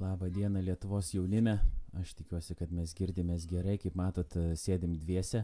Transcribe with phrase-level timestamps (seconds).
[0.00, 1.58] Labą dieną Lietuvos jaunime.
[1.98, 3.74] Aš tikiuosi, kad mes girdimės gerai.
[3.82, 5.40] Kaip matot, sėdim dviese.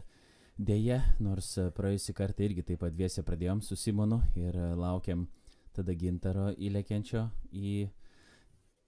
[0.55, 5.25] Deja, nors praėjusį kartą irgi taip pat dviese pradėjom su Simonu ir laukiam
[5.75, 7.73] tada gintaro įlekiančio į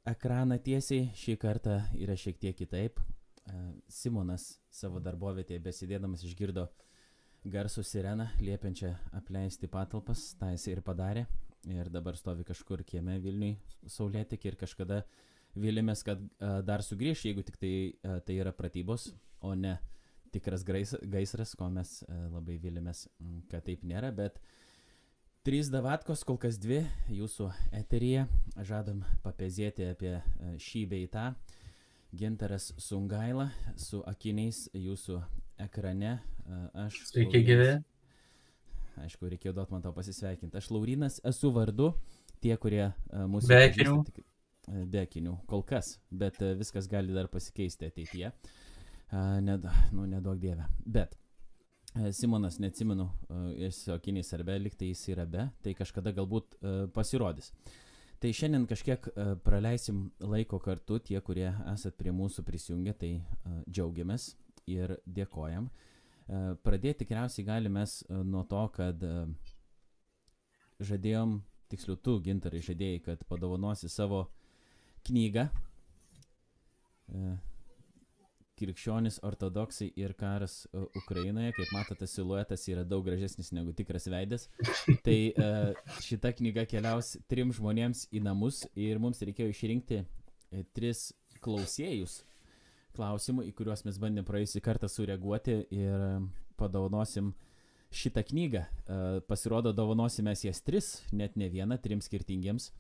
[0.08, 1.10] ekraną tiesiai.
[1.12, 3.04] Šį kartą yra šiek tiek kitaip.
[3.92, 6.70] Simonas savo darbovietėje besidėdamas išgirdo
[7.44, 10.30] garsų sireną, liepiančią apleisti patalpas.
[10.40, 11.28] Ta jisai ir padarė.
[11.68, 13.58] Ir dabar stovi kažkur kieme Vilniui
[13.92, 15.04] Saulėtik ir kažkada
[15.58, 17.74] Vilėmės, kad uh, dar sugrįš, jeigu tik tai,
[18.06, 19.78] uh, tai yra pratybos, o ne
[20.34, 23.08] tikras gaisras, ko mes uh, labai vilėmės,
[23.52, 24.42] kad taip nėra, bet
[25.48, 26.82] trys davatkos, kol kas dvi
[27.16, 28.28] jūsų eteryje,
[28.68, 30.18] žadam papezėti apie
[30.62, 31.32] šį bei tą.
[32.18, 35.20] Gintaras Sungaila su akiniais jūsų
[35.64, 36.18] ekrane.
[36.74, 37.02] Aš.
[37.10, 37.72] Sveiki, gyvi.
[39.04, 40.58] Aišku, reikėjo duoti man to pasisveikinti.
[40.58, 41.92] Aš Laurinas esu vardu,
[42.42, 43.60] tie, kurie mūsų...
[44.08, 44.24] Tik,
[44.68, 48.34] be akinių kol kas, bet e, viskas gali dar pasikeisti ateityje.
[49.42, 49.64] Ned,
[49.96, 50.66] nu, nedaug dievę.
[50.84, 51.14] Bet
[51.96, 53.08] e, Simonas, neatsimenu,
[53.56, 57.54] jis akiniais ar be, liktai jis yra be, tai kažkada galbūt e, pasirodys.
[58.18, 59.04] Tai šiandien kažkiek
[59.46, 63.12] praleisim laiko kartu, tie, kurie esat prie mūsų prisijungę, tai
[63.70, 64.32] džiaugiamės
[64.74, 65.68] ir dėkojam.
[66.66, 67.84] Pradėti tikriausiai galime
[68.26, 69.06] nuo to, kad
[70.82, 71.38] žadėjom,
[71.70, 74.24] tiksliau tu, gintarai, žadėjai, kad padovanosi savo
[75.08, 75.48] knygą.
[77.08, 77.36] E,
[78.58, 81.54] Krikščionis, ortodoksai ir karas e, Ukrainoje.
[81.58, 84.48] Kaip matote, siluetas yra daug gražesnis negu tikras veidas.
[85.06, 85.52] Tai e,
[86.06, 90.04] šita knyga keliaus trim žmonėms į namus ir mums reikėjo išrinkti
[90.74, 91.12] tris
[91.44, 92.22] klausėjus
[92.98, 96.06] klausimų, į kuriuos mes bandėm praėjusį kartą sureaguoti ir
[96.58, 97.36] padovanosim
[97.94, 98.64] šitą knygą.
[99.30, 102.72] Pasirodo, dovanosim mes jas tris, net ne vieną, trim skirtingiems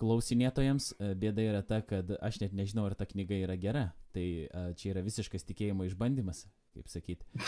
[0.00, 3.88] klausinėtojams e, bėda yra ta, kad aš net nežinau, ar ta knyga yra gera.
[4.16, 6.44] Tai a, čia yra visiškas tikėjimo išbandymas,
[6.76, 7.44] kaip sakyti.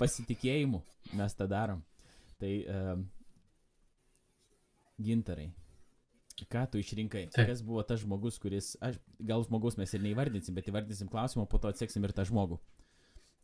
[0.00, 0.82] Pasitikėjimu
[1.18, 1.84] mes tą darom.
[2.38, 2.52] Tai
[5.02, 5.48] gintarai.
[6.46, 7.24] Ką tu išrinkai?
[7.34, 7.48] Taip.
[7.50, 11.58] Kas buvo tas žmogus, kuris, aš, gal žmogus mes ir neįvardinsim, bet įvardinsim klausimą, po
[11.58, 12.60] to atseksim ir tą žmogų.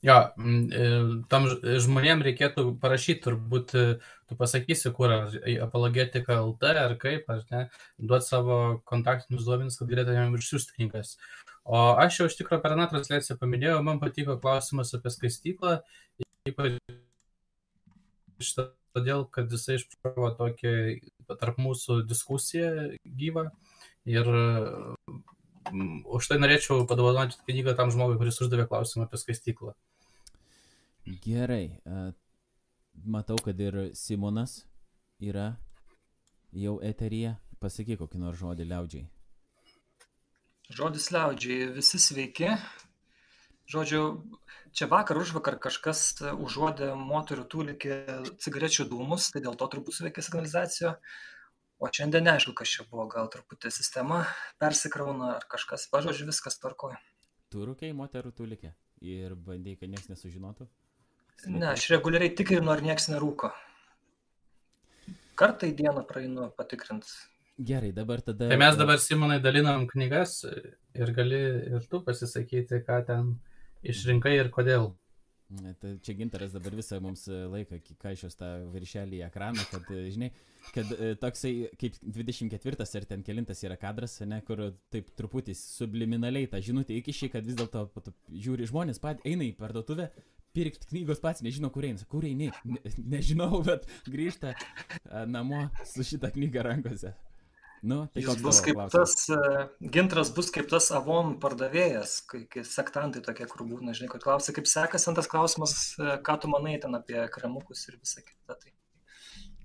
[0.04, 0.88] Jo, e,
[1.32, 3.84] tam žmonėm reikėtų parašyti, turbūt e,
[4.28, 7.62] tu pasakysi, kur, ar apologetika LT, ar kaip, ar ne,
[7.96, 8.58] duoti savo
[8.90, 11.14] kontaktinius duomenis, kad galėtumėm išsiųsti knygas.
[11.64, 15.78] O aš jau iš tikrųjų per aną transliaciją paminėjau, man patiko klausimas apie skaistyklą,
[16.52, 16.76] ypač
[18.58, 20.74] todėl, kad jisai išprovo tokį
[21.40, 23.48] tarp mūsų diskusiją gyvą
[24.04, 24.28] ir
[26.04, 29.72] už tai norėčiau padovanoti knygą tam žmogui, kuris uždavė klausimą apie skaistyklą.
[31.04, 31.80] Gerai.
[33.04, 34.62] Matau, kad ir Simonas
[35.20, 35.54] yra
[36.54, 37.34] jau eteryje.
[37.60, 39.04] Pasakyk kokį nors žodį liaudžiai.
[40.72, 42.50] Žodis liaudžiai, visi sveiki.
[43.68, 44.00] Žodžiu,
[44.76, 47.98] čia vakar už vakar kažkas užuodė moterių tūlikį
[48.44, 50.94] cigarečių dūmus, tai dėl to turbūt suveikė signalizacija.
[51.80, 54.22] O šiandien neaišku, kas čia buvo, gal truputį sistema
[54.60, 55.88] persikrauna ar kažkas.
[55.92, 57.00] Pažodžiu, viskas tvarkoja.
[57.52, 58.72] Tu rūkiai moterų tūlikį
[59.04, 60.68] ir bandai, kad niekas nesužinotų?
[61.46, 63.52] Ne, aš reguliariai tikrinu, ar nieks nerūko.
[65.38, 67.08] Kartą į dieną praeinu patikrint.
[67.58, 68.48] Gerai, dabar tada.
[68.50, 71.40] Tai mes dabar, Simonai, dalinam knygas ir gali
[71.76, 73.34] ir tu pasisakyti, ką ten
[73.86, 74.92] išrinkai ir kodėl.
[75.78, 80.30] Tai čia gintaras dabar visą mums laiką kaišios tą viršelį į ekraną, kad, žinai,
[80.74, 86.48] kad e, toksai kaip 24 ar ten kelintas yra kadras, ne, kur taip truputį subliminaliai
[86.50, 87.86] tą žinutę įkiši, kad vis dėlto
[88.32, 90.08] žiūri žmonės, pat eina į parduotuvę,
[90.54, 92.06] pirkti knygos pats nežino, kur eina.
[92.10, 92.50] Kur eini?
[92.64, 92.80] Ne,
[93.16, 94.54] nežinau, bet grįžta
[95.26, 97.14] namo su šitą knygą rankose.
[97.84, 99.12] Nu, tai Jis bus kaip klausimas?
[99.12, 104.24] tas, uh, gintras bus kaip tas avon pardavėjas, kai, sektantai tokie, kur būna, žinai, kad
[104.24, 108.56] klausia, kaip sekasi, antras klausimas, uh, ką tu manai ten apie kremukus ir visą kitą.
[108.56, 108.72] Tai,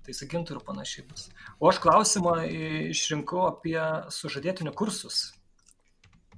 [0.04, 1.30] tai su gintu ir panašiai bus.
[1.56, 2.36] O aš klausimą
[2.92, 3.80] išrinkau apie
[4.12, 5.30] sužadėtinių kursus,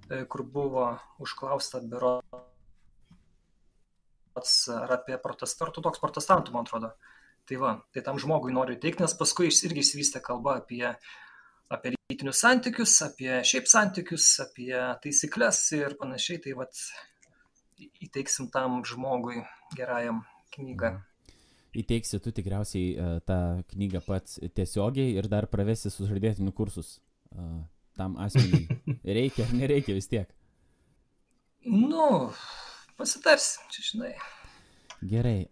[0.07, 0.87] kur buvo
[1.25, 2.21] užklausta biro
[4.35, 6.93] pats ar apie protestą, ortodoks protestantų, man atrodo.
[7.49, 10.85] Tai va, tai tam žmogui noriu teikti, nes paskui irgi įsivystė kalba apie,
[11.73, 14.71] apie rytinius santykius, apie šiaip santykius, apie
[15.03, 16.43] taisyklės ir panašiai.
[16.45, 16.69] Tai va,
[18.05, 19.43] įteiksim tam žmogui
[19.77, 20.23] gerajam
[20.55, 20.95] knygą.
[21.73, 23.39] Įteiksi tu tikriausiai uh, tą
[23.73, 26.99] knygą pats tiesiogiai ir dar pravesi sužadėtinių kursus.
[27.33, 27.63] Uh,
[27.97, 28.69] tam asmeniui
[29.19, 30.29] reikia ar nereikia vis tiek?
[31.65, 32.33] Nu,
[32.99, 34.13] Pasitarsim, čia žinai.
[35.03, 35.49] Gerai,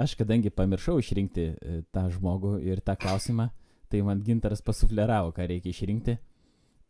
[0.00, 3.50] aš kadangi pamiršau išrinkti e, tą žmogų ir tą klausimą,
[3.92, 6.16] tai man gintaras pasufleravo, ką reikia išrinkti.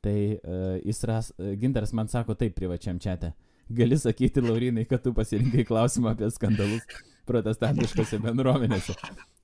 [0.06, 3.16] Tai uh, jis ras, uh, Gintaras man sako taip privačiam čia.
[3.66, 6.84] Gali sakyti, Laurinai, kad tu pasirinkai klausimą apie skandalus
[7.26, 8.94] protestantiškose bendruomenėse.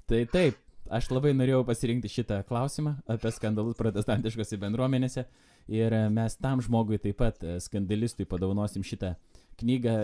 [0.06, 5.26] Tai taip, aš labai norėjau pasirinkti šitą klausimą apie skandalus protestantiškose bendruomenėse
[5.72, 9.16] ir mes tam žmogui taip pat skandalistui padaunosim šitą
[9.60, 9.94] knygą.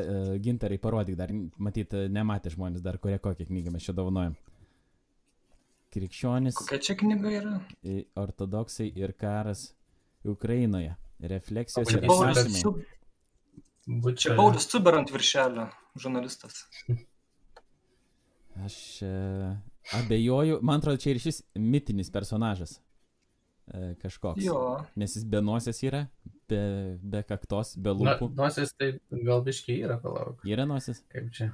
[0.44, 4.36] Gintarai parodyk, dar matyt, nematė žmonės dar, kurie kokią knygą mes čia daunojam.
[5.94, 6.58] Krikščionis.
[6.58, 7.54] Kokia čia knyga yra?
[8.20, 9.70] Ortodoksai ir karas
[10.28, 10.96] Ukrainoje.
[11.18, 12.84] Refleksijos ir apmąstymai.
[14.20, 15.64] Čia Paulius Cuber ant viršelio,
[15.96, 16.67] žurnalistas.
[18.67, 18.76] Aš
[19.06, 19.12] e,
[19.96, 22.76] abejoju, man atrodo, čia ir šis mitinis personažas
[24.03, 24.43] kažkoks.
[24.44, 24.58] Jo.
[24.98, 26.05] Nes jis be nosies yra,
[26.51, 26.60] be,
[27.03, 28.31] be kaktos, be lūpų.
[28.34, 30.44] Na, nosies tai gal biški yra, palauk.
[30.48, 31.03] Yra nosies?
[31.13, 31.51] Kaip čia?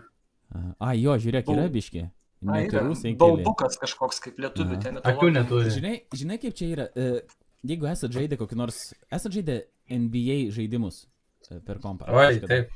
[0.54, 2.04] A, jo, žiūrėk, yra biški.
[2.44, 5.00] Baubukas kažkoks kaip lietuvių ten.
[5.00, 5.72] Akių neturi.
[5.72, 6.86] Žinai, žinai, kaip čia yra?
[6.92, 7.24] E,
[7.64, 11.04] jeigu esate žaidę kokį nors, esate žaidę NBA žaidimus
[11.48, 12.10] e, per kompą.
[12.12, 12.72] Oi, taip.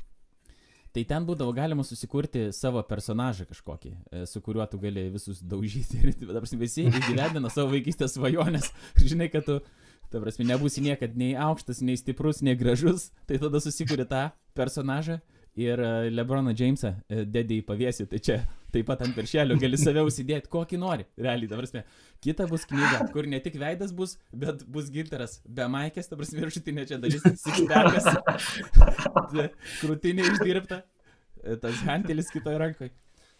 [0.95, 6.01] Tai ten būdavo galima susikurti savo personažą kažkokį, e, su kuriuo tu gali visus daužyti.
[6.01, 8.71] Ir dabar visi įgyvendina savo vaikystės svajonės.
[8.97, 9.59] Žinai, kad tu,
[10.09, 13.11] ta prasme, nebūsi niekad nei aukštas, nei stiprus, nei gražus.
[13.29, 15.19] Tai tada susikuri tą personažą
[15.59, 18.09] ir e, Lebroną Jamesą dedi į pavėsį.
[18.09, 18.39] Tai čia
[18.73, 21.07] taip pat ant viršelio gali save užsidėti kokį nori.
[21.19, 21.83] Realiai, dabar prasme.
[22.23, 26.43] Kita bus knyga, kur ne tik veidas bus, bet bus gintaras be maikės, ta prasme,
[26.43, 28.09] viršutinė čia dalis, sikštekas,
[29.81, 30.83] krūtinė išdirbta,
[31.63, 32.93] tas hantelis kitoje rankoje.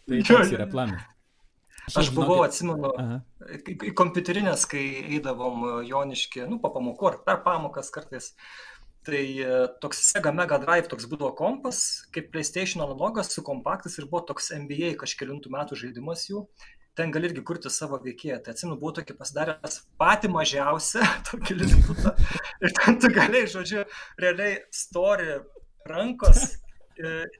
[0.08, 1.08] Tai toks yra planas.
[1.96, 2.90] Aš, buvau, atsimenu,
[3.98, 4.82] kompiuterinės, kai
[5.16, 8.34] eidavom Joniški, nu, po pamokų ar per pamokas kartais,
[9.06, 11.80] Tai e, toks Sega Mega Drive toks būdavo kompas,
[12.12, 16.44] kaip PlayStation analogas su kompaktais ir buvo toks NBA kažkėlintų metų žaidimas jų.
[16.98, 18.42] Ten gali irgi kurti savo veikėją.
[18.44, 22.12] Tai atsimenu, buvau tokį pasidaręs patį mažiausią tokį lisputą.
[22.60, 23.86] Ir ten tu galėjai, žodžiu,
[24.20, 25.38] realiai story
[25.88, 26.59] rankos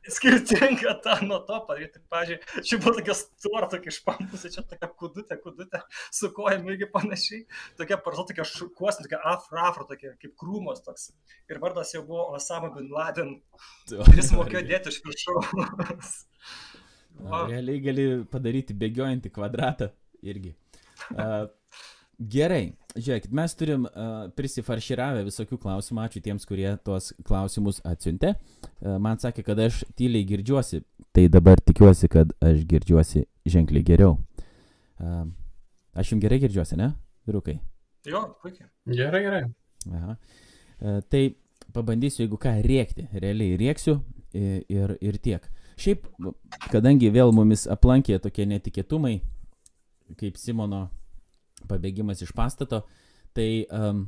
[0.08, 2.00] skirtinga tą nuo to padaryti.
[2.12, 5.82] Pavyzdžiui, čia buvo tokia stora, tokia išpampusi, čia tokia kudutė, kudutė,
[6.14, 7.44] su kojam irgi panašiai,
[7.80, 11.10] tokia parza, tokia šukuosinė, tokia afrafra, tokia kaip krūmos toks.
[11.50, 13.36] Ir vardas jau buvo Osama bin Laden.
[14.18, 16.18] Jis mokėjo dėti iš viršaus.
[17.20, 19.90] Realiai gali padaryti bėgiojantį kvadratą
[20.24, 20.54] irgi.
[21.10, 21.48] Uh,
[22.20, 28.34] Gerai, žiūrėkit, mes turim uh, prisifarširavę visokių klausimų, ačiū tiems, kurie tuos klausimus atsiuntė.
[28.34, 30.82] Uh, man sakė, kad aš tyliai girdžiuosi,
[31.16, 34.18] tai dabar tikiuosi, kad aš girdžiuosi ženkliai geriau.
[35.00, 35.24] Uh,
[35.96, 36.90] aš jums gerai girdžiuosi, ne,
[37.24, 37.56] vyrukai?
[38.04, 38.68] Jo, puikiai.
[38.92, 39.42] Gerai, gerai.
[39.88, 40.18] Aha.
[40.76, 41.24] Uh, tai
[41.72, 43.96] pabandysiu, jeigu ką, rėkti, realiai rėksiu
[44.36, 45.48] ir, ir, ir tiek.
[45.80, 46.04] Šiaip,
[46.68, 49.22] kadangi vėl mumis aplankė tokie netikėtumai,
[50.20, 50.90] kaip Simono
[51.70, 52.82] pabėgimas iš pastato,
[53.36, 54.04] tai um,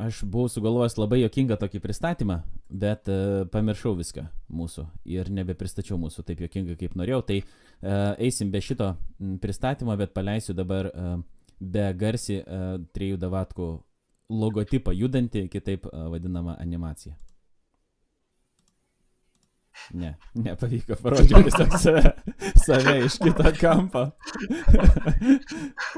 [0.00, 4.26] aš buvau sugalvojęs labai jokingą tokį pristatymą, bet uh, pamiršau viską
[4.60, 7.22] mūsų ir nebepristačiau mūsų taip jokingai, kaip norėjau.
[7.30, 8.94] Tai uh, eisim be šito
[9.42, 11.16] pristatymo, bet paleisiu dabar uh,
[11.60, 13.72] be garsi uh, trijų davatkų
[14.30, 17.16] logotipą judantį, kitaip uh, vadinamą animaciją.
[19.96, 22.12] Ne, nepavyko, parodžiau tiesiog save,
[22.64, 24.06] save iš kito kampo.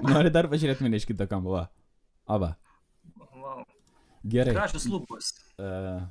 [0.09, 1.67] Nori dar pažiūrėti mane iš kito kampo, va.
[2.31, 2.55] Aba.
[3.19, 3.65] Wow.
[4.23, 4.55] Gerai.
[4.57, 5.33] Gražios lūpos.
[5.59, 6.05] Uh,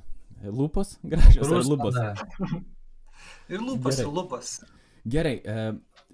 [0.52, 0.96] lūpos?
[1.02, 1.98] Gražios ar lūpos?
[3.48, 4.04] ir lūpos, Gerai.
[4.04, 4.52] ir lūpos.
[5.16, 5.34] Gerai.
[5.42, 5.72] Uh,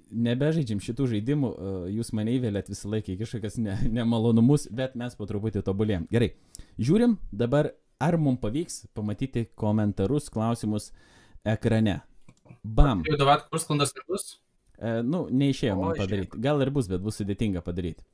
[0.09, 5.17] nebežaidžiam šitų žaidimų, uh, jūs mane įvėlėt visą laiką į kažkokias ne, nemalonumus, bet mes
[5.19, 6.09] po truputį tobulėjom.
[6.13, 6.33] Gerai,
[6.81, 10.93] žiūrim dabar, ar mums pavyks pamatyti komentarus, klausimus
[11.55, 12.01] ekrane.
[12.63, 13.03] Bam.
[13.09, 14.37] Jau davat pusklandas nebus?
[14.79, 16.39] E, nu, neišėjo man padaryti.
[16.45, 18.05] Gal ir bus, bet bus sudėtinga padaryti.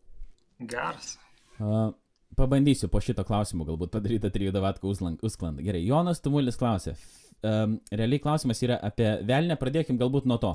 [0.70, 1.14] Geras.
[1.58, 1.92] Uh,
[2.38, 5.64] pabandysiu po šito klausimo galbūt padaryti trijų davatkų užsklandą.
[5.66, 6.96] Gerai, Jonas Tumulis klausė.
[7.44, 10.54] Um, realiai klausimas yra apie velnę, pradėkim galbūt nuo to.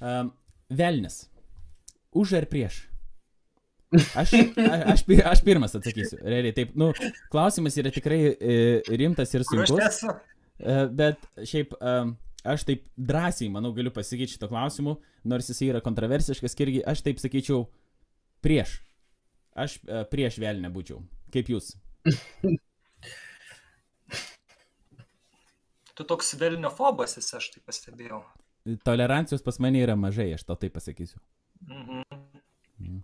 [0.00, 0.32] Um,
[0.72, 1.26] velnis.
[2.16, 2.86] Už ar prieš?
[4.18, 4.32] Aš,
[4.92, 6.18] aš, aš pirmas atsakysiu.
[6.24, 6.90] Realiai taip, nu,
[7.32, 8.56] klausimas yra tikrai e,
[8.98, 10.02] rimtas ir sunkus.
[10.58, 11.96] E, bet šiaip e,
[12.48, 14.96] aš taip drąsiai, manau, galiu pasakyti šito klausimu,
[15.28, 17.66] nors jis yra kontroversiškas, irgi aš taip sakyčiau
[18.44, 18.78] prieš.
[19.56, 20.98] Aš e, prieš vėlinę būčiau.
[21.34, 21.74] Kaip jūs?
[25.96, 28.20] tu toks vėlinio fobas esi, aš tai pastebėjau.
[28.84, 31.20] Tolerancijos pas mane yra mažai, aš to taip pasakysiu.
[31.66, 32.02] Mhm.
[32.80, 32.98] Mhm.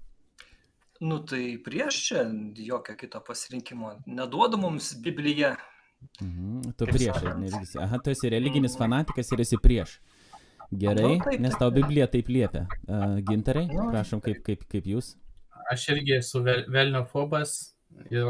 [1.02, 2.20] Nu tai prieš čia
[2.62, 3.96] jokio kito pasirinkimo.
[4.06, 5.56] Neduoda mums Biblija
[6.20, 7.78] Mhm, tu prieš, ne visi.
[7.80, 9.98] Aha, tu esi religinis fanatikas ir esi prieš.
[10.72, 12.64] Gerai, nu, nes tau Biblija taip liepia.
[12.86, 15.14] Uh, gintarai, prašom, kaip, kaip, kaip jūs?
[15.72, 17.74] Aš irgi esu velnio fobas
[18.10, 18.28] ir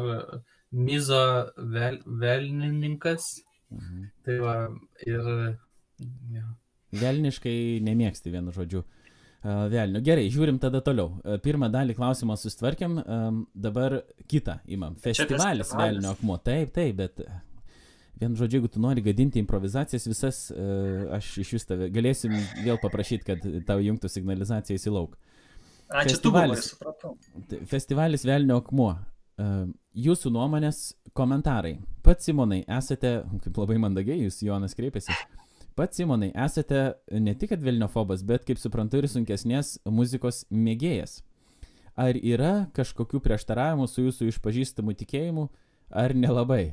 [0.72, 1.20] Mizo
[1.56, 3.36] vel, velnininkas.
[3.70, 4.08] Mhm.
[4.24, 4.56] Tai va,
[5.06, 5.30] ir...
[6.32, 6.48] Ja.
[6.98, 8.82] Velniškai nemėgsti vienu žodžiu.
[9.42, 10.02] Uh, Velnių.
[10.06, 11.16] Gerai, žiūrim tada toliau.
[11.22, 14.00] Uh, Pirmą dalį klausimą sustvarkėm, um, dabar
[14.30, 14.94] kitą imam.
[14.94, 15.72] Festivalis festivalis.
[15.78, 16.36] Velnio akmuo.
[16.46, 17.24] Taip, taip, bet
[18.20, 22.80] vienu žodžiu, jeigu tu nori gadinti improvizacijas visas, uh, aš iš vis tave galėsim vėl
[22.82, 25.16] paprašyti, kad tau jungtų signalizacija įsilauk.
[25.92, 26.66] Ačiū, tu Festivalis.
[26.66, 27.66] buvai, supratau.
[27.68, 28.94] Festivalis Velnio akmuo.
[29.40, 31.74] Uh, Jūsų nuomonės komentarai.
[32.04, 35.12] Pats Simonai, esate, kaip labai mandagiai, jūs Jonas kreipėsi.
[35.76, 41.20] Pats Simonai, esate ne tik kad Vilniofobas, bet kaip suprantu ir sunkesnės muzikos mėgėjas.
[41.92, 45.46] Ar yra kažkokių prieštaravimų su jūsų išpažįstamu tikėjimu,
[45.92, 46.72] ar nelabai?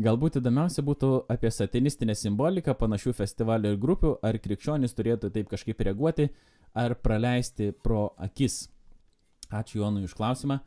[0.00, 5.82] Galbūt įdomiausia būtų apie satanistinę simboliką panašių festivalių ir grupių, ar krikščionys turėtų taip kažkaip
[5.84, 6.30] reaguoti,
[6.72, 8.70] ar praleisti pro akis.
[9.52, 10.62] Ačiū Jonui už klausimą.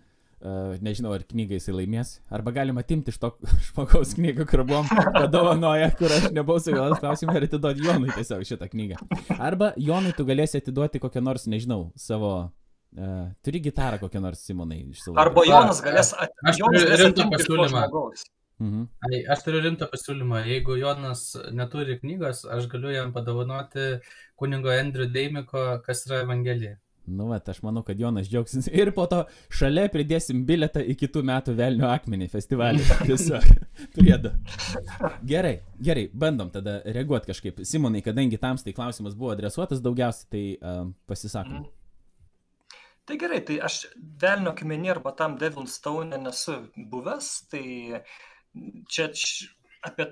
[0.45, 2.19] Uh, nežinau, ar knygą jisai laimės.
[2.29, 3.31] Arba galima atimti iš to
[3.71, 8.69] žmogaus knygą, kur buvom padovanoję, kur aš nebuvau sugalvojęs klausimą ir atiduoti Jonui tiesiog šitą
[8.69, 8.99] knygą.
[9.39, 12.35] Arba Jonui tu galėsi atiduoti kokią nors, nežinau, savo...
[12.95, 15.17] Uh, turi gitarą kokią nors Simonai iš savo.
[15.19, 16.31] Arba Jonas galės, at...
[16.45, 17.87] Aš turiu rimtą pasiūlymą.
[18.59, 18.87] Mhm.
[19.09, 20.45] Ai, aš turiu rimtą pasiūlymą.
[20.47, 23.99] Jeigu Jonas neturi knygos, aš galiu jam padovanoti
[24.39, 26.77] kunigo Andrew Deimiko, kas yra Evangelija.
[27.05, 28.65] Nu, va, aš manau, kad Jonas džiaugsis.
[28.73, 29.21] Ir po to
[29.53, 32.81] šalia pridėsim biletą į kitų metų Velnio akmenį festivalį.
[33.05, 33.45] Tiesiog.
[33.93, 34.31] Priedo.
[35.27, 37.61] Gerai, gerai, bandom tada reaguoti kažkaip.
[37.67, 41.61] Simonai, kadangi tams tai klausimas buvo adresuotas daugiausiai, tai um, pasisakom.
[41.61, 41.73] Mhm.
[43.05, 43.83] Tai gerai, tai aš
[44.21, 46.55] velnio akmenį arba tam Devil Stone nesu
[46.89, 48.01] buvęs, tai
[48.91, 49.09] čia
[49.85, 50.09] apie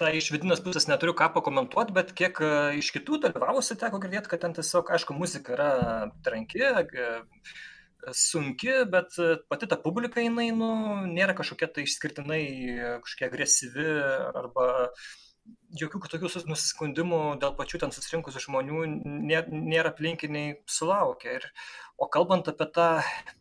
[0.00, 4.30] tą iš vidinės pusės neturiu ką pakomentuoti, bet kiek e, iš kitų dalyvavusių teko girdėti,
[4.32, 5.70] kad ten tiesiog, aišku, muzika yra
[6.26, 7.08] tranki, e,
[8.16, 10.70] sunki, bet e, pati ta publika jinai, nu,
[11.12, 12.42] nėra kažkokia tai išskirtinai
[13.04, 13.90] kažkokia agresyvi
[14.42, 14.70] arba
[15.80, 18.82] jokių tokių sus- nusiskundimų dėl pačių ten susirinkusių žmonių
[19.30, 21.38] nė- nėra aplinkiniai sulaukę.
[21.40, 21.48] Ir,
[22.02, 22.86] o kalbant apie tą,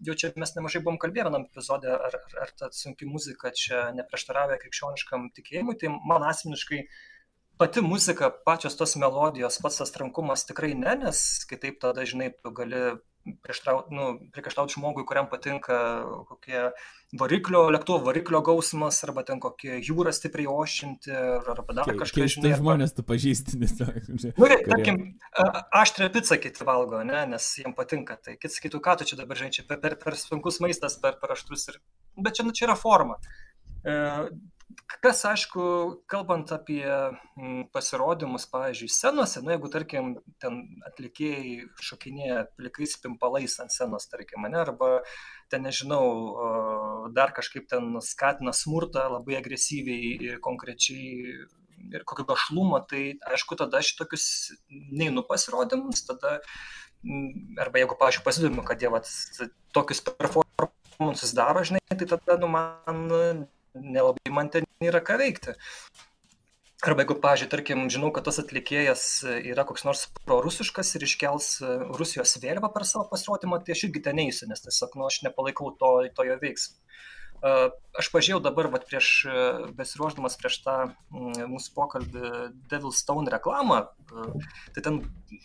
[0.06, 4.60] jau čia mes nemažai buvom kalbėję vienam epizodė, ar, ar, ta sunki muzika čia neprieštaravė
[4.62, 6.84] krikščioniškam tikėjimui, tai man asmeniškai
[7.62, 12.54] pati muzika, pačios tos melodijos, pats tas trankumas tikrai ne, nes kitaip tada, žinai, tu
[12.62, 12.84] gali
[13.46, 15.76] prieštrauti nu, priekaištauti žmogui, kuriam patinka
[16.30, 16.72] kokie
[17.20, 21.12] variklio, lėktuvo variklio gausmas, arba ten kokie jūra stipriai ošinti,
[21.54, 22.54] arba dar Keistai žinai.
[22.54, 23.60] arba- žmonės tu pažįsti.
[23.62, 25.02] tiesiog, žinai, Nu, kurie- tarkim,
[25.38, 28.16] a- aštrią pizzą kiti valgo, ne, nes jiems patinka.
[28.22, 31.20] Tai kiti sakytų, ką tu čia dabar žinai, čia per, per, per sunkus maistas, per,
[31.22, 31.68] per aštrus.
[31.70, 31.82] Ir...
[32.18, 33.20] Bet čia, nu, čia yra forma.
[33.86, 33.94] E,
[35.02, 35.64] Kas, aišku,
[36.12, 40.12] kalbant apie mm, pasirodymus, pavyzdžiui, scenose, nu, jeigu, tarkim,
[40.44, 44.92] ten atlikėjai šokinėja plikais pimpalais ant scenos, tarkim, mane, arba
[45.52, 46.04] ten, nežinau,
[47.16, 51.48] dar kažkaip ten skatina smurtą labai agresyviai ir konkrečiai
[51.92, 54.26] ir kokio gašlumo, tai aišku, tada aš į tokius
[54.70, 56.38] neinu pasirodymus, tada,
[57.02, 59.10] mm, arba jeigu, pavyzdžiui, pasidomiu, kad jie vat,
[59.74, 65.56] tokius performances daro, žinai, tai tada, nu, man nelabai man ten yra ką veikti.
[66.82, 69.02] Arba jeigu, pažiūrėjau, tarkim, žinau, kad tas atlikėjas
[69.46, 74.02] yra koks nors prorusiškas ir iškels e, Rusijos vėliavą per savo pasirodymą, tai aš irgi
[74.08, 76.80] ten neįsiu, nes tiesiog, nu, aš nepalaikau to, to jo veiksmo.
[77.46, 77.52] E,
[78.02, 79.44] Aš pažiūrėjau dabar, vat, prieš, e,
[79.78, 82.32] besiruoždamas prieš tą mm, mūsų pokalbį
[82.72, 83.84] Devil Stone reklamą,
[84.74, 85.02] tai ten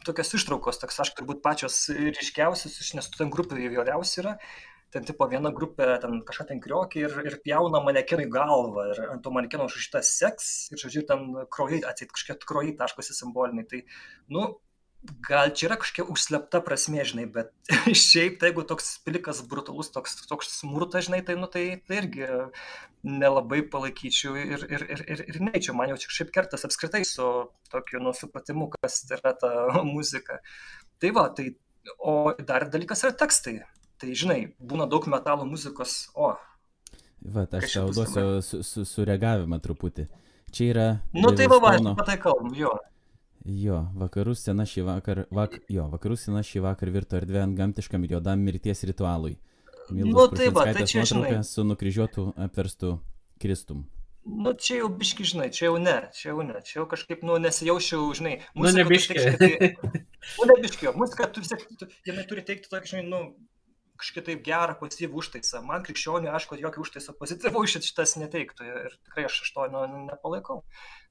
[0.08, 4.38] tokios ištraukos, toks, aš turbūt pačios ryškiausios, nes tų ten grupių įvairiausių yra.
[4.94, 9.24] Ten tipo viena grupė, ten kažką ten kriokė ir, ir pjauna manekenui galvą ir ant
[9.24, 13.66] to manekeno užrašyta seks ir, žodžiu, ten kraujai, atsit kažkiek kraujai taškosi simboliniai.
[13.72, 13.82] Tai,
[14.36, 14.46] nu,
[15.26, 17.52] gal čia yra kažkokia užslepta prasme, žinai, bet
[18.06, 22.26] šiaip, tai jeigu toks pilikas brutalus, toks, toks smurtas, žinai, tai, nu, tai, tai irgi
[23.06, 27.28] nelabai palaikyčiau ir, ir, ir, ir, ir neičiau, man jau čia šiaip kertas apskritai su
[27.72, 29.52] tokiu, nu, supratimu, kas yra ta
[29.94, 30.40] muzika.
[31.02, 31.52] Tai va, tai,
[31.98, 33.60] o dar dalykas yra tekstai.
[34.00, 36.34] Tai, žinai, būna daug metalo muzikos, o,
[37.26, 40.04] Va, aš tau duosiu su, su, sureagavimą truputį.
[40.52, 40.84] Čia yra...
[41.16, 41.72] nu tai va,
[42.04, 42.70] tai kalbam, jo.
[43.46, 48.04] Jo, vakarų scena šį vakar, vak, jo, vakarų scena šį vakar virto erdvė ant gamtiškam
[48.06, 49.36] ir juodam mirties ritualui.
[49.90, 51.36] Nu, tai va, tai čia, žinai.
[51.46, 52.96] su nukryžiuotu apverstu
[53.42, 53.84] Kristum.
[54.26, 57.36] Nu, čia jau biški, žinai, čia jau ne, čia jau ne, čia jau kažkaip, nu,
[57.38, 59.14] nesijaučiau, žinai, Nu, ne tu biški.
[59.14, 60.00] vis tiek šiek tiek-
[60.40, 63.20] Nu, ne biški, jo, muzika, tu vis tiek, tu- jinai turi teikti tokį, žinai, nu,
[64.00, 65.62] kažkaip taip gerą pozityvų užtaisą.
[65.66, 70.62] Man krikščionių, aišku, jokio užtaiso pozityvų šitas neteiktų ir tikrai aš iš to nu, nepalaikau.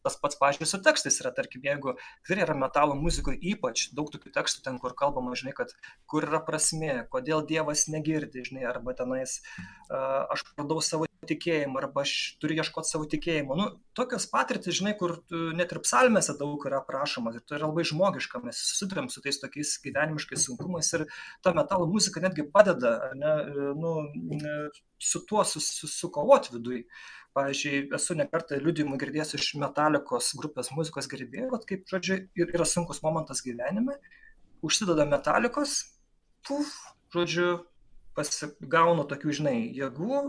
[0.06, 4.34] Tas pats, pažiūrėjau, su tekstais yra, tarkim, jeigu tikrai yra metalo muzikoje ypač daug tokių
[4.36, 5.74] tekstų ten, kur kalbama, žinai, kad
[6.12, 12.04] kur yra prasme, kodėl Dievas negirdi, žinai, arba tenais uh, aš pradau savo tikėjimą arba
[12.06, 13.58] aš turiu ieškoti savo tikėjimo.
[13.58, 15.18] Nu, tokios patirtis, žinai, kur
[15.58, 19.42] net ir psalmėse daug yra aprašoma ir tai yra labai žmogiška, mes susidurėm su tais
[19.42, 21.08] tokiais gyvenimiškais sunkumais ir
[21.46, 23.36] ta metalo muzika netgi padeda ne,
[23.82, 23.96] nu,
[25.02, 26.86] su tuo susikovoti su, su viduje.
[27.36, 33.02] Pavyzdžiui, esu nekartą liūdimų girdėjęs iš metalikos grupės muzikos gerbėjų, kad kaip, žodžiu, yra sunkus
[33.04, 33.98] momentas gyvenime,
[34.64, 35.82] užsideda metalikos,
[36.48, 36.72] puf,
[37.12, 37.50] žodžiu,
[38.16, 40.20] pasigaunu tokių, žinai, jėgų.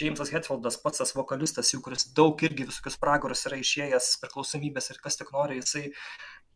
[0.00, 5.00] Jamesas Hetfieldas, pats tas vokalistas, jau kuris daug irgi visokius pragarus yra išėjęs, priklausomybės ir
[5.04, 5.90] kas tik nori, jisai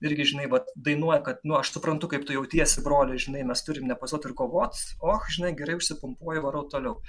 [0.04, 3.88] irgi, žinai, va, dainuoja, kad, nu, aš suprantu, kaip tu jautiesi, broli, žinai, mes turim
[3.90, 7.00] nepasuoti ir kovot, o, žinai, gerai užsipumpuoju, varau toliau.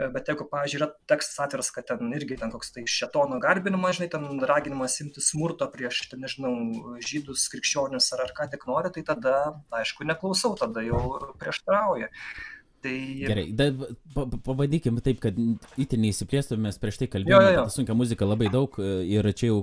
[0.00, 3.98] E, bet jeigu, pavyzdžiui, yra tekstas atviras, kad ten irgi ten koks tai šetono garbinimas,
[3.98, 6.54] žinai, ten raginimas imti smurto prieš, ten, nežinau,
[7.04, 9.36] žydus, krikščionius ar, ar ką tik nori, tai tada,
[9.82, 11.02] aišku, neklausau, tada jau
[11.40, 12.08] prieštrauja.
[12.82, 12.94] Tai...
[13.28, 13.68] Gerai, da,
[14.14, 15.36] pa, pabandykim taip, kad
[15.78, 19.60] itin neįsiplėstume, mes prieš tai kalbėjome apie sunkę muziką labai daug e, ir čia jau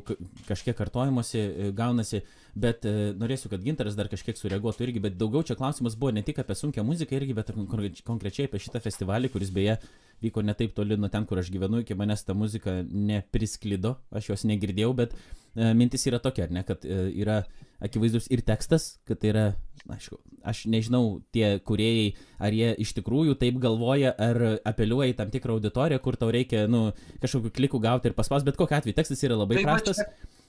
[0.47, 2.21] kažkiek kartojimuose e, gaunasi,
[2.55, 6.23] bet e, norėsiu, kad Ginteras dar kažkiek sureaguotų irgi, bet daugiau čia klausimas buvo ne
[6.25, 7.59] tik apie sunkę muziką irgi, bet ir
[8.07, 9.79] konkrečiai apie šitą festivalį, kuris beje
[10.23, 14.33] vyko ne taip toli nuo ten, kur aš gyvenu, iki manęs ta muzika neprisklido, aš
[14.33, 17.43] jos negirdėjau, bet e, mintis yra tokia, ne, kad e, yra
[17.83, 19.45] akivaizdus ir tekstas, kad tai yra,
[19.95, 22.09] aišku, aš nežinau, tie kuriejai,
[22.43, 26.65] ar jie iš tikrųjų taip galvoja, ar apeliuoja į tam tikrą auditoriją, kur tau reikia,
[26.71, 26.89] nu,
[27.23, 30.03] kažkokiu kliku gauti ir paspaus, bet kokiu atveju tekstas yra labai tai prastas,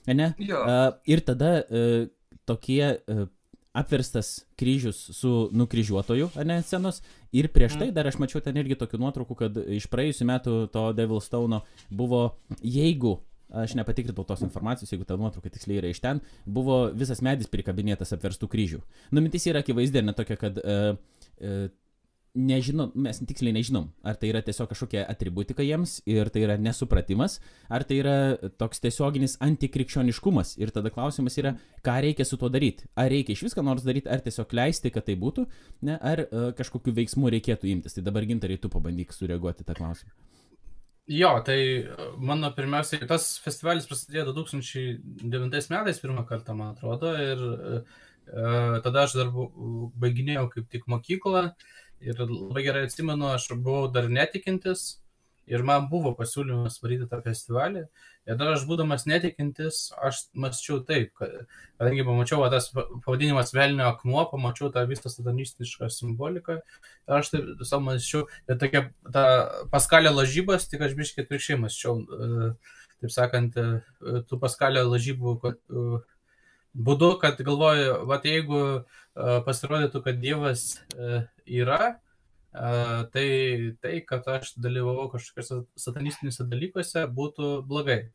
[0.07, 0.33] ne?
[0.39, 2.05] Uh, ir tada uh,
[2.49, 3.25] tokie uh,
[3.73, 7.01] apverstas kryžius su nukryžiuotoju, ne, scenos.
[7.31, 7.95] Ir prieš tai mhm.
[7.95, 12.25] dar aš mačiau ten irgi tokių nuotraukų, kad iš praėjusių metų to Devil Stone buvo,
[12.59, 13.19] jeigu
[13.51, 18.13] aš nepatikrinau tos informacijos, jeigu ta nuotrauka tiksliai yra iš ten, buvo visas medis prikabinėtas
[18.15, 18.79] apverstų kryžių.
[19.15, 21.65] Numintis yra akivaizdė, ne tokia, kad uh, uh,
[22.35, 27.39] nežinom, mes tiksliai nežinom, ar tai yra tiesiog kažkokia atributika jiems ir tai yra nesupratimas,
[27.69, 28.15] ar tai yra
[28.61, 30.55] toks tiesioginis antikrikščioniškumas.
[30.61, 32.87] Ir tada klausimas yra, ką reikia su tuo daryti.
[32.95, 35.45] Ar reikia iš viską nors daryti, ar tiesiog leisti, kad tai būtų,
[35.87, 37.97] ne, ar uh, kažkokiu veiksmu reikėtų imtis.
[37.97, 40.15] Tai dabar gintarai tu pabandyk sureaguoti tą klausimą.
[41.11, 41.85] Jo, tai e,
[42.23, 49.17] mano pirmiausiai, tas festivalis prasidėjo 2009 metais pirmą kartą, man atrodo, ir uh, tada aš
[49.17, 49.33] dar
[49.99, 51.49] baiginėjau kaip tik mokyklą.
[51.49, 55.01] Uh, Ir labai gerai atsimenu, aš buvau dar netikintis
[55.51, 57.83] ir man buvo pasiūlymas varyti tą festivalį.
[58.29, 61.33] Ir dar aš būdamas netikintis, aš mąsčiau taip, kad,
[61.81, 66.59] kadangi pamačiau tas pavadinimas Velnio akmuo, pamačiau tą visą satanistišką simboliką.
[67.09, 69.25] Ir aš taip savo mąsčiau, ir tokia ta
[69.73, 71.97] paskalė lažybas, tik aš biškiai atvirkščiai mąsčiau.
[71.99, 72.53] E,
[73.01, 75.85] taip sakant, e, tų paskalė lažybų e,
[76.77, 78.63] būdu, kad galvoju, va jeigu
[79.43, 80.61] pasirodytų, kad Dievas
[81.51, 81.95] yra,
[82.51, 88.11] tai tai, kad aš dalyvavau kažkokiuose satanistiniuose dalykuose, būtų blogai.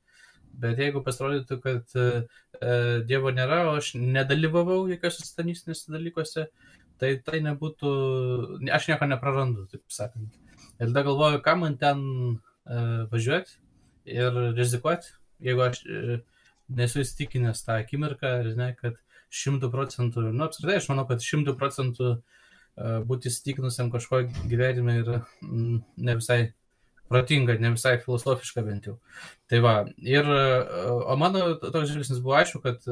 [0.57, 2.07] Bet jeigu pasirodytų, kad e,
[3.09, 6.47] Dievo nėra, o aš nedalyvavau jokiuose satanistiniuose dalykuose,
[7.01, 7.91] tai tai nebūtų,
[8.73, 10.37] aš nieko neprarandu, taip sakant.
[10.79, 12.01] Ir tada galvoju, ką man ten
[12.37, 12.79] e,
[13.13, 13.59] važiuoti
[14.17, 15.13] ir rizikuoti,
[15.45, 16.21] jeigu aš e,
[16.77, 18.97] nesu įstikinęs tą akimirką, ne, kad
[19.33, 22.37] šimtų procentų, nu apskritai aš manau, kad šimtų procentų uh,
[22.77, 26.41] būti įsitikinusiam kažko gyvenime yra mm, ne visai
[27.09, 28.97] protinga, ne visai filosofiška bent jau.
[29.51, 32.83] Tai va, ir, o mano toks žvilgsnis buvo aišku, kad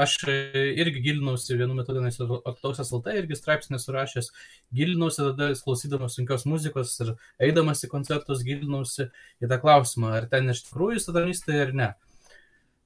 [0.00, 4.32] aš irgi gilinausi vienu metu tenais ortodoksas LT, irgi straipsnį surašęs,
[4.74, 7.14] gilinausi tada klausydamas sunkios muzikos ir
[7.50, 9.10] eidamas į koncertus gilinausi
[9.42, 11.94] į tą klausimą, ar ten iš tikrųjų satanistai ar ne.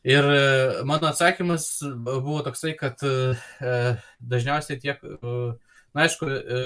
[0.03, 0.27] Ir
[0.83, 2.99] mano atsakymas buvo toksai, kad
[4.19, 5.53] dažniausiai tiek uh,
[5.93, 6.61] Na, aišku, e,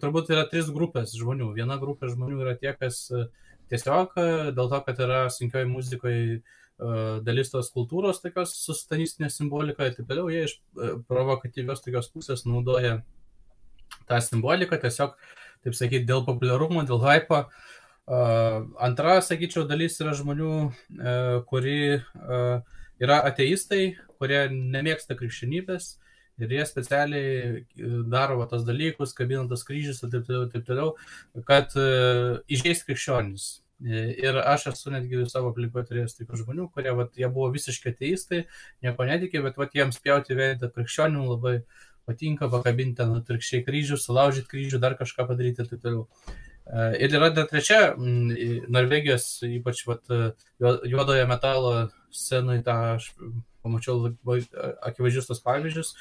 [0.00, 1.50] turbūt yra trys grupės žmonių.
[1.56, 3.26] Viena grupė žmonių yra tie, kas e,
[3.72, 6.40] tiesiog e, dėl to, kad yra sunkioji muzikoje
[7.20, 10.54] dalis tos kultūros, tokios sustanistinė simbolika ir taip toliau, jie iš
[11.10, 12.94] provokatyvios tokios pusės naudoja
[14.08, 15.12] tą simboliką tiesiog,
[15.60, 17.42] taip sakyti, dėl populiarumo, dėl hypo.
[18.80, 20.54] Antra, sakyčiau, dalis yra žmonių,
[21.52, 25.98] kuri yra ateistai, kurie nemėgsta krikščionybės
[26.40, 27.62] Ir jie specialiai e,
[28.12, 30.94] daro va, tos dalykus, kabina tos kryžius ir taip toliau, taip toliau
[31.48, 33.50] kad uh, išgeis krikščionis.
[33.80, 37.94] E, ir aš esu netgi savo aplinkoje turėjęs tokių žmonių, kurie vat, jie buvo visiškai
[37.94, 38.42] ateistai,
[38.84, 41.54] nieko netikė, bet vat, jiems pjauti veidą krikščionių labai,
[42.08, 46.06] patinka pakabinti ten atvirkščiai kryžių, sulaužyti kryžių, dar kažką padaryti ir taip toliau.
[47.00, 50.04] Ir yra dar trečia, Norvegijos, ypač vat,
[50.60, 51.72] juodojo metalo
[52.14, 53.08] scenai, tą aš
[53.64, 54.12] pamačiau
[54.86, 55.94] akivaizdžius tos pavyzdžius,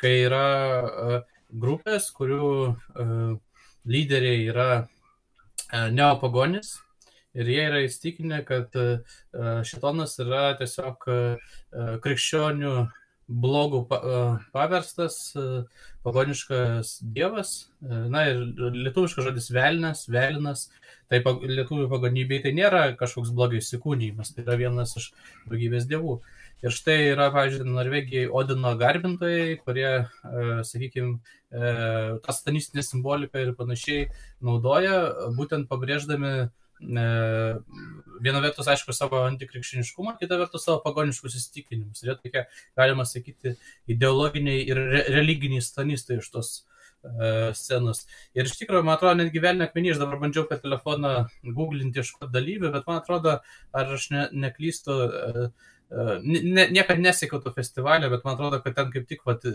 [0.00, 2.52] kai yra grupės, kurių
[3.90, 4.70] lyderiai yra
[5.94, 6.78] neopagonis
[7.38, 8.74] ir jie yra įstikinę, kad
[9.66, 11.04] šitonas yra tiesiog
[12.02, 12.74] krikščionių
[13.30, 13.84] blogų
[14.50, 15.18] paverstas
[16.02, 20.64] pagoniškas dievas, na ir lietuviškas žodis velnas, velinas,
[21.10, 25.12] tai lietuvių pagonybei tai nėra kažkoks blogio įsikūnymas, tai yra vienas iš
[25.46, 26.18] daugybės dievų.
[26.60, 29.90] Ir štai yra, pavyzdžiui, Norvegijai Odino garbintojai, kurie,
[30.68, 31.18] sakykime,
[32.20, 34.08] tą stanistinę simboliką ir panašiai
[34.44, 34.98] naudoja,
[35.38, 42.02] būtent pabrėždami viena vertus, aišku, savo antikrikščiniškumą, kita vertus savo pagoniškus įsitikinimus.
[42.02, 42.44] Ir jie tokie,
[42.78, 43.56] galima sakyti,
[43.90, 46.52] ideologiniai ir re religiniai stanistai iš tos
[47.04, 48.06] uh, scenos.
[48.36, 52.14] Ir iš tikrųjų, man atrodo, netgi vėl nekmenį, aš dabar bandžiau per telefoną googlinti iš
[52.16, 53.36] ko dalyvių, bet man atrodo,
[53.76, 58.90] ar aš ne, neklystu, uh, ne, niekada nesiekiau to festivalio, bet man atrodo, kad ten
[58.94, 59.46] kaip tik vat,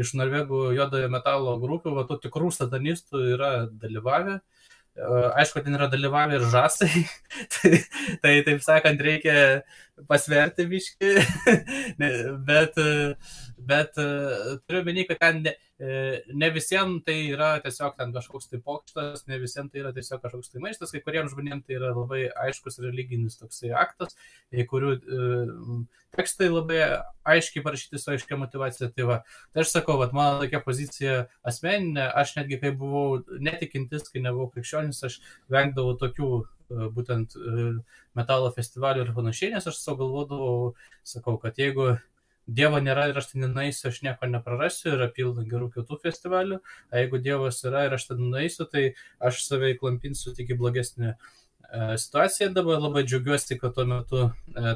[0.00, 4.40] iš Norvegų juodojo metalo grupių, va, tų tikrų satanistų yra dalyvavę.
[4.40, 4.60] Uh,
[5.38, 7.04] Aišku, ten yra dalyvavę ir žasai,
[7.54, 7.70] tai,
[8.22, 9.62] tai taip sakant, reikia
[10.10, 11.12] pasverti viški,
[12.50, 12.80] bet,
[13.66, 15.54] bet turiu meni, kad ten ne,
[16.42, 20.52] ne visiems tai yra tiesiog ten kažkoks tai pokštas, ne visiems tai yra tiesiog kažkoks
[20.52, 24.16] tai maištas, kai kuriems žmonėms tai yra labai aiškus religinis toksai aktas,
[24.70, 24.94] kurių
[26.16, 26.80] tekstai labai
[27.30, 28.90] aiškiai parašyti su aiškia motivacija.
[28.94, 29.18] Tai, va,
[29.54, 34.50] tai aš sakau, va, mano tokia pozicija asmeninė, aš netgi kai buvau netikintis, kai nebuvau
[34.54, 35.20] krikščionis, aš
[35.52, 36.32] vengdavau tokių
[36.94, 37.34] būtent
[38.14, 40.72] metalo festivalių ir panašiai, nes aš savo galvodavau,
[41.06, 41.96] sakau, kad jeigu
[42.50, 46.98] Dievo nėra ir aš ten nenaisiu, aš nieko neprarasiu, yra pilna gerų kitų festivalių, o
[46.98, 48.88] jeigu Dievas yra ir aš ten naisiu, tai
[49.22, 51.14] aš save įklampinsiu tik į blogesnį
[52.02, 52.50] situaciją.
[52.56, 54.24] Dabar labai džiaugiuosi, kad tuo metu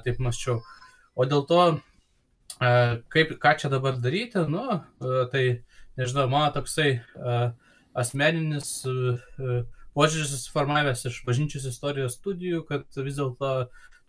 [0.06, 0.60] taip maščiau.
[1.18, 1.62] O dėl to,
[3.10, 4.78] kaip, ką čia dabar daryti, nu,
[5.34, 5.44] tai
[5.98, 7.00] nežinau, mano toksai
[7.94, 8.76] asmeninis
[9.94, 13.50] požiūris susiformavęs iš bažnyčios istorijos studijų, kad vis dėlto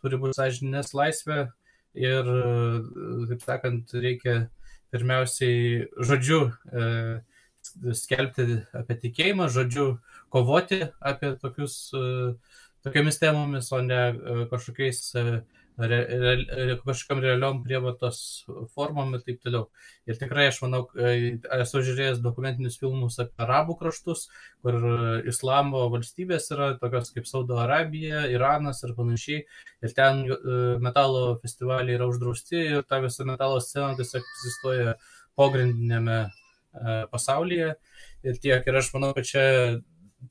[0.01, 1.47] turi būti sąžinės laisvė
[1.95, 2.29] ir,
[3.29, 4.45] taip sakant, reikia
[4.95, 6.39] pirmiausiai žodžiu
[6.71, 6.85] e,
[7.97, 9.87] skelbti apie tikėjimą, žodžiu
[10.33, 12.33] kovoti apie tokius, e,
[12.85, 15.01] tokiamis temomis, o ne e, kažkokiais
[15.77, 18.19] re, re, kažkam realiom prievartos
[18.75, 19.67] formom ir taip toliau.
[20.07, 24.27] Ir tikrai aš manau, esu žiūrėjęs dokumentinius filmus apie arabų kraštus,
[24.63, 24.77] kur
[25.27, 29.43] islamo valstybės yra tokios kaip Saudo Arabija, Iranas ir panašiai.
[29.85, 30.37] Ir ten e,
[30.83, 34.95] metalo festivaliai yra uždrausti ir ta visa metalo scena tiesiog egzistuoja
[35.35, 36.29] pogrindinėme e,
[37.11, 37.75] pasaulyje.
[38.25, 38.63] Ir tiek.
[38.65, 39.43] Ir aš manau, kad čia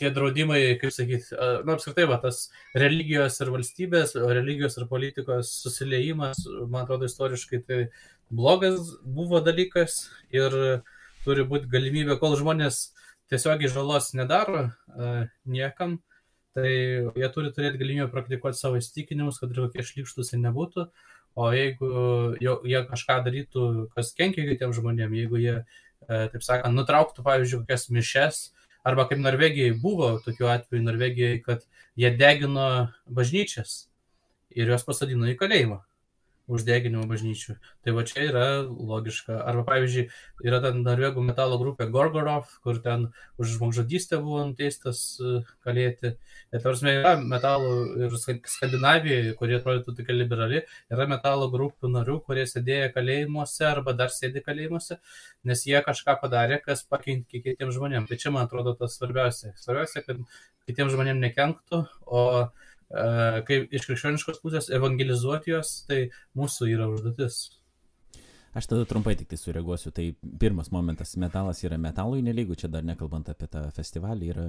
[0.00, 6.44] tie draudimai, kaip sakyti, na, apskritai, va, tas religijos ir valstybės, religijos ir politikos susiliejimas,
[6.68, 7.80] man atrodo, istoriškai tai
[8.34, 10.54] blogas buvo dalykas ir
[11.24, 12.90] turi būti galimybė, kol žmonės
[13.32, 14.68] tiesiogiai žalos nedaro
[15.48, 15.98] niekam,
[16.54, 16.70] tai
[17.18, 20.88] jie turi turėti galimybę praktikuoti savo įstikinimus, kad ir kokie šlikštus jie nebūtų,
[21.34, 21.88] o jeigu
[22.38, 23.64] jie kažką darytų,
[23.96, 25.56] kas kenkia kitiems žmonėms, jeigu jie,
[26.06, 28.44] taip sakant, nutrauktų, pavyzdžiui, kokias mišes,
[28.84, 31.64] Arba kaip Norvegijai buvo tokiu atveju Norvegijai, kad
[31.96, 32.68] jie degino
[33.06, 33.86] bažnyčias
[34.54, 35.80] ir juos pasadino į kalėjimą
[36.46, 37.56] už deginimo bažnyčių.
[37.84, 39.36] Tai va čia yra logiška.
[39.48, 40.04] Arba, pavyzdžiui,
[40.44, 43.06] yra ten norvegų metalo grupė Gorgorov, kur ten
[43.40, 46.14] už žmogžudystę buvo nuteistas e, kalėti.
[46.52, 50.60] Ir tarsi yra metalo ir Skandinavijoje, kurie atrodytų tokia liberali,
[50.92, 55.00] yra metalo grupių narių, kurie sėdėjo kalėjimuose arba dar sėdi kalėjimuose,
[55.48, 58.10] nes jie kažką padarė, kas pakenkė kitiems žmonėms.
[58.10, 59.54] Tai čia, man atrodo, tas svarbiausia.
[59.60, 60.20] Svarbiausia, kad
[60.68, 62.22] kitiems žmonėms nekenktų, o
[63.48, 67.44] kaip iš krikščioniškos pusės evangelizuoti juos, tai mūsų yra užduotis.
[68.54, 69.90] Aš tada trumpai tik tai sureaguosiu.
[69.90, 70.04] Tai
[70.38, 74.44] pirmas momentas- metalas yra metalui nelygų, čia dar nekalbant apie tą festivalį, yra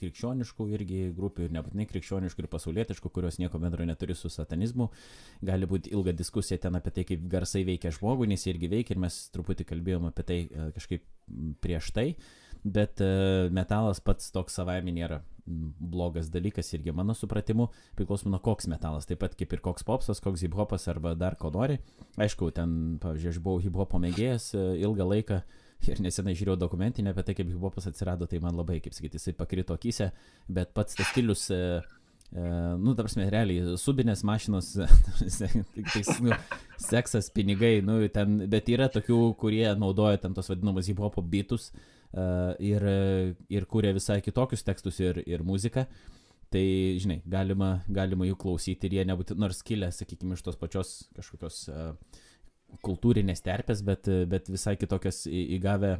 [0.00, 4.88] krikščioniškų irgi grupių ir nebūtinai krikščioniškų ir pasaulietiškų, kurios nieko bendro neturi su satanizmu.
[5.44, 8.92] Gali būti ilga diskusija ten apie tai, kaip garsai veikia žmogų, nes jie irgi veikia
[8.92, 11.02] ir mes truputį kalbėjom apie tai kažkaip
[11.60, 12.16] prieš tai.
[12.16, 18.40] Uh, bet e, metalas pats toks savaime nėra blogas dalykas irgi mano supratimu, priklauso nuo
[18.42, 21.78] koks metalas, taip pat kaip ir koks popsas, koks hip-hopas arba dar ko nori.
[22.18, 25.40] Aišku, ten, pavyzdžiui, aš buvau hip-hopo mėgėjas e, ilgą laiką
[25.86, 29.36] ir nesenai žiūrėjau dokumentinę apie tai, kaip hip-hopas atsirado, tai man labai, kaip sakyti, jisai
[29.38, 30.10] pakrito akise,
[30.50, 31.60] bet pats tas stilius e,
[32.34, 34.72] nu, ta prasme, realiai, subinės mašinos,
[35.38, 36.34] tai, nu,
[36.82, 41.84] seksas, pinigai, nu, ten, bet yra tokių, kurie naudoja ten tos vadinamus hip-hopo bitus uh,
[42.12, 42.84] ir,
[43.52, 45.86] ir kuria visai kitokius tekstus ir, ir muziką.
[46.52, 46.62] Tai,
[47.02, 51.56] žinai, galima, galima jų klausyti ir jie nebūtų, nors kilę, sakykime, iš tos pačios kažkokios
[51.72, 52.20] uh,
[52.86, 55.96] kultūrinės terpės, bet, bet visai kitokias įgavę,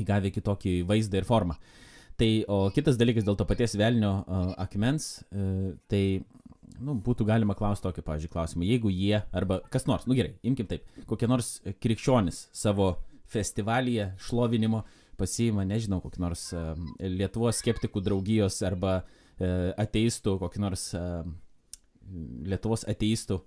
[0.00, 1.56] įgavę kitokį vaizdą ir formą.
[2.20, 6.04] Tai, o kitas dalykas dėl to paties velnio uh, akmens, uh, tai
[6.78, 8.68] nu, būtų galima klausti tokį, pavyzdžiui, klausimą.
[8.68, 12.94] Jeigu jie, arba kas nors, nu gerai, imkim taip, kokie nors krikščionis savo
[13.32, 14.84] festivalyje šlovinimo
[15.18, 21.24] pasiima, nežinau, kokį nors uh, Lietuvos skeptikų draugijos arba uh, ateistų, kokį nors uh,
[22.44, 23.40] Lietuvos ateistų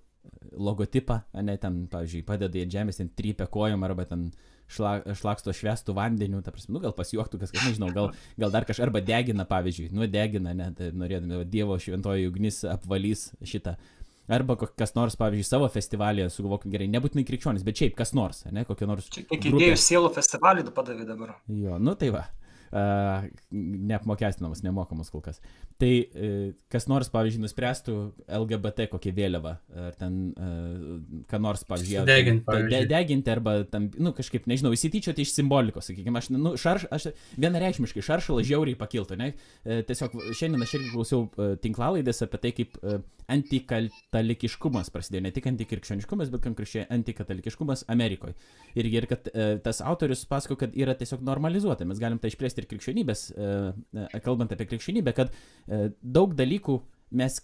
[0.57, 4.27] logotipą, ne ten, pavyzdžiui, padeda į žemės, ten trypia kojom arba ten
[4.71, 8.87] šla, šlaksto švestų vandeniu, ta prasme, nu gal pasijuoktų, kas, nežinau, gal, gal dar kažką,
[8.87, 13.77] arba degina, pavyzdžiui, nu degina, net norėdami, Dievo šventoji ugnis apvalys šitą.
[14.27, 18.65] Arba kas nors, pavyzdžiui, savo festivalėje, sugalvokim gerai, nebūtinai krikščionis, bet šiaip kas nors, ne,
[18.67, 19.07] kokia nors.
[19.13, 21.37] Kiek idėjų sielų festivalį tu padavai dabar.
[21.47, 22.25] Jo, nu tai va.
[22.71, 25.41] Neapmokestinamas, nemokamas kol kas.
[25.77, 27.95] Tai uh, kas nors, pavyzdžiui, nuspręstų
[28.39, 29.53] LGBT kokią vėliavą,
[29.87, 30.95] ar ten uh,
[31.29, 32.73] ką nors, pavyzdžiui, deginti, pavyzdžiui.
[32.73, 37.09] De, deginti arba tam, nu, kažkaip, nežinau, įsityčioti iš simbolikos, sakykime, aš, nu, šarš, aš
[37.37, 39.33] vienareikšmiškai šaršalas žiauriai pakiltų, ne?
[39.63, 42.81] Uh, tiesiog šiandien aš irgi klausiau tinklalaidės apie tai, kaip
[43.27, 48.37] antikatalikiškumas prasidėjo, ne tik antikrikščioniškumas, bet konkrečiai antikatalikiškumas Amerikoje.
[48.77, 49.27] Ir, ir kad
[49.65, 53.49] tas autorius pasako, kad yra tiesiog normalizuota, mes galim tai išplėsti ir krikščionybės, e,
[54.03, 56.77] e, kalbant apie krikščionybę, kad e, daug dalykų
[57.17, 57.39] mes,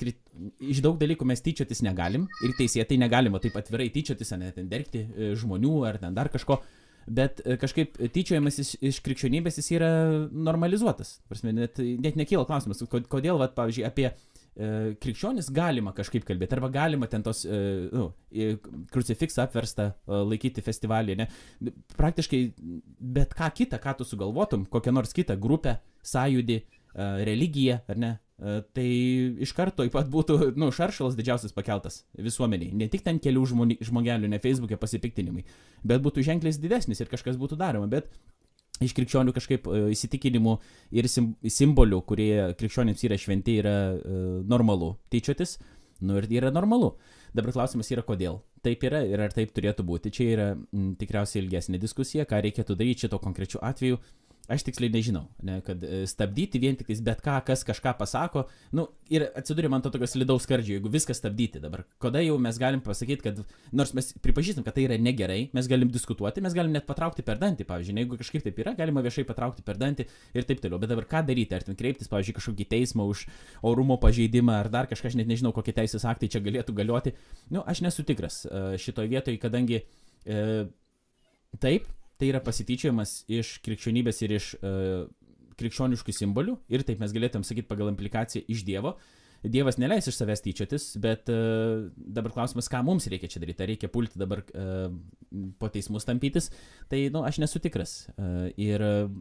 [0.60, 5.06] iš daug dalykų mes tyčiotis negalim ir teisėtai negalima taip atvirai tyčiotis, ne ten dergti
[5.39, 6.60] žmonių ar ten dar kažko,
[7.08, 9.91] bet kažkaip tyčiojimas iš, iš krikščionybės jis yra
[10.32, 11.17] normalizuotas.
[11.32, 14.12] Prasme, net, net nekyla klausimas, kodėl, vat, pavyzdžiui, apie
[14.54, 17.60] krikščionis galima kažkaip kalbėti, arba galima ten tos e,
[17.94, 18.12] nu,
[18.94, 21.28] krucifiksą apverstą e, laikyti festivalį, ne?
[21.98, 22.42] Praktiškai
[23.18, 28.12] bet ką kitą, ką tu sugalvotum, kokią nors kitą grupę, sąjūdį, e, religiją, ar ne?
[28.44, 28.88] E, tai
[29.46, 32.74] iš karto taip pat būtų, nu, šaršalas didžiausias pakeltas visuomeniai.
[32.78, 35.46] Ne tik ten kelių žmoni, žmogelių, ne Facebook'e pasipiktinimai,
[35.86, 37.89] bet būtų ženklis didesnis ir kažkas būtų daroma.
[37.92, 38.10] Bet
[38.82, 40.56] iš krikščionių kažkaip e, įsitikinimų
[40.98, 45.60] ir sim, simbolių, kurie krikščionims yra šventi, yra uh, normalu tyčiotis.
[46.04, 46.96] Nu ir yra normalu.
[47.34, 48.42] Dabar klausimas yra, kodėl.
[48.64, 50.12] Taip yra ir ar taip turėtų būti.
[50.14, 54.00] Čia yra m, tikriausiai ilgesnė diskusija, ką reikėtų daryti šito konkrečiu atveju.
[54.52, 58.42] Aš tiksliai nežinau, ne, kad e, stabdyti vien tik bet ką, kas kažką pasako,
[58.76, 61.86] nu, ir atsidūrė man to tokio slidaus skardžio, jeigu viską stabdyti dabar.
[62.04, 63.40] Kada jau mes galim pasakyti, kad
[63.72, 67.40] nors mes pripažįstam, kad tai yra negerai, mes galim diskutuoti, mes galim net patraukti per
[67.40, 70.82] dantį, pavyzdžiui, jeigu kažkaip taip yra, galima viešai patraukti per dantį ir taip toliau.
[70.84, 73.24] Bet dabar ką daryti, ar ten kreiptis, pavyzdžiui, kažkokį teismą už
[73.64, 77.16] orumo pažeidimą, ar dar kažką, aš net nežinau, kokie teisės aktai čia galėtų galioti.
[77.48, 79.86] Nu, aš nesu tikras e, šitoje vietoje, kadangi
[80.28, 80.48] e,
[81.64, 81.88] taip,
[82.24, 85.04] tai yra pasityčiojimas iš krikščionybės ir iš uh,
[85.60, 88.96] krikščioniškų simbolių ir taip mes galėtum sakyti pagal implikaciją iš Dievo.
[89.44, 93.66] Dievas neleis iš savęs tyčiotis, bet uh, dabar klausimas, ką mums reikia čia daryti.
[93.66, 94.88] Ar reikia pulti dabar uh,
[95.60, 96.48] po teismus tampytis,
[96.88, 98.06] tai, na, nu, aš nesu tikras.
[98.16, 99.12] Uh, ir uh,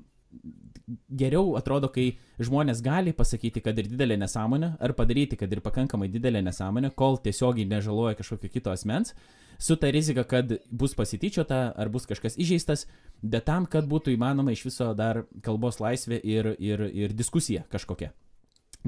[1.10, 2.12] geriau atrodo, kai
[2.42, 7.18] žmonės gali pasakyti, kad ir didelė nesąmonė, ar padaryti, kad ir pakankamai didelė nesąmonė, kol
[7.22, 9.16] tiesiogiai nežaloja kažkokio kito asmens,
[9.62, 12.88] su ta rizika, kad bus pasityčiota ar bus kažkas įžeistas,
[13.22, 18.10] bet tam, kad būtų įmanoma iš viso dar kalbos laisvė ir, ir, ir diskusija kažkokia.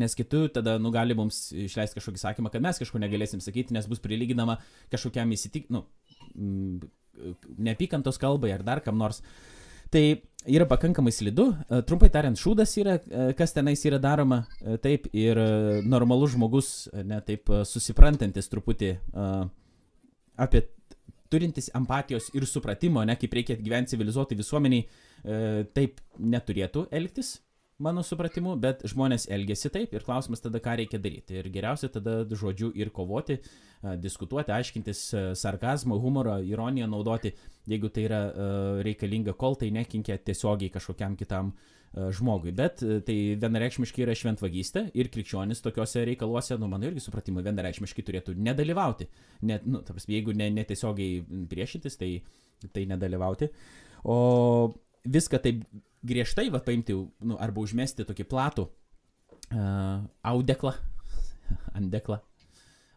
[0.01, 3.87] Nes kitų tada, nu, gali mums išleisti kažkokį sakymą, kad mes kažko negalėsim sakyti, nes
[3.87, 4.59] bus prilyginama
[4.91, 5.85] kažkokiam įsitik, nu,
[7.55, 9.23] neapykantos kalbai ar dar kam nors.
[9.95, 10.03] Tai
[10.51, 11.53] yra pakankamai slidu.
[11.71, 15.39] E, trumpai tariant, šūdas yra, e, kas tenais yra daroma, e, taip, ir
[15.87, 16.71] normalus žmogus,
[17.07, 19.45] ne taip susiprantantis truputį uh,
[20.37, 20.65] apie
[21.33, 25.39] turintis empatijos ir supratimo, ne kaip reikia gyventi civilizuotai visuomeniai, e,
[25.77, 27.39] taip neturėtų elgtis,
[27.83, 31.39] mano supratimu, bet žmonės elgesi taip ir klausimas tada, ką reikia daryti.
[31.41, 33.41] Ir geriausia tada žodžiu ir kovoti,
[34.01, 35.07] diskutuoti, aiškintis
[35.41, 37.35] sarkazmą, humorą, ironiją naudoti,
[37.71, 38.21] jeigu tai yra
[38.87, 41.53] reikalinga, kol tai nekinkia tiesiogiai kažkokiam kitam
[41.95, 42.53] žmogui.
[42.55, 48.37] Bet tai vienareikšmiškai yra šventvagystė ir krikščionis tokiuose reikaluose, nu, mano irgi supratimu, vienareikšmiškai turėtų
[48.39, 49.09] nedalyvauti.
[49.51, 52.17] Net, nu, tarsi, jeigu ne, netiesiogiai priešintis, tai,
[52.75, 53.51] tai nedalyvauti.
[54.11, 54.17] O
[55.05, 55.63] viską taip
[56.05, 60.75] griežtai, va, paimti, nu, arba užmesti tokį platų uh, audeklą,
[61.79, 62.21] andeklą,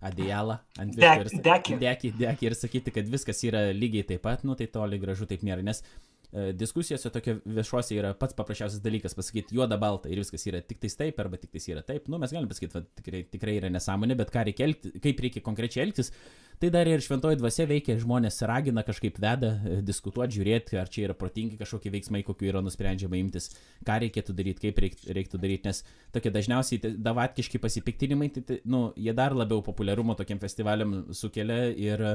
[0.04, 1.40] adėjalą ant visko.
[1.46, 1.80] Dekį.
[1.82, 5.42] Dekį, dekį ir sakyti, kad viskas yra lygiai taip pat, nu tai toli gražu taip
[5.48, 5.66] nėra.
[5.66, 10.62] Nes e, diskusijose tokia viešuose yra pats paprasčiausias dalykas pasakyti juoda balta ir viskas yra
[10.62, 12.12] tik tais taip arba tik tais yra taip.
[12.14, 15.88] Nu, mes galim pasakyti, va, tikrai, tikrai yra nesąmonė, bet reikia elgti, kaip reikia konkrečiai
[15.88, 16.14] elgtis,
[16.60, 21.04] tai dar ir šventoji dvasia veikia, žmonės ragina kažkaip veda, e, diskutuoti, žiūrėti, ar čia
[21.06, 23.52] yra protingi kažkokie veiksmai, kokiu yra nusprendžiama imtis,
[23.86, 24.82] ką reikėtų daryti, kaip
[25.14, 25.84] reiktų daryti, nes
[26.16, 32.06] tokie dažniausiai davatkiški pasipiktinimai, tai, tai nu, jie dar labiau populiarumo tokiam festivaliam sukelia ir,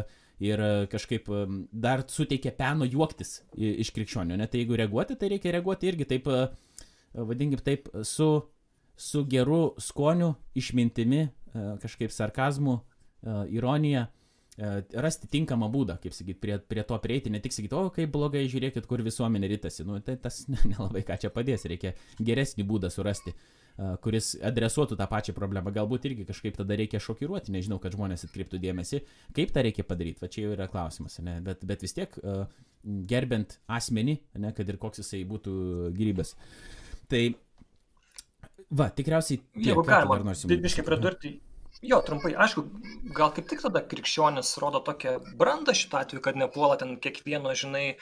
[0.42, 1.31] ir kažkaip
[1.70, 4.40] dar suteikia peno juoktis iš krikščionių.
[4.40, 6.48] Net tai jeigu reaguoti, tai reikia reaguoti irgi taip, e,
[7.14, 8.33] vadinkim taip, su,
[8.98, 12.81] su geru skoniu, išmintimi, e, kažkaip sarkazmu,
[13.55, 14.09] ironija
[15.01, 18.45] rasti tinkamą būdą, kaip sakyt, prie, prie to prieiti, ne tik sakyti, o kaip blogai,
[18.53, 19.87] žiūrėkit, kur visuomenė rytasi.
[19.88, 24.99] Nu, tai tas nelabai ne ką čia padės, reikia geresnį būdą surasti, uh, kuris adresuotų
[25.01, 25.73] tą pačią problemą.
[25.73, 29.01] Galbūt irgi kažkaip tada reikia šokiruoti, nežinau, kad žmonės atkreiptų dėmesį,
[29.37, 31.38] kaip tą reikia padaryti, va čia jau yra klausimas, ne?
[31.45, 32.45] Bet, bet vis tiek uh,
[32.85, 35.55] gerbent asmenį, ne, kad ir koks jisai būtų
[35.97, 36.35] gyvybės.
[37.09, 37.23] Tai,
[38.69, 39.41] va, tikriausiai...
[39.41, 40.37] Tiek, Jeigu galima,
[40.67, 41.38] biškai pridurti,
[41.83, 42.62] Jo, trumpai, aišku,
[43.16, 47.97] gal kaip tik tada krikščionis rodo tokią brandą šitą atveju, kad nepuola ten kiekvieno, žinai,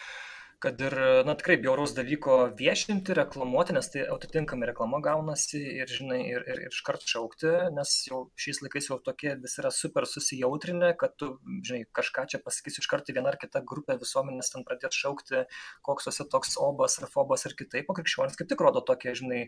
[0.60, 0.92] kad ir,
[1.24, 6.60] na tikrai, bjauraus dalyko viešinti, reklamuoti, nes tai atitinkami reklama gaunasi ir, žinai, ir, ir,
[6.66, 11.30] ir iškart šaukti, nes jau šiais laikais jau tokie visi yra super susijautrinę, kad tu,
[11.64, 15.46] žinai, kažką čia pasakysi iškart į vieną ar kitą grupę visuomenės ten pradėti šaukti,
[15.88, 19.46] koks esi toks obas ar fobas ir kitaip, o krikščionis kaip tik rodo tokie, žinai,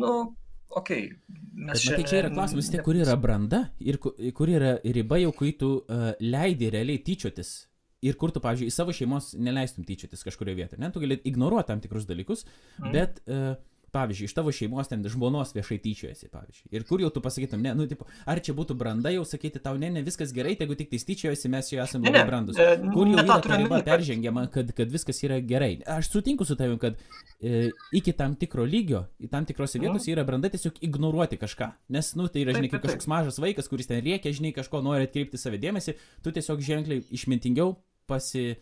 [0.00, 0.16] nu,
[0.70, 1.06] okei.
[1.10, 1.94] Okay, čia...
[1.96, 5.72] Tai čia yra klausimas, ne, kur yra branda ir kur yra riba jau, kai tu
[5.80, 7.54] uh, leidi realiai tyčiotis.
[8.06, 10.80] Ir kur tu, pavyzdžiui, į savo šeimos neleistum tyčiotis kažkurioje vietoje.
[10.82, 12.44] Ne, tu gali ignoruoti tam tikrus dalykus,
[12.76, 12.92] mm.
[12.92, 13.56] bet uh,
[13.96, 16.70] pavyzdžiui, iš tavo šeimos ten žmonos viešai tyčiojasi, pavyzdžiui.
[16.76, 19.78] Ir kur jau tu pasakytum, ne, nu, tipo, ar čia būtų branda jau sakyti tau,
[19.80, 22.60] ne, ne, viskas gerai, jeigu tik tai tyčiojasi, mes jau esame labai brandus.
[22.60, 25.72] E, kur jau yra ta riba peržengiama, kad, kad viskas yra gerai.
[25.96, 27.00] Aš sutinku su tavim, kad
[27.40, 29.88] e, iki tam tikro lygio, į tam tikrose mhm.
[29.88, 31.72] vietose yra branda tiesiog ignoruoti kažką.
[31.96, 35.08] Nes, nu, tai yra, žinai, kaip kažkoks mažas vaikas, kuris ten rėkia, žinai, kažko nori
[35.08, 37.76] atkreipti savo dėmesį, tu tiesiog ženkliai išmintingiau
[38.10, 38.56] pasi,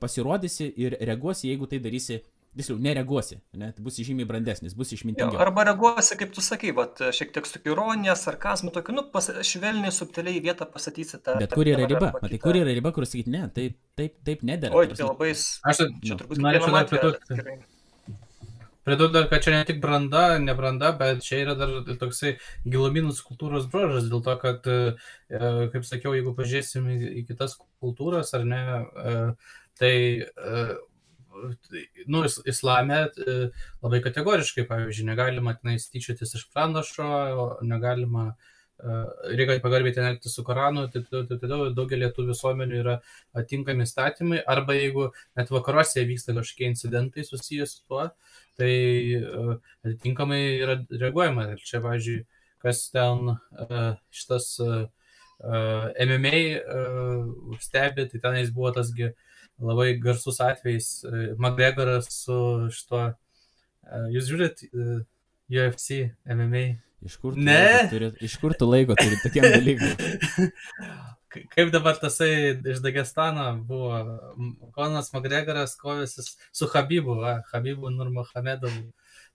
[0.00, 2.22] pasirodysi ir reaguosi, jeigu tai darysi
[2.56, 3.70] tiksliau, nereaguosi, ne?
[3.74, 5.38] tai bus žymiai brandesnis, bus išmintingas.
[5.40, 9.92] Arba reaguosi, kaip tu sakai, vat, šiek tiek su ironija, sarkazmu, tokiu, nu, pas, švelniai,
[9.94, 11.38] subtiliai vietą pasakysi tą.
[11.40, 12.12] Bet kur yra riba?
[12.18, 14.74] Matai, kur yra riba, kur sakyti, ne, taip, taip, taip nedėra.
[14.74, 15.30] Oi, tai labai...
[15.34, 17.60] Aš čia turbūt norėčiau dar pridurti.
[18.88, 22.34] Pridurti dar, kad čia ne tik branda, ne branda, bet čia yra dar toksai
[22.66, 25.40] giluminus kultūros brožas, dėl to, kad, e,
[25.70, 26.88] kaip sakiau, jeigu pažiūrėsim
[27.20, 29.18] į kitas kultūras, ar ne, e,
[29.78, 29.94] tai
[30.24, 30.62] e,
[32.06, 33.34] nu, islame e,
[33.82, 37.06] labai kategoriškai, pavyzdžiui, negalima tenais tyčiotis iš pranašo,
[37.66, 38.26] negalima,
[38.80, 38.98] e,
[39.38, 42.98] reikia pagarbiai ten elgtis su Koranu, tai todėl daugelį tų visuomenių yra
[43.42, 48.08] atinkami statymai, arba jeigu net vakaruose vyksta kažkokie incidentai susijęs su tuo,
[48.60, 48.72] tai
[49.16, 51.50] e, atitinkamai yra reaguojama.
[51.54, 52.24] Ir čia, pavyzdžiui,
[52.60, 53.34] kas ten
[54.12, 54.52] šitas
[55.40, 56.40] MMA
[57.64, 59.29] stebi, tai tenais buvo tasgi uh,
[59.60, 60.90] labai garsus atvejis.
[61.04, 62.36] E, McGregoras su
[62.74, 63.06] šituo.
[63.10, 65.00] E, jūs žiūrit e,
[65.50, 66.64] UFC, MMA?
[67.06, 67.88] Iš kur, ne?
[67.92, 70.50] Turi, iš kur tu laiko turi tokiam dalykui?
[71.54, 74.00] Kaip dabar tasai iš Dagestano buvo,
[74.74, 78.88] Konas McGregoras kovėsis su Habibu, va, Habibu Nurmahamedovu.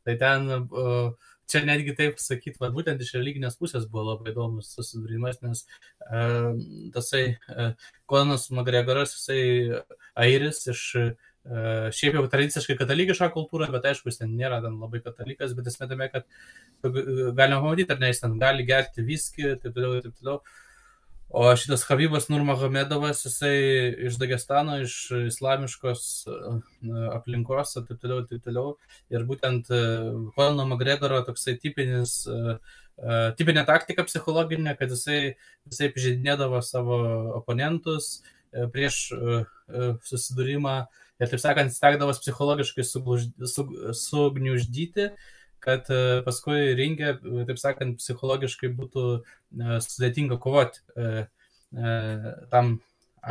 [0.05, 1.13] Tai ten uh,
[1.49, 5.63] čia netgi taip sakyti, va, būtent iš religinės pusės buvo labai įdomus susidūrimas, nes
[6.09, 6.51] uh,
[6.93, 7.23] tasai
[7.55, 7.71] uh,
[8.11, 9.79] Konas Magregoras, jisai
[10.15, 11.13] airis iš uh,
[11.93, 15.87] šiaip jau tradiciškai katalikišką kultūrą, bet aišku, jis ten nėra ten labai katalikas, bet esmė
[15.91, 16.25] tame, kad
[16.81, 20.39] galima pamatyti, ar ne, jis ten gali gerti viskį ir taip toliau, ir taip toliau.
[21.35, 23.55] O šitas Habibas Nurmagomedovas, jisai
[24.07, 24.95] iš Dagestano, iš
[25.25, 26.35] islamiškos e,
[27.15, 28.75] aplinkos ir taip toliau, taip toliau.
[29.13, 29.69] Ir būtent
[30.37, 32.57] Kolno e, Magregoro toksai tipinis, e,
[33.37, 35.35] tipinė taktika psichologinė, kad jisai,
[35.67, 37.01] jisai pažeidinėdavo savo
[37.41, 38.21] oponentus
[38.73, 38.99] prieš
[40.05, 40.75] susidūrimą
[41.19, 45.09] ir, taip sakant, stengdavos psichologiškai sugniuždyti.
[45.09, 45.33] Su,
[45.65, 47.15] kad e, paskui ringė,
[47.49, 51.25] taip sakant, psichologiškai būtų e, sudėtinga kovoti e,
[52.53, 52.75] tam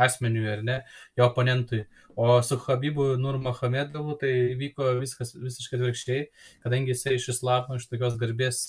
[0.05, 0.79] asmeniui ar ne,
[1.15, 1.85] jo oponentui.
[2.19, 6.25] O su Habibu Nurmahamedovu tai vyko viskas visiškai atvirkščiai,
[6.63, 8.67] kadangi jisai iš islamo, iš tokios garbės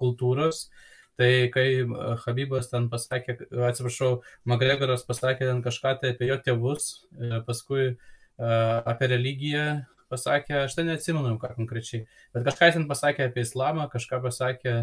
[0.00, 0.66] kultūros,
[1.16, 1.68] tai kai
[2.24, 3.38] Habibas ten pasakė,
[3.70, 6.88] atsiprašau, Magregoras pasakė ten kažką tai apie jo tėvus,
[7.48, 7.94] paskui
[8.36, 9.68] apie religiją,
[10.12, 12.04] pasakė, aš ten neatsimenu ką konkrečiai,
[12.34, 14.76] bet kažką ten pasakė apie islamą, kažką pasakė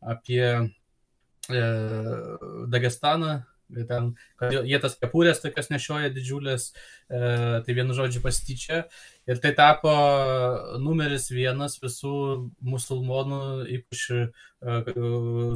[0.00, 1.66] apie e,
[2.72, 3.36] Dagestaną,
[3.88, 6.70] ten, kad jie tas kepurės tokias nešioja didžiulės,
[7.10, 7.20] e,
[7.66, 8.84] tai vienu žodžiu pasityčia.
[9.26, 9.90] Ir tai tapo
[10.78, 12.10] numeris vienas visų
[12.62, 13.38] musulmonų,
[13.74, 14.26] ypač e,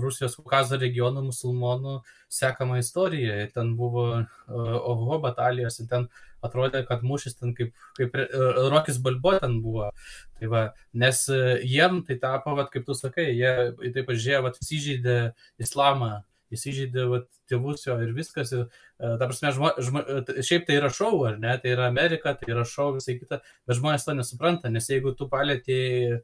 [0.03, 3.37] Rusijos Kaukazo regiono musulmonų sekama istorija.
[3.45, 6.09] Ir ten buvo e, Oho batalijos, ir ten
[6.43, 8.27] atrodė, kad mūšis ten kaip, kaip e,
[8.75, 9.93] Rokis Balbo ten buvo.
[10.41, 11.23] Tai va, nes
[11.63, 13.55] jiem tai tapo, va, kaip tu sakai, jie
[13.95, 15.21] taip pažiūrėjo, įsižeidė
[15.63, 16.17] islamą
[16.51, 18.53] jis įžeidė vat, tėvus jo ir viskas.
[18.57, 18.67] Ir,
[18.99, 22.35] e, ta prasme, žmo, žmo, e, šiaip tai yra šau, ar ne, tai yra Amerika,
[22.39, 26.21] tai yra šau, visai kita, bet žmonės to nesupranta, nes jeigu tu palėtėjai e,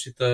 [0.00, 0.32] šitą,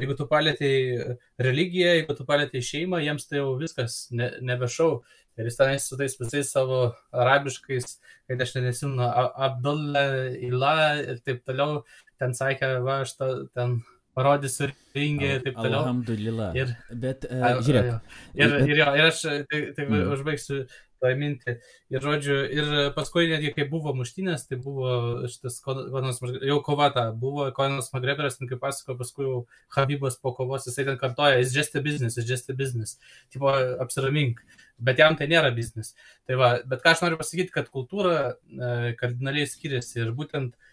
[0.00, 1.16] jeigu tu palėtėjai
[1.46, 5.02] religiją, jeigu tu palėtėjai šeimą, jiems tai jau viskas ne, nebešau.
[5.38, 6.80] Ir jis tenais su tais visais savo
[7.16, 7.94] arabiškais,
[8.28, 9.06] kad aš nesimenu,
[9.46, 11.84] Abdullah, Ila ir taip toliau,
[12.20, 13.78] ten sakė, va, aš ta, ten
[14.20, 15.80] parodysiu ringį ir taip toliau.
[15.80, 16.52] Alhamdulillah.
[16.58, 18.14] Ir, Bet, uh, žiūrėk.
[18.36, 20.14] Ir, ir, jo, ir aš tai, tai mm.
[20.18, 20.62] užbaigsiu
[21.00, 21.54] tą mintį.
[21.94, 27.06] Ir žodžiu, ir paskui netgi kai buvo muštynės, tai buvo šitas Konas, jau kova ta,
[27.16, 29.42] buvo Konas Magreberas, kaip pasako, paskui jau
[29.76, 32.98] Habibas po kovos, jisai ten kartoja, a business, it's just a business.
[33.32, 34.40] Tipo, apsiramink.
[34.80, 35.94] Bet jam tai nėra biznis.
[36.28, 40.60] Tai va, bet ką aš noriu pasakyti, kad kultūra e, kardinaliai skiriasi ir būtent uh,
[40.60, 40.69] E,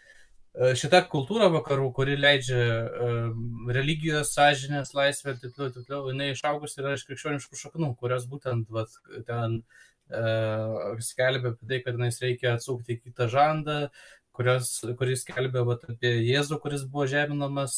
[0.58, 2.60] šita kultūra vakarų, kuri leidžia
[3.05, 7.91] um, religijos, sąžinės, laisvę ir taip toliau, taip toliau, jinai išaugus yra iš krikščioniškų šaknų,
[7.99, 8.95] kurios būtent vat,
[9.28, 13.76] ten uh, skelbia apie tai, kad jis reikia atsukti kitą žandą,
[14.38, 17.76] kurios, kuris skelbia vat, apie Jėzų, kuris buvo žeminamas,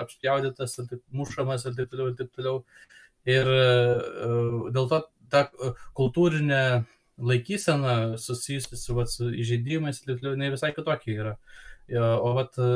[0.00, 0.78] apspjaudytas,
[1.12, 2.62] mušamas ir taip toliau, ir taip toliau.
[3.28, 5.02] Ir uh, dėl to
[5.32, 5.44] ta
[5.98, 6.62] kultūrinė
[7.22, 11.36] laikysena susijusi su, vat, su įžeidimais ir taip toliau, jinai visai kitokia yra.
[11.36, 11.68] Uh,
[12.00, 12.70] O vat e,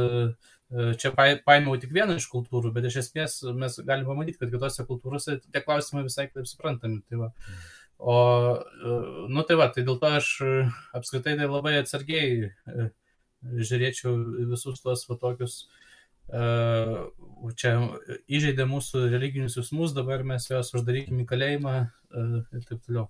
[0.72, 4.86] e, čia paėmiau tik vieną iš kultūrų, bet iš esmės mes galime pamatyti, kad kitose
[4.88, 7.02] kultūrose tie klausimai visai kitaip suprantami.
[7.08, 7.32] Tai va.
[7.96, 8.18] O,
[8.60, 9.00] e,
[9.32, 10.30] nu tai va, tai dėl to aš
[10.96, 12.52] apskritai tai labai atsargiai
[13.46, 14.16] žiūrėčiau
[14.50, 15.58] visus tuos va tokius,
[17.60, 17.74] čia
[18.26, 21.76] įžeidė mūsų religinius jausmus, dabar mes juos uždarykime į kalėjimą
[22.16, 23.06] ir taip toliau.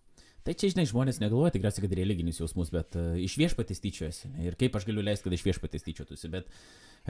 [0.46, 4.28] Tai čia, žinai, žmonės negalvoja tikriausiai, kad religinius jausmus, bet uh, iš viešpatės tyčiojasi.
[4.46, 6.30] Ir kaip aš galiu leisti, kad iš viešpatės tyčiotųsi.
[6.30, 6.52] Bet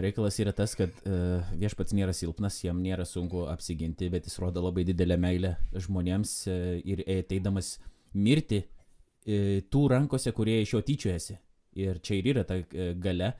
[0.00, 4.64] reikalas yra tas, kad uh, viešpats nėra silpnas, jam nėra sunku apsiginti, bet jis rodo
[4.64, 7.74] labai didelę meilę žmonėms uh, ir ateidamas
[8.16, 11.36] mirti uh, tų rankose, kurie iš jo tyčiojasi.
[11.84, 13.34] Ir čia ir yra ta uh, gale.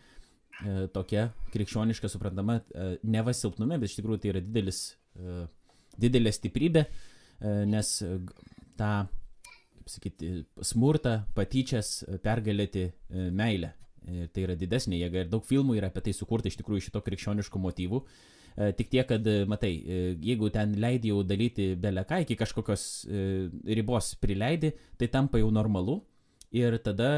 [0.61, 5.47] Uh, tokia krikščioniška suprantama, uh, ne va silpnume, bet iš tikrųjų tai yra didelis, uh,
[5.97, 8.19] didelė stiprybė, uh, nes uh,
[8.77, 9.07] tą
[9.87, 13.73] sakyti, smurtą, patyčias pergalėti e, meilę.
[14.07, 17.03] Ir tai yra didesnė jėga ir daug filmų yra apie tai sukurta iš tikrųjų šito
[17.03, 18.03] krikščioniškų motyvų.
[18.57, 19.73] E, tik tiek, kad, e, matai,
[20.23, 22.85] jeigu ten leidai jau dalyti beleką, iki kažkokios
[23.67, 26.01] ribos prileidi, tai tampa jau normalu
[26.55, 27.11] ir tada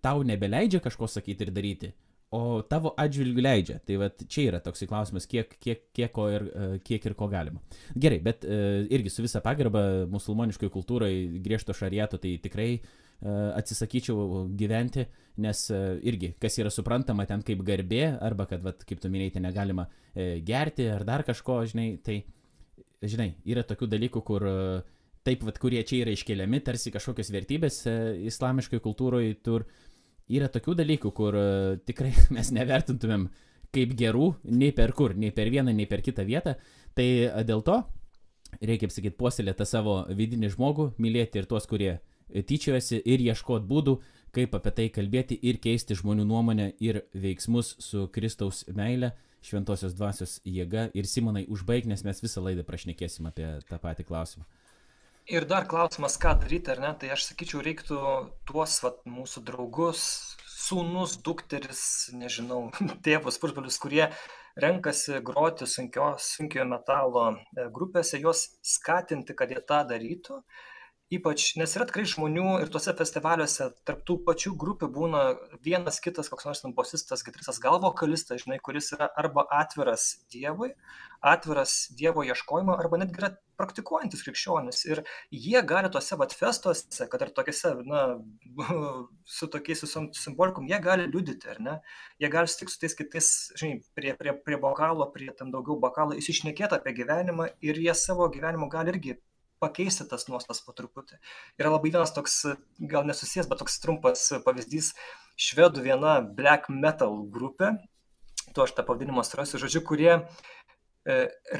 [0.00, 1.90] tau nebeleidžia kažko sakyti ir daryti
[2.34, 3.78] o tavo atžvilgiu leidžia.
[3.86, 7.28] Tai va čia yra toksai klausimas, kiek, kiek, kiek, ko ir, e, kiek ir ko
[7.30, 7.62] galima.
[7.94, 11.12] Gerai, bet uh, irgi su visa pagarba musulmoniškai kultūrai
[11.44, 15.06] griežto šarieto, tai tikrai uh, atsisakyčiau gyventi,
[15.44, 15.62] nes
[16.08, 20.36] irgi, kas yra suprantama ten kaip garbė, arba kad, va, kaip tu minėjai, negalima uh,
[20.44, 22.20] gerti ar dar kažko, žinai, tai,
[23.06, 24.50] žinai, yra tokių dalykų, kur
[25.26, 27.84] taip, vat, kurie čia yra iškeliami, tarsi kažkokios vertybės
[28.30, 29.66] islamiškai kultūroje tur.
[29.66, 29.85] Uh,
[30.28, 33.28] yra tokių dalykų, kur uh, tikrai mes nevertintumėm
[33.74, 36.56] kaip gerų, nei per kur, nei per vieną, nei per kitą vietą.
[36.96, 37.80] Tai uh, dėl to
[38.60, 43.96] reikia, kaip sakyt, puoselėti savo vidinį žmogų, mylėti ir tuos, kurie tyčiojasi ir ieškoti būdų,
[44.34, 49.12] kaip apie tai kalbėti ir keisti žmonių nuomonę ir veiksmus su Kristaus meile,
[49.46, 50.90] šventosios dvasios jėga.
[50.96, 54.46] Ir Simonai, užbaig, nes mes visą laidą prašnekėsim apie tą patį klausimą.
[55.26, 56.92] Ir dar klausimas, ką daryti, ar ne?
[57.00, 57.96] Tai aš sakyčiau, reiktų
[58.46, 60.04] tuos vat, mūsų draugus,
[60.46, 61.80] sūnus, dukteris,
[62.14, 62.60] nežinau,
[63.06, 64.04] tėvus, pusbrolius, kurie
[64.62, 68.44] renkasi groti sunkio, sunkio metalo e, grupėse, juos
[68.76, 70.38] skatinti, kad jie tą darytų
[71.12, 75.20] ypač nes yra tikrai žmonių ir tuose festivaliuose tarp tų pačių grupių būna
[75.62, 80.72] vienas kitas koks nors ten bosistas gitaristas gal vokalistas žinai kuris yra arba atviras dievui
[81.22, 83.30] atviras dievo ieškojimui arba netgi yra
[83.60, 85.02] praktikuojantis krikščionis ir
[85.32, 88.02] jie gali tuose vat festuose kad ir tokiuose na
[89.36, 91.78] su tokiais visom simbolikom jie gali liudyti ar ne
[92.22, 93.30] jie gali susitikt su tais kitais
[93.60, 98.28] žinai prie prie prie bokalo prie ten daugiau bokalų įsišnekėt apie gyvenimą ir jie savo
[98.36, 99.18] gyvenimu gali irgi
[99.60, 101.18] pakeisti tas nuostas po truputį.
[101.60, 102.42] Yra labai vienas toks,
[102.92, 104.92] gal nesusijęs, bet toks trumpas pavyzdys,
[105.40, 107.72] švedų viena black metal grupė,
[108.52, 110.12] tu aš tą pavadinimą surasiu, žodžiu, kurie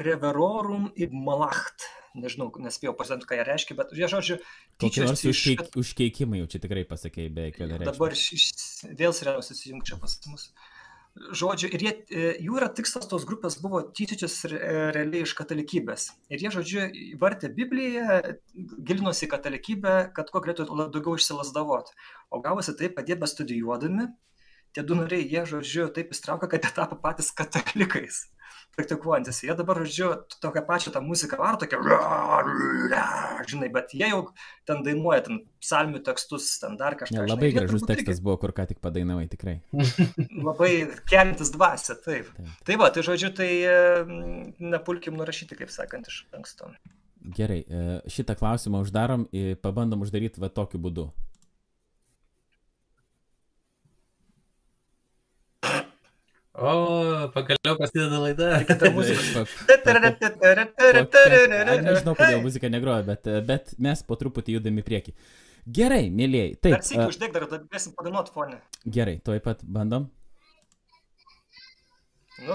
[0.03, 1.85] Reverorum id Malacht,
[2.17, 4.39] nežinau, nespėjau pasakyti, ką jie reiškia, bet jie žodžiu,
[4.81, 5.43] tyčiojasi iš...
[5.43, 7.61] užkeik, užkeikimai jau čia tikrai pasakėjai beveik.
[7.85, 8.49] Dabar iš-
[8.99, 10.49] vėl Sirenos įsijungia čia pas mus.
[11.33, 16.11] Žodžiu, ir jie, e, jų yra tikslas tos grupės buvo tyčiotis re- realiai iš katalikybės.
[16.29, 16.83] Ir jie, žodžiu,
[17.17, 18.19] vartė Bibliją,
[18.85, 21.89] gilinosi į katalikybę, kad kuo galėtų daugiau išsilasdavot.
[22.29, 24.11] O gavosi taip, kad jie bestudijuodami,
[24.77, 28.27] tie du nariai, jie, žodžiu, taip įstraukia, kad jie tapo patys katalikais.
[28.77, 29.39] Praktikuojantis.
[29.41, 30.11] Jie dabar, žodžiu,
[30.43, 31.79] tokią pačią tą muziką varo, tokia,
[33.49, 34.19] žinai, bet jie jau
[34.69, 37.15] ten dainuoja, ten psalmių tekstus, ten dar kažką.
[37.15, 37.31] Ne, žinai.
[37.31, 39.57] labai jie gražus irgi tekstas buvo, kur ką tik padainavai, tikrai.
[40.49, 40.71] labai
[41.09, 42.29] kelintis dvasia, taip.
[42.37, 42.53] Taip.
[42.69, 43.77] Tai va, tai žodžiu, tai e,
[44.75, 46.69] nepulkim nurašyti, kaip sakant, iš anksto.
[47.37, 51.09] Gerai, e, šitą klausimą uždarom ir pabandom uždaryti va tokiu būdu.
[56.57, 58.47] O, pagaliau prasideda laida.
[58.65, 59.43] Kita muzika.
[59.45, 59.51] Aš
[61.85, 65.13] nežinau, kodėl muzika negroja, bet, bet mes po truputį judame į priekį.
[65.77, 66.55] Gerai, mėlyjei.
[66.57, 68.57] Dar Taip, sėkiu a, uždėk, dar galėsim padainuoti fonę.
[68.97, 70.09] gerai, tuoj pat bandom.
[72.37, 72.53] Nu.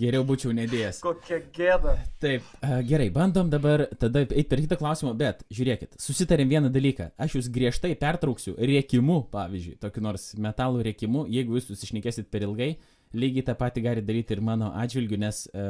[0.00, 0.98] Geriau būčiau nedėjęs.
[1.04, 1.96] Kokia gėda.
[2.22, 2.46] Taip,
[2.88, 7.12] gerai, bandom dabar tada eiti per kitą klausimą, bet žiūrėkit, susitarėm vieną dalyką.
[7.22, 12.72] Aš jūs griežtai pertrauksiu rėkimu, pavyzdžiui, tokiu nors metalų rėkimu, jeigu jūs susišnekėsit per ilgai,
[13.16, 15.68] lygiai tą patį gali daryti ir mano atžvilgiu, nes e,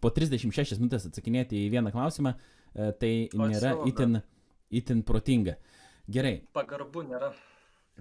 [0.00, 4.20] po 36 minutės atsakinėti į vieną klausimą, e, tai nėra itin,
[4.70, 5.58] itin protinga.
[6.08, 7.32] Gerai, Pagarbu nėra.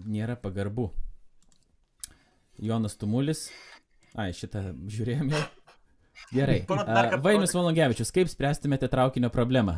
[0.05, 0.91] nėra pagarbu.
[2.57, 3.49] Jonas Tumulis.
[4.15, 5.41] Ai, šitą žiūrėjom jau.
[6.33, 6.63] Gerai.
[7.23, 7.53] Vainius.
[7.55, 9.77] Valongevičius, kaip spręstumėte traukinio problemą?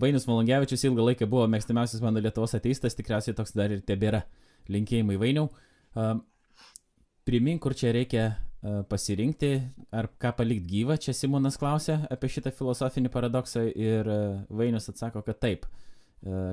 [0.00, 4.24] Vainius Malongevičius ilgą laiką buvo mėgstamiausias mano Lietuvos ateistas, tikriausiai toks dar ir tebėra.
[4.72, 5.50] Linkėjimai Vainiau.
[7.28, 8.30] Primink, kur čia reikia
[8.88, 9.52] pasirinkti,
[9.94, 14.08] ar ką palikti gyvą, čia Simonas klausė apie šitą filosofinį paradoksą ir
[14.48, 15.68] Vainius atsako, kad taip.
[15.68, 15.87] Uh,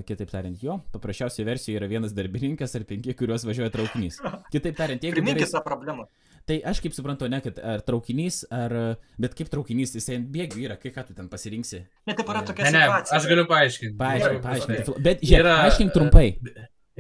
[0.05, 4.20] kitaip tariant, jo, paprasčiausiai versijoje yra vienas darbininkas ar penki, kuriuos važiuoja traukinys.
[4.53, 6.05] Kitaip tariant, jeigu Priminkit gerai, tą problemą.
[6.45, 8.76] Tai aš kaip suprantu, ne, kad ar traukinys, ar...
[9.18, 11.80] Bet kaip traukinys, jisai ant bėgių yra, kai ką tu ten pasirinksi.
[12.05, 13.18] Ne, taip yra tokia Ne, ne, situacija.
[13.18, 13.97] aš galiu paaiškinti.
[13.97, 14.78] Paaiškink, paaiškink.
[14.78, 15.03] paprastai.
[15.07, 16.28] Bet žiūrėk, Yra- paaiškink trumpai.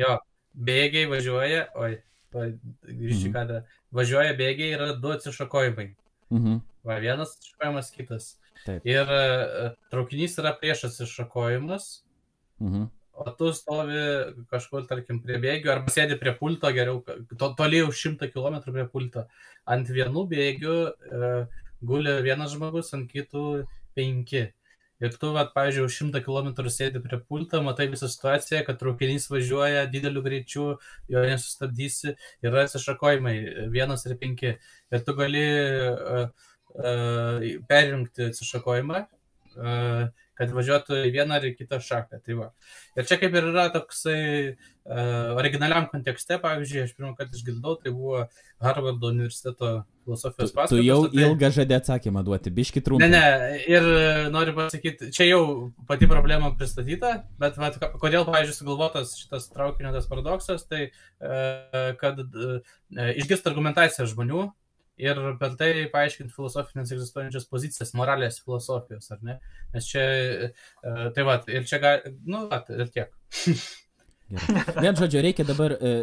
[0.01, 0.15] Jo,
[0.57, 1.91] bėgiai važiuoja, oi,
[2.33, 3.33] grįžti Mhm.
[3.37, 3.61] kada.
[3.93, 5.91] Važiuoja bėgiai yra du atsišakojimai.
[6.33, 6.57] Mhm.
[6.85, 8.31] Va, vienas atsišakojimas, kitas.
[8.65, 8.81] Taip.
[8.85, 12.01] Ir e, traukinys yra prieš atsišakojimus,
[12.63, 12.87] Mhm.
[13.15, 13.99] o tu stovi
[14.51, 16.99] kažkur, tarkim, prie bėgių arba sėdi prie pulto, geriau,
[17.39, 19.23] to, toli už šimtą kilometrų prie pulto.
[19.71, 21.29] Ant vienų bėgių e,
[21.79, 23.63] guli vienas žmogus, ant kitų
[23.95, 24.49] penki.
[25.03, 29.83] Ir tu, vat, pavyzdžiui, šimtą kilometrų sėdi prie pulto, matai visą situaciją, kad traukinys važiuoja
[29.91, 30.67] dideliu greičiu,
[31.11, 32.13] jo nesustabdysi,
[32.45, 33.35] yra atsišakojimai,
[33.73, 34.53] vienas ir penki.
[34.95, 35.43] Ir tu gali
[35.89, 36.47] uh,
[36.79, 39.03] uh, perjungti atsišakojimą,
[39.59, 42.21] uh, kad važiuotų į vieną ar į kitą šaką.
[42.25, 42.49] Tai va.
[42.99, 44.19] ir čia kaip ir yra toksai
[44.51, 48.25] uh, originaliam kontekste, pavyzdžiui, aš pirmą kartą išgirdau, tai buvo
[48.63, 49.73] Harvardo universiteto
[50.05, 50.85] Tu, filosofijos tu paskaitos.
[50.85, 51.21] jau ir tai...
[51.25, 53.07] ilgą žadė atsakymą duoti, biški Ne, trumpai.
[53.09, 53.21] ne,
[53.65, 55.39] ir e, noriu pasakyti, čia jau
[55.89, 61.95] pati problema pristatyta, bet vat, ko- kodėl, pavyzdžiui, sugalvotas šitas traukinio tas paradoksas, tai e,
[62.03, 62.59] kad e,
[63.17, 64.45] išgirsti argumentaciją žmonių
[65.01, 65.19] ir
[65.59, 69.39] tai paaiškinti filosofinės egzistuojančias pozicijas, moralės filosofijos, ar ne?
[69.73, 70.03] Nes čia,
[70.47, 70.51] e,
[71.15, 73.11] tai va, ir čia, gali, nu, va, ir tiek.
[74.81, 75.93] Vien žodžio, reikia dabar, e,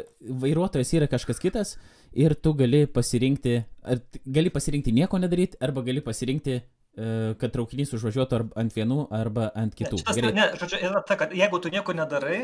[0.44, 1.74] vairuotojas yra kažkas kitas
[2.14, 6.60] ir tu gali pasirinkti, ar gali pasirinkti nieko nedaryti, arba gali pasirinkti,
[6.92, 10.00] kad traukinys užvažiuotų ant vienų, arba ant Ne, kitų.
[10.02, 12.40] šitas, Gerai, ne, žodžiu, yra ta, kad jeigu tu nieko nedarai,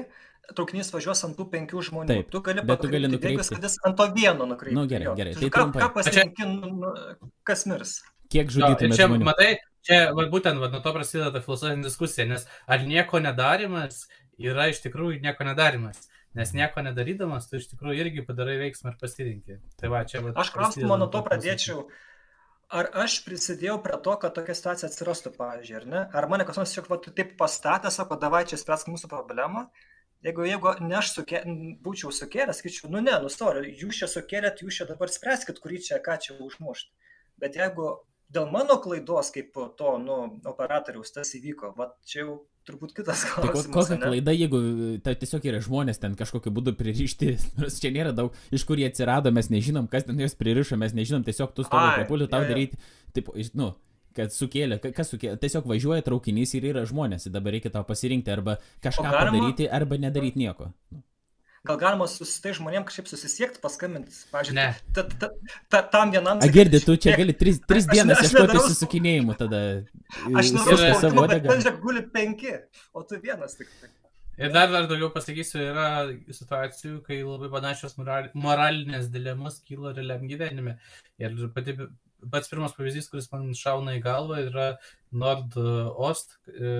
[0.56, 2.08] traukinys važiuos ant tų penkių žmonių.
[2.08, 3.54] Taip, tu gali bet tu gali nukreipti.
[3.54, 4.78] kad jis ant to vieno nukreiptų.
[4.78, 5.82] Nu, gerai, gerai, tai ką, trumpai.
[5.82, 6.94] ką pasirinki, nu,
[7.44, 7.98] kas mirs?
[8.32, 9.26] kiek žudytumėte čia, žmonių?
[9.28, 9.48] matai,
[9.86, 14.06] čia va, būtent va, nuo to prasideda ta filosofinė diskusija, nes ar nieko nedarimas
[14.38, 16.08] yra iš tikrųjų nieko nedarimas.
[16.36, 19.56] Nes nieko nedarydamas, tu iš tikrųjų irgi padarai veiksmą ir pasirinkė.
[19.80, 21.86] Tai va, čia va, Aš klausimą nuo to pradėčiau.
[22.68, 26.00] Ar aš prisidėjau prie to, kad tokia situacija atsirastų, pavyzdžiui, ar ne?
[26.20, 29.62] Ar mane kas nors tiesiog va, taip pastatė, sako, davai čia spręsk mūsų problemą?
[30.26, 31.40] Jeigu, jeigu ne aš sukė,
[31.84, 36.00] būčiau sukėlęs, sakyčiau, nu ne, nustori, jūs čia sukėlėt, jūs čia dabar spręskit, kurį čia
[36.04, 36.92] ką čia užmušti.
[37.40, 37.88] Bet jeigu
[38.32, 40.18] dėl mano klaidos, kaip to, nu,
[40.50, 42.34] operatoriaus tas įvyko, va čia jau
[42.68, 43.72] turbūt kitas Tai klausimas.
[43.72, 44.04] kokia ane?
[44.10, 44.58] klaida, jeigu
[45.04, 48.90] tai tiesiog yra žmonės ten kažkokiu būdu pririšti, nors čia nėra daug, iš kur jie
[48.90, 52.48] atsirado, mes nežinom, kas ten juos pririšo, mes nežinom, tiesiog tu stovi pulių, tau jo,
[52.50, 52.52] jo.
[52.52, 52.80] daryti,
[53.16, 53.70] taip, nu,
[54.18, 57.84] kad sukėlė, ka- kas sukėlė, tiesiog važiuoja traukinys ir yra žmonės, ir dabar reikia tau
[57.88, 60.68] pasirinkti arba kažką padaryti, arba nedaryti nieko.
[61.68, 64.56] Gal galima su tais žmonėm kažkaip susisiekti, paskambinti, pažiūrėjau.
[64.56, 64.94] Ne.
[64.96, 65.30] Ta, ta,
[65.68, 66.40] ta, tam vienam.
[66.40, 69.62] A girdė, tu čia gali tris, tris dienas aš ieškoti susukinėjimų tada.
[70.40, 71.52] Aš yra savo bet uodegą.
[71.52, 72.54] ten žiūrėk, guli penki,
[72.96, 73.92] o tu vienas tik tai.
[74.38, 75.86] Ir dar, dar daugiau pasakysiu, yra
[76.30, 80.76] situacijų, kai labai panašios moral, moralinės dilemas kyla realiam gyvenime.
[81.18, 81.74] Ir pati,
[82.30, 84.68] pats pirmas pavyzdys, kuris man šauna į galvą, yra
[85.10, 86.38] Nord Ost.
[86.54, 86.70] E,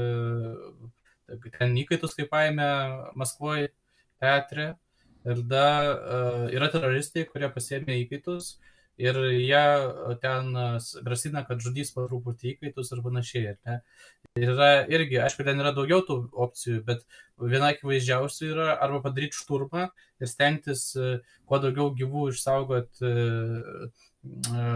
[1.59, 2.71] ten įkaitus, kaip paėmė
[3.19, 3.73] Maskvoje
[4.23, 4.73] teatre.
[5.29, 6.19] Ir da, e,
[6.57, 8.57] yra teroristai, kurie pasėmė įkaitus.
[8.99, 9.65] Ir jie
[10.23, 10.69] ten e,
[11.07, 13.57] grasina, kad žudys po truputį įkaitus ir panašiai.
[13.69, 13.81] Ne?
[14.39, 16.17] Ir yra irgi, aišku, ten yra daugiau tų
[16.47, 17.05] opcijų, bet
[17.39, 19.89] viena akivaizdžiausių yra arba padaryti šturmą
[20.21, 23.89] ir stengtis e, kuo daugiau gyvų išsaugoti e,
[24.51, 24.67] e,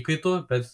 [0.00, 0.72] įkaitų, bet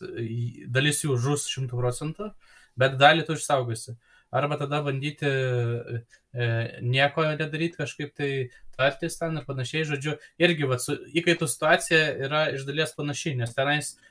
[0.75, 2.31] dalis jų žus šimtų procentų,
[2.79, 3.97] bet dalį tu išsaugosi.
[4.31, 6.49] Arba tada bandyti e,
[6.85, 8.31] nieko nedaryti, kažkaip tai
[8.77, 13.57] tartis ten ir panašiai, žodžiu, irgi vat, su įkaitų situacija yra iš dalies panašiai, nes
[13.57, 14.08] tenais, e,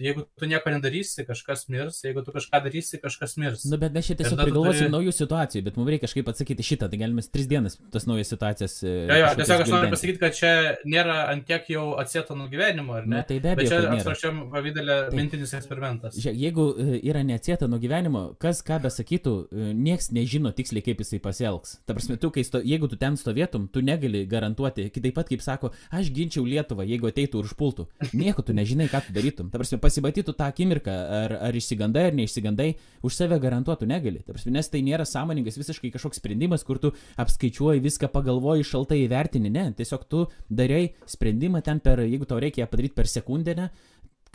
[0.00, 3.64] jeigu tu nieko nedarysi, kažkas mirs, jeigu tu kažką darysi, kažkas mirs.
[3.68, 6.88] Nu, bet mes čia tiesiog prigalvosim turi- naujų situacijų, bet mums reikia kažkaip atsakyti šitą,
[6.90, 8.82] tai galime tris dienas tas naujas situacijas.
[8.82, 10.52] e, Jo, jo, tiesiog aš noriu pasakyti, kad čia
[10.86, 13.16] nėra antiek jau atsieto nuo gyvenimo, ar ne?
[13.16, 13.98] Na, tai be Bet abejo, čia kad nėra.
[14.00, 15.18] abstrakčiam pavydelė Taip.
[15.20, 16.16] mintinis eksperimentas.
[16.16, 20.98] Žiūrėk, jeigu e, yra neatsieta nuo gyvenimo, kas ką besakytų, e, nieks nežino tiksliai, kaip
[21.04, 21.76] jisai pasielgs.
[21.86, 25.72] Ta prasme, tu, sto, jeigu tu ten stovėtum, tu negali garantuoti, kitaip pat kaip sako,
[25.92, 27.86] aš ginčiau Lietuvą, jeigu ateitų ir užpultų.
[28.14, 29.49] Nieko tu nežinai, ką tu darytum.
[29.50, 32.68] Ta prasme, pasibatytų tą akimirką, ar, ar išsigandai, ar neišsigandai,
[33.06, 34.22] už save garantuotų negali.
[34.26, 39.02] Ta prasme, nes tai nėra sąmoningas visiškai kažkoks sprendimas, kur tu apskaičiuoji viską, pagalvoji, šaltai
[39.06, 39.50] įvertini.
[39.52, 43.68] Ne, tiesiog tu darai sprendimą ten per, jeigu tau reikia padaryti per sekundę, ne,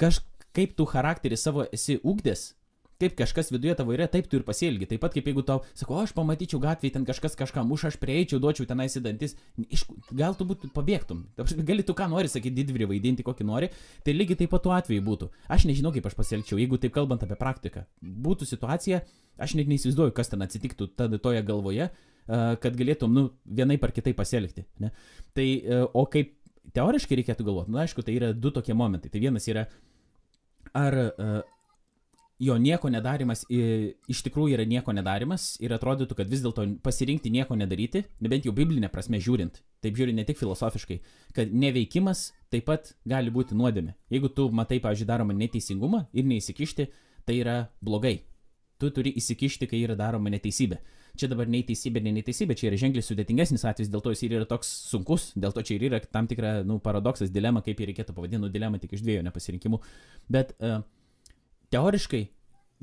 [0.01, 2.49] kažkaip tu charakterį savo esi ugdęs,
[3.01, 4.87] kaip kažkas viduje tavo yra, taip tu ir pasielgi.
[4.89, 8.39] Taip pat kaip jeigu tau, sako, aš pamatyčiau gatvėje, ten kažkas kažką muša, aš prieičiau,
[8.43, 9.35] duočiau tenais į dantis,
[9.67, 9.85] iš,
[10.15, 11.25] gal tu būtų pabėgtum.
[11.67, 13.71] Gali tu ką nori sakyti, didvyrį vaidinti, kokį nori,
[14.05, 15.29] tai lygiai taip pat tuo atveju būtų.
[15.51, 17.85] Aš nežinau, kaip aš pasielgčiau, jeigu taip kalbant apie praktiką.
[18.01, 19.03] Būtų situacija,
[19.41, 21.91] aš net neįsivaizduoju, kas ten atsitiktų tada toje galvoje,
[22.25, 24.65] kad galėtum, nu, vienai par kitai pasielgti.
[24.81, 24.89] Ne?
[25.37, 26.31] Tai, e, o kaip
[26.73, 29.11] teoriškai reikėtų galvoti, na, aišku, tai yra du tokie momentai.
[29.13, 29.67] Tai vienas yra,
[30.75, 31.35] ar uh,
[32.39, 33.59] jo nieko nedarimas i,
[34.11, 38.53] iš tikrųjų yra nieko nedarimas ir atrodytų, kad vis dėlto pasirinkti nieko nedaryti, nebent jau
[38.55, 40.99] biblinė prasme žiūrint, taip žiūrint ne tik filosofiškai,
[41.35, 43.95] kad neveikimas taip pat gali būti nuodėmė.
[44.11, 46.89] Jeigu tu matai, pavyzdžiui, daromą neteisingumą ir neįsikišti,
[47.25, 48.19] tai yra blogai.
[48.79, 50.81] Tu turi įsikišti, kai yra daroma neteisybė.
[51.15, 54.33] Čia dabar nei teisybė, nei neteisybė, čia yra ženkliai sudėtingesnis atvejis, dėl to jis ir
[54.35, 57.87] yra toks sunkus, dėl to čia ir yra tam tikra nu, paradoksas, dilema, kaip jį
[57.93, 59.79] reikėtų pavadinti, nu, dilema tik iš dviejų nepasirinkimų.
[60.35, 60.81] Bet uh,
[61.73, 62.23] teoriškai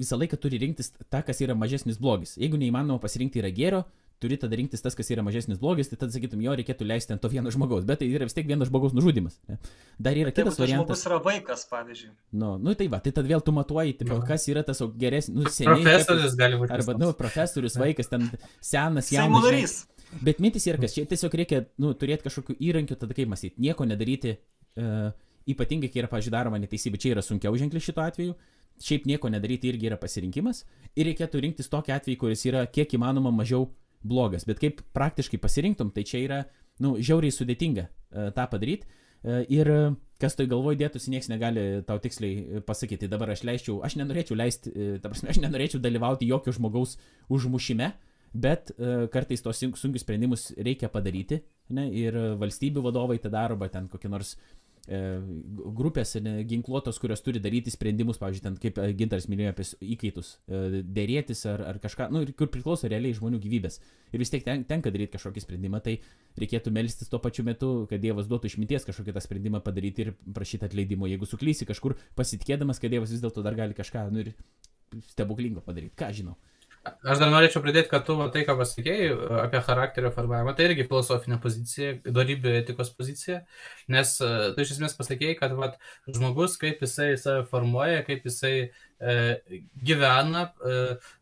[0.00, 2.36] visą laiką turi rinktis tą, kas yra mažesnis blogis.
[2.40, 3.82] Jeigu neįmanoma pasirinkti yra gėrio,
[4.22, 7.22] turi tada rinktis tas, kas yra mažesnis blogis, tai tada sakytum, jo reikėtų leisti ant
[7.22, 9.38] to vieno žmogaus, bet tai yra vis tiek vieno žmogaus nužudimas.
[9.50, 9.58] Ne?
[9.98, 11.02] Dar yra Taip, kitas tas variantas.
[11.02, 12.12] žmogus yra vaikas, pavyzdžiui.
[12.42, 15.50] Nu, nu tai va, tai tad vėl tu matuoji, tipo, kas yra tas geresnis, nu,
[15.50, 15.82] seniai.
[15.82, 16.76] Profesorius gali būti.
[16.78, 18.30] Arba, nu, profesorius, vaikas, ten
[18.60, 19.42] senas, jaunas.
[19.42, 19.58] žinai.
[19.58, 19.76] narys.
[20.22, 23.86] Bet mintis yra, kas čia tiesiog reikia, nu, turėti kažkokių įrankių, tada kaip mąstyti, nieko
[23.88, 24.36] nedaryti,
[24.78, 25.08] uh,
[25.48, 28.36] ypatingai, kai yra, pažiūrėjau, daroma neteisybė, čia yra sunkiau ženkliai šituo atveju,
[28.80, 30.64] šiaip nieko nedaryti irgi yra pasirinkimas
[30.96, 33.70] ir reikėtų rinktis tokį atvejį, kuris yra kiek įmanoma mažiau
[34.02, 36.40] blogas, bet kaip praktiškai pasirinktum, tai čia yra,
[36.82, 38.88] nu, žiauriai sudėtinga uh, tą padaryti.
[39.22, 39.92] Uh, ir uh,
[40.22, 43.10] kas toj galvoj dėtųsi, niekas negali tau tiksliai uh, pasakyti.
[43.10, 46.96] Dabar aš leisčiau, aš nenorėčiau leisti, uh, ta prasme, aš nenorėčiau dalyvauti jokio žmogaus
[47.32, 47.92] užmušime,
[48.34, 51.42] bet uh, kartais tos sun- sunkius sprendimus reikia padaryti.
[51.72, 54.40] Ne, ir valstybių vadovai tą daro, arba ten kokie nors e,
[54.88, 60.32] grupės ne, ginkluotos, kurios turi daryti sprendimus, pavyzdžiui, ten kaip e, Gintaras minėjo apie įkaitus,
[60.50, 63.78] e, dėrėtis ar, ar kažką, nu, kur priklauso realiai žmonių gyvybės.
[64.10, 66.00] Ir vis tiek ten, tenka daryti kažkokį sprendimą, tai
[66.40, 70.66] reikėtų melstis tuo pačiu metu, kad Dievas duotų išminties kažkokį tą sprendimą padaryti ir prašyti
[70.66, 71.06] atleidimo.
[71.06, 74.34] Jeigu suklysi kažkur pasitikėdamas, kad Dievas vis dėlto dar gali kažką, nu, ir
[75.14, 76.34] stebuklingo padaryti, ką žinau.
[76.82, 79.10] Aš dar norėčiau pridėti, kad tu tai, ką pasakėjai
[79.44, 83.36] apie charakterio formavimą, tai irgi filosofinė pozicija, darybė etikos pozicija,
[83.94, 85.68] nes e, tu iš esmės pasakėjai, kad va,
[86.08, 89.14] žmogus, kaip jisai save formuoja, kaip jisai e,
[89.90, 90.80] gyvena, e,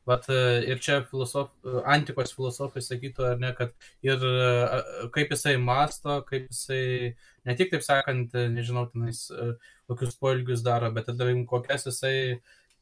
[0.09, 0.17] va,
[0.65, 1.53] ir čia filosof,
[1.85, 4.81] antikos filosofai sakytų, ar ne, kad ir e,
[5.13, 7.13] kaip jisai masto, kaip jisai
[7.45, 9.53] ne tik, taip sakant, nežinau, tenais, e,
[9.93, 12.17] kokius poelgius daro, bet tarkim, kokias jisai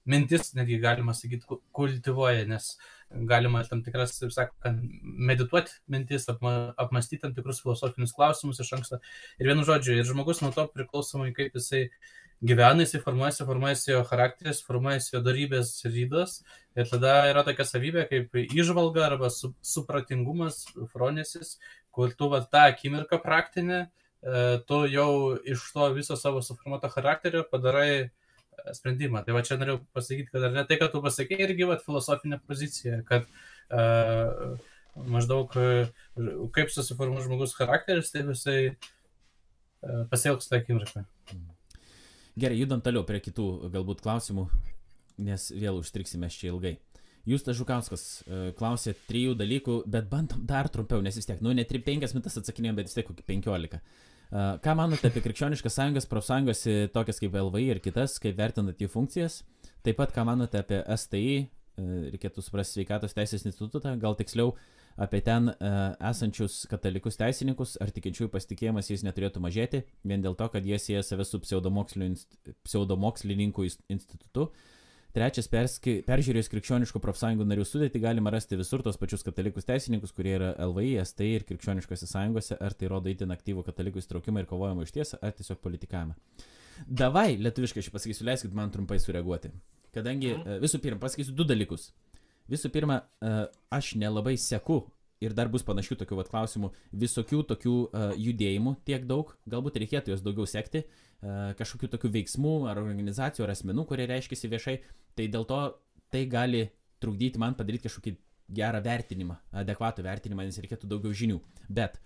[0.09, 2.77] mintis, netgi galima sakyti, ku- kultivuoja, nes
[3.31, 9.01] galima tam tikras, taip sakant, medituoti mintis, apma, apmastyti tam tikrus filosofinius klausimus iš anksto.
[9.41, 11.87] Ir vienu žodžiu, ir žmogus nuo to priklausomai, kaip jisai
[12.45, 16.43] gyvena, jisai formuojasi, formuojasi jo charakteris, formuojasi jo darybės rydos.
[16.79, 21.57] Ir tada yra tokia savybė kaip išvalga arba su, supratingumas, fronesis,
[21.91, 23.89] kur tu va tą akimirką praktinę,
[24.23, 25.11] e, tu jau
[25.43, 28.11] iš to viso savo suformuoto charakterio padarai
[28.77, 29.23] sprendimą.
[29.27, 32.41] Tai va čia noriu pasakyti, kad ar ne tai, kad tu pasakė, irgi va filosofinė
[32.49, 34.57] pozicija, kad uh,
[35.09, 35.55] maždaug
[36.55, 41.05] kaip susiformuoja žmogus charakteris, taip jisai uh, pasielgs tą akimirką.
[42.39, 44.47] Gerai, judant toliau prie kitų galbūt klausimų,
[45.27, 46.77] nes vėl užstriksime čia ilgai.
[47.29, 48.03] Justas Žukauskas
[48.57, 52.79] klausė trijų dalykų, bet bandom dar trumpiau, nes vis tiek, nu, ne 5 minutės atsakinėjom,
[52.79, 53.81] bet vis tiek kokį 15.
[54.29, 59.39] Ką manote apie krikščioniškas sąjungas, profsąjungas, tokias kaip LVI ir kitas, kaip vertinat jų funkcijas?
[59.87, 61.49] Taip pat, ką manote apie STI, uh,
[62.13, 64.49] reikėtų suprasti sveikatos teisės institutą, gal tiksliau
[64.99, 65.57] apie ten uh,
[66.11, 71.03] esančius katalikus teisininkus, ar tikinčiųjų pasitikėjimas jais neturėtų mažėti, vien dėl to, kad jie sieja
[71.07, 73.63] save su pseudomokslininkų
[73.95, 74.43] institutu.
[75.17, 80.35] Trečias, perski, peržiūrėjus krikščioniškų profsąjungų narių sudėtį galima rasti visur tos pačius katalikus teisininkus, kurie
[80.37, 84.85] yra LVI, STI ir krikščioniškose sąjungose, ar tai rodo įtin aktyvų katalikų įstraukimą ir kovojimą
[84.85, 86.15] iš tiesą, ar tiesiog politikavimą.
[86.87, 89.51] Davai, lietuviškai aš pasakysiu, leiskit man trumpai sureaguoti.
[89.97, 90.61] Kadangi mhm.
[90.67, 91.89] visų pirma, pasakysiu du dalykus.
[92.53, 93.03] Visų pirma,
[93.73, 94.83] aš nelabai seku
[95.25, 100.15] ir dar bus panašių tokių vat, klausimų, visokių tokių uh, judėjimų tiek daug, galbūt reikėtų
[100.15, 100.85] juos daugiau sekti,
[101.59, 104.77] kažkokių tokių veiksmų ar organizacijų ar asmenų, kurie reiškia viešai,
[105.19, 105.61] tai dėl to
[106.13, 106.69] tai gali
[107.03, 108.15] trukdyti man padaryti kažkokį
[108.55, 111.39] gerą vertinimą, adekvatų vertinimą, nes reikėtų daugiau žinių.
[111.69, 111.99] Bet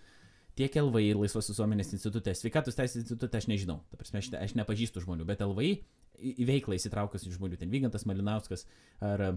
[0.59, 5.05] tiek LVI Laisvos visuomenės institutė, sveikatos teisės institutė aš nežinau, ta prasme, aš, aš nepažįstu
[5.05, 5.73] žmonių, bet LVI
[6.43, 8.67] į veiklą įsitraukusių žmonių, ten Vygantas Malinauskas
[9.03, 9.33] ar e,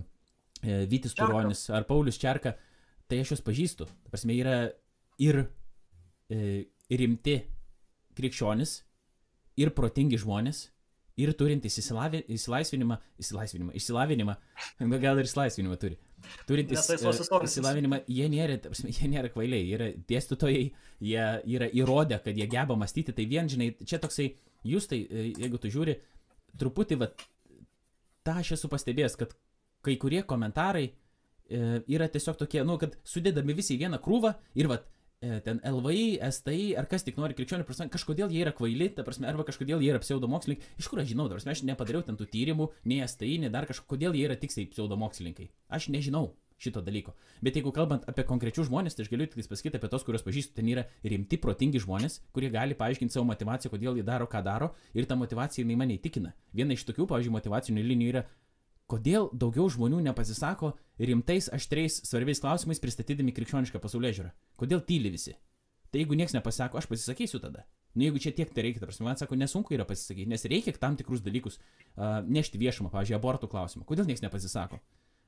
[0.89, 2.55] Vytis Turonis ar Paulius Čerka,
[3.09, 3.87] tai aš juos pažįstu.
[3.87, 4.57] Ta prasme, yra
[5.21, 7.37] ir e, rimti
[8.17, 8.79] krikščionis,
[9.59, 10.65] ir protingi žmonės,
[11.19, 14.35] ir turintys įsilaisvinimą, įsilaisvinimą, išsilavinimą,
[15.05, 15.99] gal ir įsilaisvinimą turi.
[16.49, 16.97] Turintys e,
[17.45, 20.65] įsilavinimą, jie nėra, prasme, jie nėra kvailiai, jie yra dėstytojai,
[21.05, 24.31] jie yra įrodę, kad jie geba mąstyti, tai vien, žinai, čia toksai,
[24.67, 25.97] jūs tai, e, jeigu tu žiūri,
[26.59, 27.11] truputį, va,
[28.25, 29.35] tą aš esu pastebėjęs, kad
[29.85, 31.61] kai kurie komentarai e,
[31.93, 34.81] yra tiesiog tokie, nu, kad sudėdami visi į vieną krūvą ir va,
[35.19, 39.29] ten LVI, STI ar kas tik nori krikščionių prasme, kažkodėl jie yra kvaili, ta prasme,
[39.29, 40.75] arba kažkodėl jie yra pseudomokslininkai.
[40.81, 43.69] Iš kur aš žinau, ta prasme, aš nepadariau ten tų tyrimų, nei STI, nei dar
[43.69, 45.49] kažko, kodėl jie yra tiksliai pseudomokslininkai.
[45.73, 47.13] Aš nežinau šito dalyko.
[47.43, 50.55] Bet jeigu kalbant apie konkrečius žmonės, tai aš galiu tik pasakyti apie tos, kuriuos pažįstu,
[50.55, 54.71] ten yra rimti, protingi žmonės, kurie gali paaiškinti savo motivaciją, kodėl jie daro, ką daro,
[54.95, 56.31] ir ta motivacija jinai mane įtikina.
[56.55, 58.23] Viena iš tokių, pavyzdžiui, motivacinių linijų yra
[58.91, 64.31] kodėl daugiau žmonių nepasisako rimtais, aštriais, svarbiais klausimais pristatydami krikščionišką pasaulyje žiūrą?
[64.61, 65.35] Kodėl tyli visi?
[65.91, 67.65] Tai jeigu niekas nepasako, aš pasisakysiu tada.
[67.95, 70.97] Nu, jeigu čia tiek tai reikia, tarsi man sako, nesunku yra pasisakyti, nes reikia tam
[70.99, 73.85] tikrus dalykus uh, nešti viešumą, pavyzdžiui, abortų klausimą.
[73.87, 74.81] Kodėl niekas nepasisako?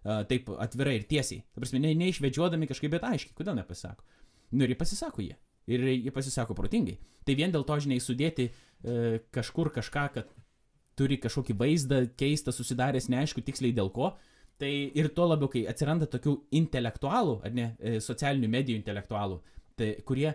[0.03, 1.45] Uh, taip atvirai ir tiesiai.
[1.55, 4.03] Ta prasme, ne, neišvedžiodami kažkaip, bet aiškiai, kodėl nepasisako.
[4.51, 5.37] Nu ir jie pasisako jie.
[5.71, 6.97] Ir jie pasisako protingai.
[7.23, 10.35] Tai vien dėl to, žinai, sudėti uh, kažkur kažką, kad
[10.97, 14.15] turi kažkokį vaizdą keistą susidaręs, neaišku tiksliai dėl ko.
[14.57, 19.37] Tai ir tuo labiau, kai atsiranda tokių intelektualų, ar ne, e, socialinių medijų intelektualų,
[19.77, 20.31] tai, kurie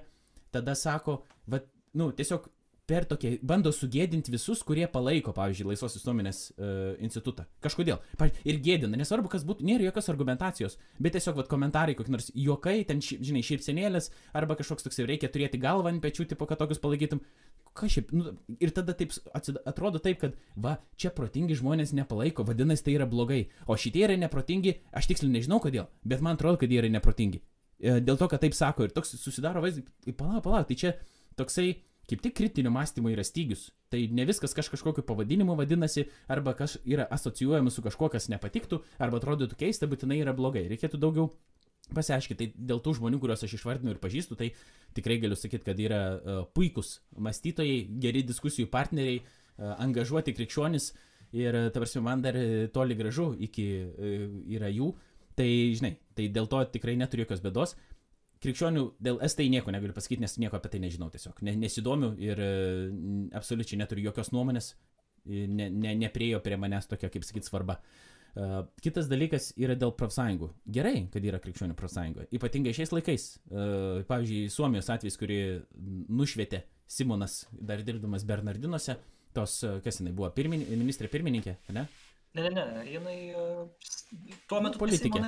[0.55, 1.59] tada sako, va,
[1.99, 2.47] nu, tiesiog
[2.89, 7.47] per tokie, bando sugėdinti visus, kurie palaiko, pavyzdžiui, Laisvos visuomenės uh, institutą.
[7.63, 8.01] Kažkodėl.
[8.49, 12.81] Ir gėdina, nesvarbu, kas būtų, nėra jokios argumentacijos, bet tiesiog vat, komentarai, kokie nors juokai,
[12.89, 17.23] ten, žinai, šypsenėlės, arba kažkoks toks, reikia turėti galvą ant pečių, tipo, kad tokius palaikytum.
[17.73, 22.85] Ką šiaip, nu, ir tada taip atrodo taip, kad, va, čia protingi žmonės nepalaiko, vadinasi,
[22.85, 26.69] tai yra blogai, o šitie yra neprotingi, aš tiksliai nežinau kodėl, bet man atrodo, kad
[26.69, 27.41] jie yra neprotingi.
[27.81, 30.93] E, dėl to, kad taip sako ir toks susidaro vaizdas, palauk, palauk, tai čia
[31.41, 31.71] toksai
[32.11, 33.69] kaip tik kritinio mąstymo yra stygius.
[33.93, 38.83] Tai ne viskas kaž kažkokiu pavadinimu vadinasi, arba kas yra asocijuojama su kažkuo, kas nepatiktų,
[39.03, 40.65] arba atrodytų keista, būtinai yra blogai.
[40.73, 41.31] Reikėtų daugiau
[41.95, 42.39] pasiaiškinti.
[42.41, 44.53] Tai dėl tų žmonių, kuriuos aš išvardinu ir pažįstu, tai
[44.97, 50.93] tikrai galiu sakyti, kad yra uh, puikūs mąstytojai, geri diskusijų partneriai, uh, angažuoti krikščionis
[51.37, 52.39] ir, uh, ta prasme, man dar
[52.75, 54.29] toli gražu iki uh,
[54.59, 54.93] yra jų.
[55.33, 57.71] Tai, žinai, tai dėl to tikrai neturiu jokios bėdos
[58.43, 61.43] krikščionių dėl STI nieko negaliu pasakyti, nes nieko apie tai nežinau tiesiog.
[61.47, 62.49] Ne, nesidomiu ir e,
[63.39, 64.73] absoliučiai neturiu jokios nuomonės,
[65.31, 67.79] ne, ne, nepriejo prie manęs tokia, kaip sakyt, svarba.
[68.33, 70.47] Uh, kitas dalykas yra dėl profsąjungų.
[70.73, 72.25] Gerai, kad yra krikščionių profsąjunga.
[72.33, 73.27] Ypatingai šiais laikais.
[73.51, 75.37] Uh, pavyzdžiui, Suomijos atvejs, kurį
[76.09, 78.97] nušvietė Simonas, dar dirbdamas Bernardinuose,
[79.37, 81.85] tos, kas jinai buvo, pirmin, ministrė pirmininkė, ne?
[82.33, 83.47] Ne, ne, ne, jinai e,
[84.49, 85.21] tuo metu politikė.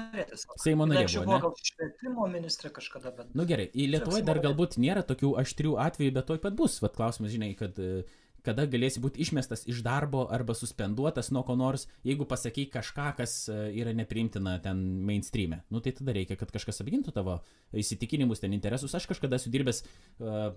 [0.63, 1.05] Seimo narė.
[1.13, 3.33] Buvo, buvo gal švietimo ministrė kažkada, bet.
[3.35, 6.79] Na nu, gerai, į Lietuvoje dar galbūt nėra tokių aštrių atvejų, bet toj pat bus.
[6.85, 8.07] Vat klausimas, žinai, kad e,
[8.45, 13.37] kada galėsi būti išmestas iš darbo arba suspenduotas nuo ko nors, jeigu pasakai kažką, kas
[13.53, 15.61] e, yra nepriimtina ten mainstream'e.
[15.73, 17.43] Nu tai tada reikia, kad kažkas apgintų tavo
[17.77, 18.97] įsitikinimus, ten interesus.
[18.97, 20.55] Aš kažkada esu dirbęs uh,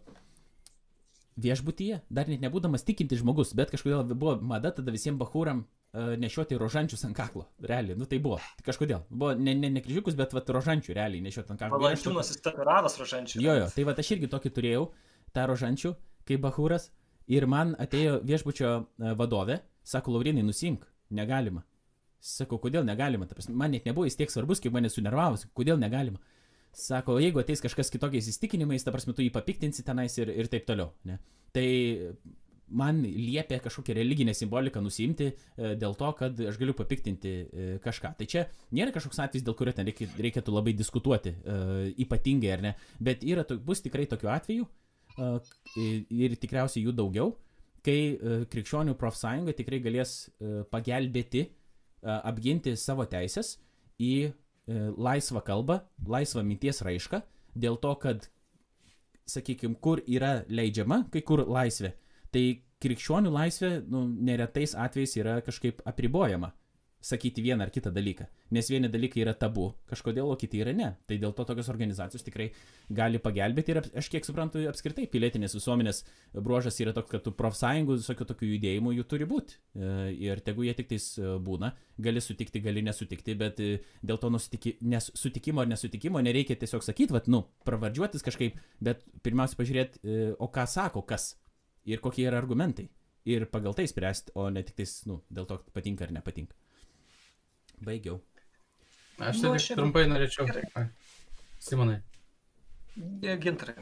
[1.37, 6.57] viešbutyje, dar net nebūdamas tikinti žmogus, bet kažkodėl buvo mada tada visiems bahūram uh, nešioti
[6.57, 7.45] rožančius ant kaklo.
[7.61, 8.39] Realiai, nu tai buvo.
[8.59, 9.05] Tai kažkodėl.
[9.09, 11.79] Buvo ne, ne, ne kryžiukus, bet vat, rožančių realiai nešioti ant kaklo.
[11.83, 13.41] Valančiūnas jis tatuiravęs rožančių.
[13.45, 14.83] Jo, jo, tai va aš irgi tokį turėjau,
[15.37, 15.93] tą rožančių,
[16.27, 16.89] kaip bahūras.
[17.27, 21.65] Ir man atėjo viešbučio e, vadovė, sako, Laurinai, nusimk, negalima.
[22.23, 23.27] Sako, kodėl negalima?
[23.51, 26.21] Man net nebuvo jis tiek svarbus, kaip mane sunervavus, kodėl negalima.
[26.77, 30.67] Sako, jeigu ateis kažkas kitokiais įstikinimais, ta prasme, tu jį papiktinsi tenais ir, ir taip
[30.67, 30.91] toliau.
[31.09, 31.17] Ne?
[31.55, 31.65] Tai
[32.67, 38.13] man liepia kažkokią religinę simboliką nusimti e, dėl to, kad aš galiu papiktinti e, kažką.
[38.19, 38.45] Tai čia
[38.77, 41.33] nėra kažkoks atvejis, dėl kurio ten reikėtų labai diskutuoti,
[42.05, 44.69] ypatingai ar ne, bet yra, bus tikrai tokių atvejų,
[46.13, 47.31] ir tikriausiai jų daugiau,
[47.85, 48.17] kai
[48.51, 50.27] krikščionių profsąjunga tikrai galės
[50.69, 51.47] pagelbėti
[52.03, 53.55] apginti savo teisės
[53.97, 54.27] į
[54.67, 57.21] laisvą kalbą, laisvą minties raišką,
[57.55, 58.29] dėl to, kad,
[59.27, 61.93] sakykime, kur yra leidžiama, kai kur laisvė,
[62.31, 62.45] tai
[62.83, 66.51] krikščionių laisvė nu, neretais atvejais yra kažkaip apribojama
[67.07, 68.27] sakyti vieną ar kitą dalyką.
[68.55, 70.89] Nes vieni dalykai yra tabu kažkodėl, o kiti yra ne.
[71.07, 72.49] Tai dėl to tokios organizacijos tikrai
[72.93, 73.73] gali pagelbėti.
[73.73, 76.03] Ir aš kiek suprantu, apskritai pilietinės visuomenės
[76.35, 79.57] bruožas yra toks, kad tų profsąjungų, visokių tokių judėjimų jų turi būti.
[79.75, 79.93] E,
[80.27, 81.71] ir tegu jie tik tais e, būna,
[82.03, 83.71] gali sutikti, gali nesutikti, bet e,
[84.05, 89.59] dėl to nusitiki, nesutikimo ar nesutikimo nereikia tiesiog sakyti, vad, nu, pravardžiuotis kažkaip, bet pirmiausia
[89.59, 91.33] pažiūrėti, o ką sako kas
[91.87, 92.89] ir kokie yra argumentai.
[93.27, 96.55] Ir pagal tai spręsti, o ne tik tais, nu, dėl to patinka ar nepatinka.
[97.85, 98.21] Baigiau.
[99.17, 100.47] Aš nu, tik trumpai norėčiau.
[100.49, 100.87] Gerai.
[101.61, 102.01] Simonai.
[103.43, 103.77] Gintarai.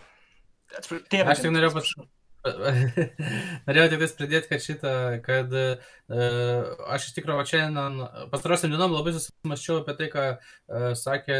[0.75, 1.31] Tėvai.
[1.31, 2.11] Aš tik norėjau pasakyti.
[3.65, 4.91] Norėjau tik pridėti, kad šitą,
[5.25, 11.39] kad uh, aš iš tikrųjų šiandien pastarosiam dienom labai susimaščiau apie tai, ką uh, sakė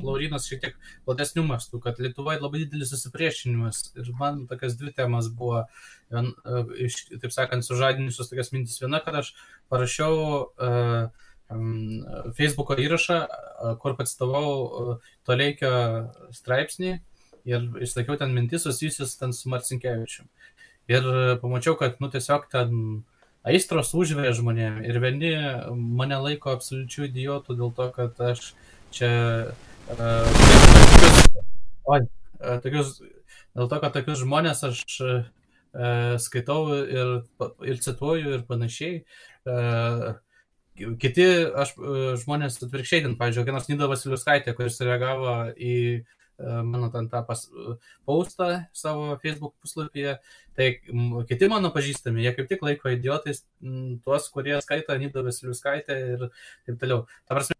[0.00, 0.78] Laurinas šiek tiek
[1.08, 5.66] platesnių mastų, kad Lietuvoje labai didelis susipriešinimas ir man tokias dvi temas buvo,
[6.12, 8.80] vien, uh, iš, taip sakant, sužadinusios tokias mintis.
[8.80, 9.34] Viena, kad aš
[9.72, 11.28] parašiau uh,
[12.38, 13.18] Facebook'o įrašą,
[13.82, 14.98] kur pacitavau
[15.28, 15.72] Toleikio
[16.34, 16.92] straipsnį
[17.48, 20.26] ir išsakiau ten mintis susijusius ten su Marcinkievičiu.
[20.90, 21.06] Ir
[21.42, 23.02] pamačiau, kad, nu, tiesiog ten
[23.46, 25.32] aistros užvėrė žmonėm ir vieni
[25.72, 28.52] mane laiko absoliučių idiotų dėl to, kad aš
[28.94, 29.12] čia...
[29.92, 30.26] Uh,
[31.90, 32.00] oi,
[32.62, 33.00] tokius,
[33.56, 35.24] dėl to, kad tokius žmonės aš uh,
[36.22, 37.14] skaitau ir,
[37.66, 39.02] ir cituoju ir panašiai.
[39.42, 40.12] Uh,
[40.72, 46.04] Kiti aš, e, žmonės atvirkščiai, ten, pavyzdžiui, kokia nors Nida Vasiliuskaitė, kuris reagavo į e,
[46.64, 47.42] mano ten tą pas,
[48.08, 50.16] paustą savo Facebook puslapyje,
[50.56, 50.70] tai
[51.28, 56.80] kiti mano pažįstami, jie kaip tik laiko idiotais tuos, kurie skaito Nida Vasiliuskaitę ir taip
[56.80, 57.04] toliau.
[57.28, 57.58] Ta prasme,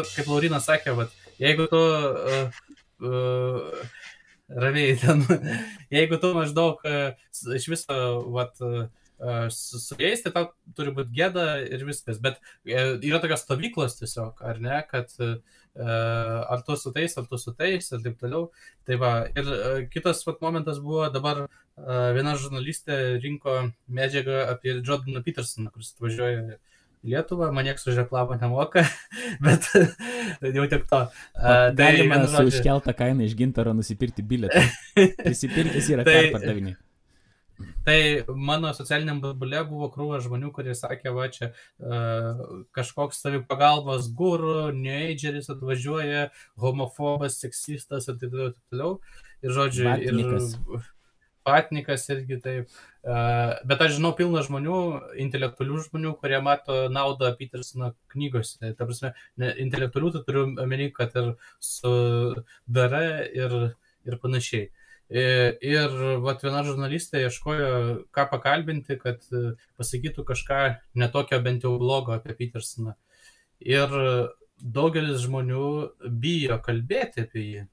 [0.00, 1.12] kaip Laurinas sakė, vat,
[1.42, 2.62] jeigu tu uh,
[3.04, 4.00] uh,
[4.64, 5.26] ramiai ten,
[5.98, 7.12] jeigu tu maždaug uh,
[7.56, 8.00] iš viso,
[8.32, 8.88] vat, uh,
[9.50, 12.20] su, su jais, tai tau turi būti gėda ir viskas.
[12.22, 15.32] Bet e, yra tokios stovyklos tiesiog, ar ne, kad e,
[15.80, 18.48] ar tu su tais, ar tu su tais ir taip toliau.
[18.88, 21.46] Tai va, ir e, kitas vat, momentas buvo dabar
[21.80, 26.58] viena žurnalistė rinko medžiagą apie Jordaną Petersoną, kuris atvažiuoja
[27.00, 28.82] Lietuvą, man nieks už reklamą nemoka,
[29.46, 29.64] bet
[30.44, 31.00] jau tiek to.
[31.32, 34.60] Uh, Galima tai, su iškeltą kainą iš gintaro nusipirkti bilietą.
[35.24, 36.76] Prisipirkęs yra tai, perpardavinį.
[37.86, 37.98] Tai
[38.36, 42.44] mano socialiniam burbulė buvo krūva žmonių, kurie sakė, va čia uh,
[42.76, 46.28] kažkoks savipagalbos guru, neageris atvažiuoja,
[46.60, 48.54] homofobas, seksistas ir taip toliau.
[48.54, 48.96] Taip toliau.
[49.40, 50.54] Ir žodžiu, Vatnikas.
[50.60, 50.88] ir
[51.46, 52.80] patnikas irgi taip.
[53.00, 54.80] Uh, bet aš žinau pilną žmonių,
[55.24, 58.74] intelektualių žmonių, kurie mato naudą Petersono knygose.
[58.76, 61.32] Ta prasme, ne, intelektualių tai turiu omeny, kad ir
[61.64, 61.94] su
[62.68, 63.56] dara ir,
[64.04, 64.68] ir panašiai.
[65.10, 67.70] Ir vat, viena žurnalistė ieškojo,
[68.14, 70.60] ką pakalbinti, kad e, pasakytų kažką
[71.02, 72.94] netokio bent jau blogo apie Petersoną.
[73.58, 73.90] Ir
[74.60, 75.66] daugelis žmonių
[76.22, 77.66] bijo kalbėti apie jį.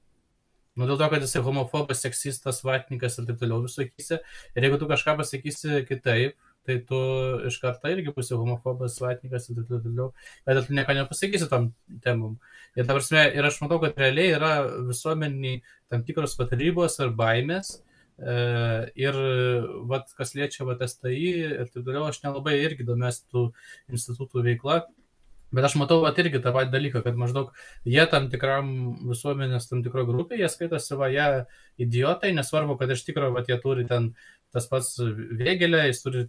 [0.78, 4.20] Nu, dėl to, kad jisai homofobas, seksistas, vatnikas ir taip toliau visokysi.
[4.54, 6.36] Ir jeigu tu kažką pasakysi kitaip,
[6.68, 7.00] tai tu
[7.48, 10.12] iš karto irgi būsi homofobas, vatnikas ir taip toliau,
[10.46, 11.72] bet tu nieko nepasakysi tam
[12.04, 12.36] temam.
[12.76, 14.52] Ir, prasme, ir aš matau, kad realiai yra
[14.90, 17.78] visuomeniai tam tikros patarybos ar baimės.
[18.18, 18.36] E,
[18.98, 19.16] ir
[19.90, 23.48] vat, kas liečia vat, STI ir taip toliau, aš nelabai irgi domiuosi tų
[23.94, 24.82] institutų veikla,
[25.48, 27.54] Bet aš matau vat, irgi tą patį dalyką, kad maždaug
[27.88, 28.66] jie tam tikram
[29.08, 31.28] visuomenės, tam tikro grupė, jie skaitosi va, jie
[31.80, 34.10] idiotai, nesvarbu, kad iš tikrųjų vat, jie turi ten
[34.54, 36.24] tas pats Vėgelė, jis turi,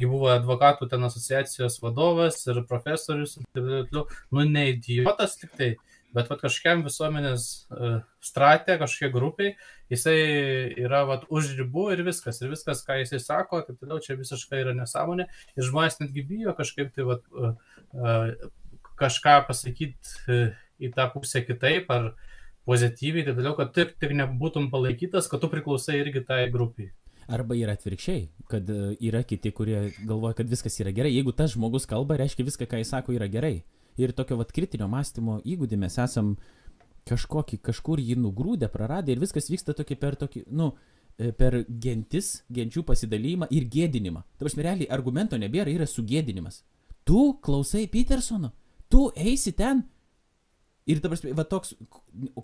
[0.00, 5.70] buvo advokatų ten asociacijos vadovas ir profesorius, ir taip toliau, nu ne idiotas tik tai,
[6.16, 9.50] bet vat, kažkokiam visuomenės uh, stratė, kažkokie grupiai,
[9.92, 10.16] jisai
[10.80, 14.62] yra vat, už ribų ir viskas, ir viskas, ką jisai sako, taip toliau, čia visiškai
[14.64, 17.52] yra nesąmonė, ir žmonės netgi bijo kažkaip tai vat, uh,
[17.98, 18.48] uh,
[18.98, 20.48] kažką pasakyti
[20.82, 22.14] į tą pusę kitaip, ar
[22.68, 26.90] pozityviai, taip toliau, kad tik, tik nebūtum palaikytas, kad tu priklausai irgi tai grupiai.
[27.28, 28.70] Arba yra atvirkščiai, kad
[29.04, 31.12] yra kiti, kurie galvoja, kad viskas yra gerai.
[31.12, 33.58] Jeigu tas žmogus kalba, reiškia viską, ką jis sako, yra gerai
[33.98, 36.36] ir tokio vat kritinio mąstymo įgūdį mes esam
[37.08, 40.70] kažkokį, kažkur jį nugrūdę, praradę ir viskas vyksta tokį per tokį, nu,
[41.18, 44.22] e, per gentis, genčių pasidalymą ir gėdinimą.
[44.38, 46.62] Tai aš realiai argumento nebėra, yra sugėdinimas.
[47.08, 48.52] Tu klausai Petersono,
[48.88, 49.82] tu eisi ten.
[50.88, 51.74] Ir ta prasme, va toks,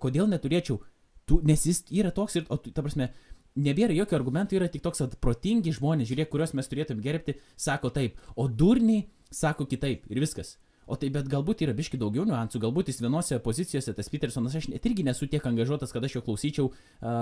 [0.00, 0.80] kodėl neturėčiau,
[1.28, 3.12] tu, nes jis yra toks ir, o ta prasme,
[3.54, 7.92] nebėra jokio argumento, yra tik toks, kad protingi žmonės, žiūrėk, kuriuos mes turėtum gerbti, sako
[7.94, 10.56] taip, o durniai sako kitaip ir viskas.
[10.84, 14.66] O tai bet galbūt yra biški daugiau niuansų, galbūt jis vienose pozicijose, tas Petersonas, aš
[14.68, 16.76] net irgi nesu tiek angažuotas, kad aš jo klausyčiau uh,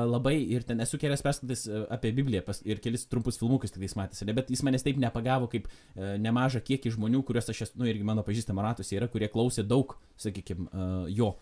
[0.08, 3.94] labai ir ten esu kelias perskaitęs apie Bibliją pas, ir kelis trumpus filmukus tik tais
[3.98, 7.78] matęs, ne, bet jis manęs taip nepagavo kaip uh, nemažą kiekį žmonių, kuriuos aš esu,
[7.78, 11.36] nu irgi mano pažįstama ratuose yra, kurie klausė daug, sakykime, uh, jo.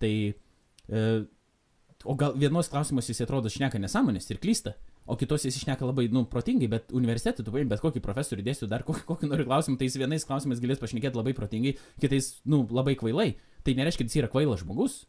[0.00, 0.14] Tai,
[0.88, 1.26] uh,
[2.04, 4.74] o gal vienos klausimas jis atrodo šneka nesąmonės ir klysta,
[5.08, 8.68] o kitos jis išneka labai, nu, protingai, bet universitetui tu paimi bet kokį profesorių dėsiu
[8.70, 12.62] dar kokį, kokį nori klausimą, tai jis vienais klausimais galės pašnekėti labai protingai, kitais, nu,
[12.70, 13.32] labai kvailai.
[13.66, 15.00] Tai nereiškia, kad jis yra kvailas žmogus,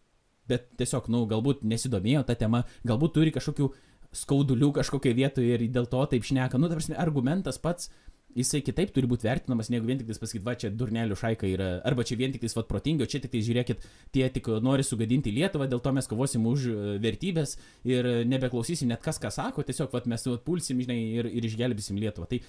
[0.50, 3.70] bet tiesiog, nu, galbūt nesidomėjo tą temą, galbūt turi kažkokių
[4.16, 6.58] skaudulių kažkokiai vietoje ir dėl to taip šneka.
[6.58, 7.92] Nu, ta prasme, argumentas pats
[8.38, 12.06] jisai kitaip turi būti vertinamas, negu vien tik pasakyti, va čia durnelių šaika yra, arba
[12.08, 15.70] čia vien tik vat protingi, o čia tik tai žiūrėkit, tie tik nori sugadinti Lietuvą,
[15.70, 17.58] dėl to mes kovosim už e, vertybės
[17.88, 22.30] ir nebeklausysim net kas ką sako, tiesiog vat, mes pulsim, žinai, ir, ir išgelbėsim Lietuvą.
[22.30, 22.42] Tai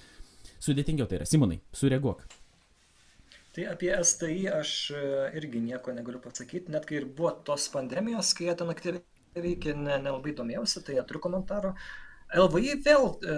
[0.61, 1.29] sudėtingiau tai yra.
[1.29, 2.21] Simonai, sureaguok.
[3.51, 5.07] Tai apie STI aš e,
[5.41, 9.75] irgi nieko negaliu pasakyti, net kai ir buvo tos pandemijos, kai jie ten aktyviai veikė,
[9.75, 11.73] nelabai ne domėjausi, tai neturiu komentaro.
[11.75, 13.35] Uh, LVI vėl e,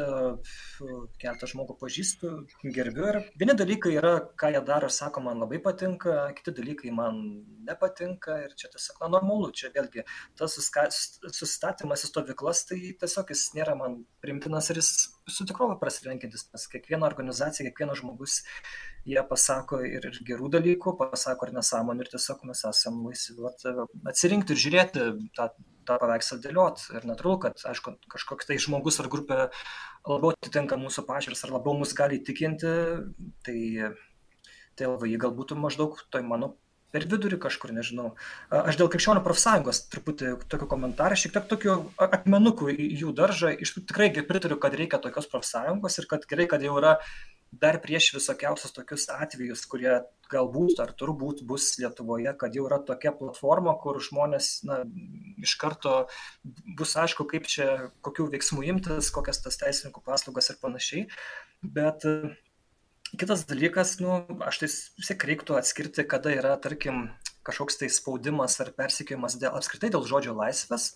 [1.21, 2.31] keletą žmogų pažįstu,
[2.75, 7.17] gerbiu ir vieni dalykai yra, ką jie daro, sako, man labai patinka, kiti dalykai man
[7.65, 10.05] nepatinka ir čia tiesiog na, normalu, čia vėlgi
[10.39, 14.93] tas sustatymas į stovyklas, tai tiesiog jis nėra man primtinas ir jis
[15.25, 18.41] su tikrove prasilenkintis, nes kiekviena organizacija, kiekvienas žmogus,
[19.09, 23.79] jie pasako ir, ir gerų dalykų, pasako ir nesąmonį ir tiesiog mes esame laisvi
[24.11, 25.49] atsirinkti ir žiūrėti tą
[25.87, 26.87] tą paveikslą dėliot.
[26.97, 29.39] Ir natūralu kad aišku kažkoks tai žmogus ar grupė
[30.07, 32.73] labiau atitinka mūsų pažiūras ar labiau mus gali įtikinti
[33.45, 33.59] tai
[34.73, 36.55] tai LVI gal būtų maždaug toj mano
[36.93, 38.13] per vidurį kažkur, nežinau.
[38.53, 43.53] Aš dėl krikščionių profsąjungos truputį tokio komentarą, šiek tiek tokių akmenukų į jų daržą.
[43.65, 46.99] Iš tikrai pritariu, kad reikia tokios profsąjungos ir kad gerai, kad jau yra
[47.61, 49.99] dar prieš visokiausius tokius atvejus, kurie
[50.31, 54.79] galbūt ar turbūt bus Lietuvoje, kad jau yra tokia platforma, kur žmonės na,
[55.41, 56.07] iš karto
[56.77, 57.67] bus aišku, kaip čia,
[58.05, 61.05] kokių veiksmų imtis, kokias tas teisininkų paslaugas ir panašiai.
[61.61, 62.07] Bet
[63.19, 67.09] kitas dalykas, nu, aš tai vis tiek reiktų atskirti, kada yra, tarkim,
[67.47, 70.93] kažkoks tai spaudimas ar persikėjimas dėl, apskritai dėl žodžio laisvės,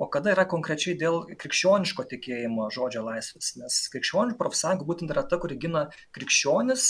[0.00, 3.54] o kada yra konkrečiai dėl krikščioniško tikėjimo žodžio laisvės.
[3.60, 6.88] Nes krikščionių profsąjunga būtent yra ta, kuri gina krikščionis,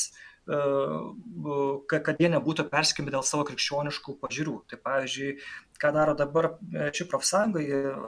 [1.91, 4.55] kad jie nebūtų perskimi dėl savo krikščioniškų pažiūrų.
[4.71, 5.35] Tai pavyzdžiui,
[5.81, 7.63] ką daro dabar e, ši profsąjunga,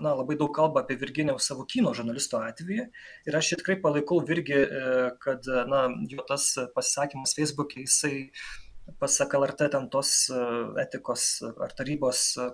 [0.04, 2.88] na, labai daug kalba apie Virginijaus savo kino žurnalisto atvejį
[3.28, 8.28] ir aš tikrai palaikau Virgi, e, kad, na, jo tas pasisakymas Facebook'e, jisai
[8.98, 10.40] pasak LRT ten tos e,
[10.82, 12.48] etikos ar tarybos e,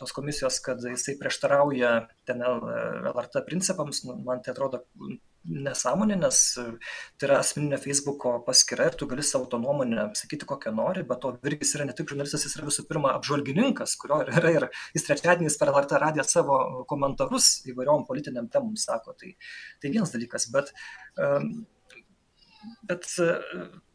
[0.00, 1.92] tos komisijos, kad jisai prieštarauja
[2.28, 4.84] ten LRT principams, nu, man tai atrodo
[5.44, 10.72] nesąmonė, nes tai yra asmeninė Facebook'o paskyra ir tu gali savo to nuomonę sakyti kokią
[10.76, 14.54] nori, bet to Virgis yra ne tik žurnalistas, jis yra visų pirma apžvalgininkas, kurio yra
[14.54, 16.58] ir jis trečiadieniais per LRT radiją savo
[16.90, 19.16] komentarus įvairiom politiniam temom sako.
[19.20, 19.34] Tai,
[19.82, 20.72] tai vienas dalykas, bet,
[22.88, 23.08] bet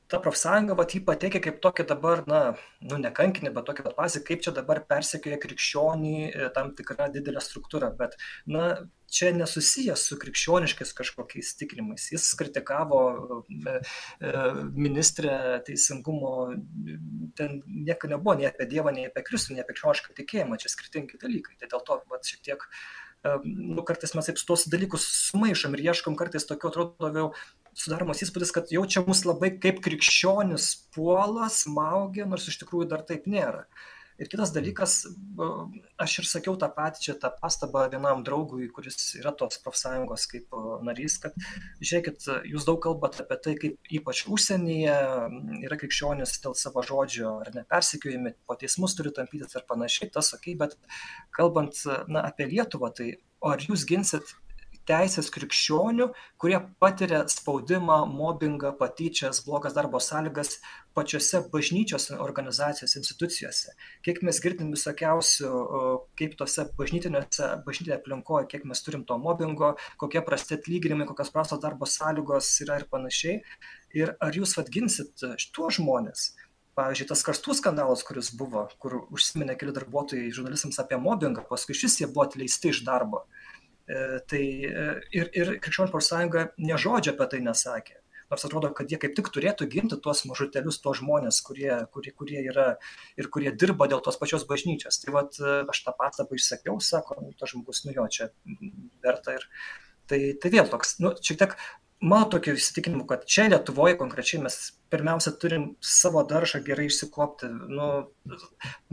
[0.10, 2.39] ta profsąjunga vat jį pateikia kaip tokį dabar na
[2.91, 7.10] nu ne kankinį bet tokį vat pavyzdį kaip čia dabar persekioja krikščionį e, tam tikra
[7.14, 8.16] didelė struktūra bet
[8.49, 8.70] na
[9.10, 12.07] čia nesusiję su krikščioniškais kažkokiais tikrinimais.
[12.14, 13.01] Jis kritikavo
[13.49, 14.34] e, e,
[14.78, 15.36] ministrę
[15.68, 16.34] teisingumo
[17.38, 20.62] ten nieko nebuvo nei apie dievą nei apie kristų nei apie krikščionišką tikėjimą.
[20.62, 21.57] Čia skirtingi dalykai.
[21.62, 22.66] Tai dėl to vat šiek tiek
[23.43, 27.26] nu, kartais mes taip tuos dalykus sumaišom ir ieškom kartais tokio, atrodo, jau
[27.78, 33.06] sudaromas įspūdis, kad jau čia mus labai kaip krikščionis puola, smaugia, nors iš tikrųjų dar
[33.08, 33.66] taip nėra.
[34.20, 34.94] Ir kitas dalykas,
[36.04, 40.58] aš ir sakiau tą patį čia tą pastabą vienam draugui, kuris yra tos profsąjungos kaip
[40.84, 41.38] narys, kad
[41.80, 44.98] žiūrėkit, jūs daug kalbate apie tai, kaip ypač užsienyje
[45.64, 50.52] yra krikščionis dėl savo žodžio ar nepersikiojami, po teismus turi tampytis ir panašiai, tas ok,
[50.66, 50.76] bet
[51.40, 51.80] kalbant
[52.12, 54.36] na, apie Lietuvą, tai ar jūs ginsit
[54.90, 56.10] teisės krikščionių,
[56.42, 60.58] kurie patiria spaudimą, mobbingą, patyčias, blogas darbo sąlygas
[60.98, 63.76] pačiose bažnyčios organizacijose, institucijose.
[64.06, 65.52] Kiek mes girdim visokiausių,
[66.20, 71.62] kaip tose bažnytinėse, bažnytinėje aplinkoje, kiek mes turim to mobbingo, kokie prasti atlyginimai, kokios prastos
[71.64, 73.40] darbo sąlygos yra ir panašiai.
[73.98, 76.32] Ir ar jūs atginsit šituos žmonės?
[76.80, 81.98] Pavyzdžiui, tas karstų skandalas, kuris buvo, kur užsiminė keli darbuotojai žurnalistams apie mobbingą, paskui šis
[82.00, 83.26] jie buvo atleisti iš darbo.
[83.90, 84.84] E, tai e,
[85.18, 87.96] ir, ir Krikščionių profsąjunga nežodžio apie tai nesakė.
[88.30, 92.44] Nors atrodo, kad jie kaip tik turėtų ginti tuos mažutelius, tuos žmonės, kurie, kurie, kurie
[92.52, 92.68] yra
[93.18, 95.02] ir kurie dirba dėl tos pačios bažnyčios.
[95.02, 98.30] Tai vat, e, aš tą pastabą išsakiau, sako, nu, tas žmogus, nu jo, čia
[99.06, 99.48] verta ir
[100.06, 101.58] tai, tai vėl toks, nu, šiek tiek
[102.00, 104.58] mano tokiu įsitikinimu, kad čia Lietuvoje konkrečiai mes
[104.89, 107.50] pirmiausia turim savo daržą gerai išsikopti.
[107.70, 107.89] Nu,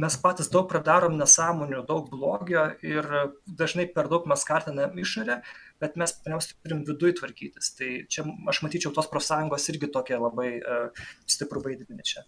[0.02, 3.07] mes patys daug pradarom nesąmonių, daug blogio ir
[3.46, 5.38] dažnai per daug mes kartinam išorę,
[5.82, 7.72] bet mes pirmiausia turim viduje tvarkytis.
[7.78, 12.26] Tai čia aš matyčiau tos profsąjungos irgi tokia labai uh, stiprų vaidmenį čia.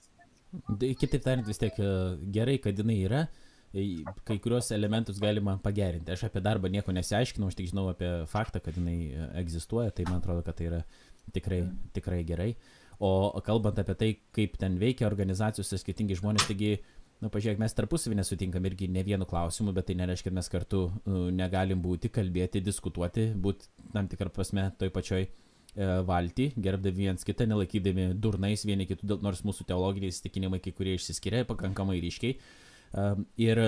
[0.49, 1.89] Tai kitaip tariant, vis tiek e,
[2.33, 3.27] gerai, kad jinai yra,
[3.73, 6.13] kai kurios elementus galima pagerinti.
[6.13, 10.07] Aš apie darbą nieko nesiaiškinau, aš tik žinau apie faktą, kad jinai e, egzistuoja, tai
[10.09, 10.83] man atrodo, kad tai yra
[11.35, 11.63] tikrai,
[11.97, 12.53] tikrai gerai.
[12.99, 13.11] O
[13.45, 16.79] kalbant apie tai, kaip ten veikia organizacijos ir skirtingi žmonės, taigi,
[17.19, 20.51] na, nu, pažiūrėk, mes tarpusavį nesutinkam irgi ne vienu klausimu, bet tai nereiškia, kad mes
[20.51, 27.05] kartu uh, negalim būti, kalbėti, diskutuoti, būti tam tikrą prasme toj pačioj uh, valty, gerbdami
[27.05, 32.41] viens kitą, nelaikydami durnais vieni kitų, nors mūsų teologiniai įsitikinimai kai kurie išsiskiria pakankamai ryškiai.
[33.39, 33.65] Ir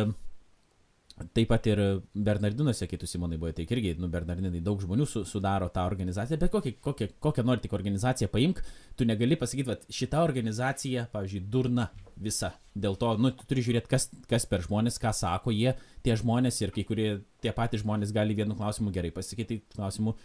[1.35, 1.81] Taip pat ir
[2.15, 6.39] Bernardinuose, kai tu Simonai buvai, tai irgi, nu, Bernardinai daug žmonių su, sudaro tą organizaciją,
[6.41, 8.63] bet kokią, kokią, kokią nori tik organizaciją paimk,
[8.97, 12.55] tu negali pasakyti, kad šita organizacija, pavyzdžiui, durna visa.
[12.73, 15.75] Dėl to, nu, tu turi žiūrėti, kas, kas per žmonės, ką sako jie,
[16.07, 17.11] tie žmonės ir kai kurie
[17.45, 20.17] tie patys žmonės gali vienu klausimu gerai pasakyti, klausimu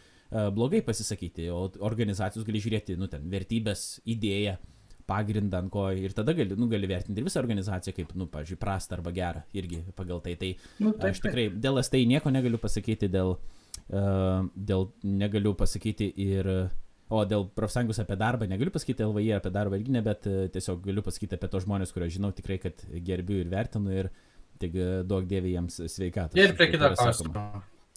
[0.56, 4.56] blogai pasisakyti, o organizacijos gali žiūrėti, nu, ten, vertybės, idėją
[5.10, 8.62] pagrindą, ant ko ir tada gali, nu, gali vertinti ir visą organizaciją kaip, nu, pažiūrėjau,
[8.62, 10.36] prastą arba gerą irgi pagal tai.
[10.42, 10.52] Tai
[10.82, 16.50] nu, taip, aš tikrai dėl STI nieko negaliu pasakyti, dėl, uh, dėl negaliu pasakyti ir,
[17.14, 20.82] o dėl profsąjungos apie darbą negaliu pasakyti, LVI apie darbą irgi ne, bet uh, tiesiog
[20.88, 24.12] galiu pasakyti apie tos žmonės, kuriuos žinau tikrai, kad gerbiu ir vertinu ir
[24.62, 26.38] tik uh, duok dievė jiems sveikatą.
[26.42, 27.48] Ir prie kito klausimo.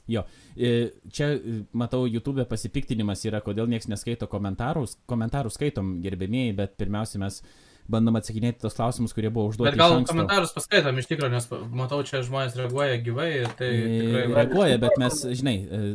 [0.09, 0.25] Jo,
[0.57, 4.97] e, čia e, matau, YouTube pasipiktinimas yra, kodėl niekas neskaito komentarus.
[5.09, 7.43] Komentarus skaitom, gerbėmėjai, bet pirmiausia mes
[7.89, 9.73] bandom atsakinėti tos klausimus, kurie buvo užduoti.
[9.73, 13.69] Bet gal komentarus paskaitom iš tikrųjų, nes matau, čia žmonės reaguoja gyvai ir tai...
[13.69, 14.23] E, tikrai...
[14.33, 15.55] Reaguoja, bet mes, žinai,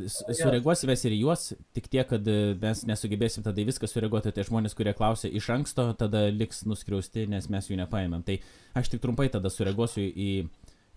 [0.10, 2.30] sureaguosime ir juos, tik tiek, kad
[2.62, 7.50] mes nesugebėsim tada viską sureaguoti, tai žmonės, kurie klausia iš anksto, tada liks nuskriausti, nes
[7.54, 8.26] mes jų nepaėmėm.
[8.26, 8.38] Tai
[8.78, 10.32] aš tik trumpai tada sureaguosiu į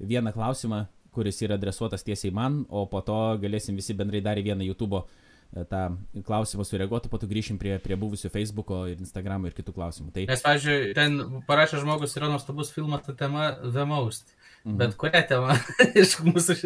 [0.05, 0.85] vieną klausimą,
[1.17, 5.03] kuris yra adresuotas tiesiai man, o po to galėsim visi bendrai dar į vieną YouTube
[5.03, 5.83] e, tą
[6.29, 10.13] klausimą sureaguoti, po to grįšim prie, prie buvusių Facebook'o ir Instagram'o ir kitų klausimų.
[10.15, 10.27] Tai...
[10.31, 14.37] Nes, pavyzdžiui, ten parašė žmogus, yra nuostabus filmas, ta tema The Most.
[14.67, 14.77] Mhm.
[14.77, 15.55] Bet kurią temą
[16.03, 16.57] iš mūsų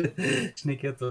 [0.57, 1.09] šnekėtų.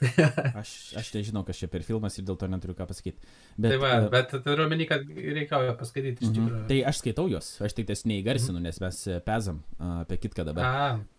[0.60, 3.20] aš, aš nežinau, kas čia per filmas ir dėl to neturiu ką pasakyti.
[3.58, 6.38] Bet, tai va, uh, bet turiu omeny, kad reikėjo paskaityti iš mhm.
[6.38, 6.62] tikrųjų.
[6.70, 8.64] Tai aš skaitau juos, aš tik ties neįgarsinu, mhm.
[8.64, 10.64] nes mes pezam uh, apie kitką dabar.
[10.64, 11.11] A.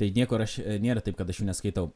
[0.00, 1.90] Tai niekur aš, e, nėra taip, kad aš jų neskaitau.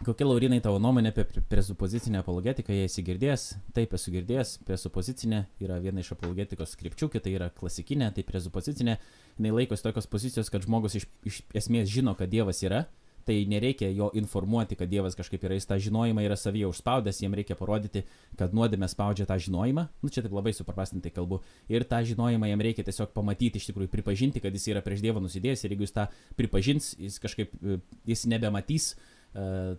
[0.00, 3.42] Kokia Laurinai tavo nuomonė apie presupozicinę apologetiką, jei esi girdėjęs?
[3.76, 4.54] Taip, esu girdėjęs.
[4.64, 8.94] Presupozicinė yra viena iš apologetikos skripčių, kita yra klasikinė, tai presupozicinė.
[9.36, 12.86] Jis laikosi tokios pozicijos, kad žmogus iš, iš esmės žino, kad Dievas yra,
[13.26, 17.36] tai nereikia jo informuoti, kad Dievas kažkaip yra, jis tą žinojimą yra savyje užspaudęs, jiem
[17.36, 18.04] reikia parodyti,
[18.38, 21.42] kad nuodėmė spaudžia tą žinojimą, nu čia taip labai supaprastintai kalbu,
[21.72, 25.22] ir tą žinojimą jam reikia tiesiog pamatyti, iš tikrųjų pripažinti, kad jis yra prieš Dievą
[25.24, 25.66] nusidėjęs.
[25.66, 27.78] Ir jeigu jis tą pripažins, jis kažkaip, e,
[28.08, 29.76] jis nebematys uh,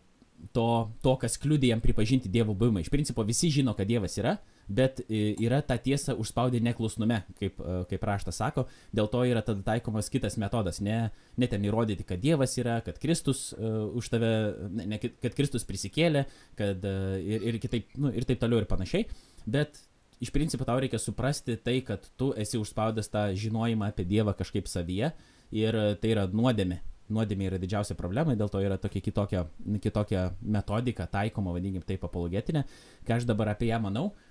[0.55, 0.67] to,
[1.05, 2.81] to, kas kliūdė jam pripažinti Dievo buvimą.
[2.81, 4.37] Iš principo visi žino, kad Dievas yra,
[4.71, 8.65] bet e, yra ta tiesa užspaudė neklusnume, kaip, e, kaip raštas sako,
[8.95, 11.03] dėl to yra tada taikomas kitas metodas, ne,
[11.37, 14.31] ne ten įrodyti, kad Dievas yra, kad Kristus uh, už tave,
[14.77, 16.25] ne, ne, kad Kristus prisikėlė,
[16.59, 19.07] kad uh, ir, ir, kitaip, nu, ir taip toliau ir panašiai,
[19.49, 19.81] bet
[20.21, 24.69] iš principo tau reikia suprasti tai, kad tu esi užspaudęs tą žinojimą apie Dievą kažkaip
[24.69, 25.11] savyje.
[25.51, 26.77] Ir tai yra nuodėmė.
[27.11, 29.41] Nuodėmė yra didžiausia problema, dėl to yra tokia kitokia,
[29.83, 32.61] kitokia metodika taikoma, vadinkim taip, apologetinė.
[33.03, 34.05] Ką aš dabar apie ją manau,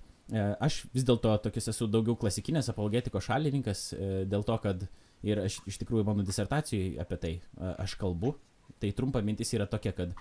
[0.59, 4.85] aš vis dėlto tokius esu daugiau klasikinės apologetikos šalininkas, e, dėl to, kad
[5.21, 7.33] Ir aš iš tikrųjų mano disertacijoje apie tai
[7.77, 8.35] aš kalbu.
[8.81, 10.15] Tai trumpa mintis yra tokia, kad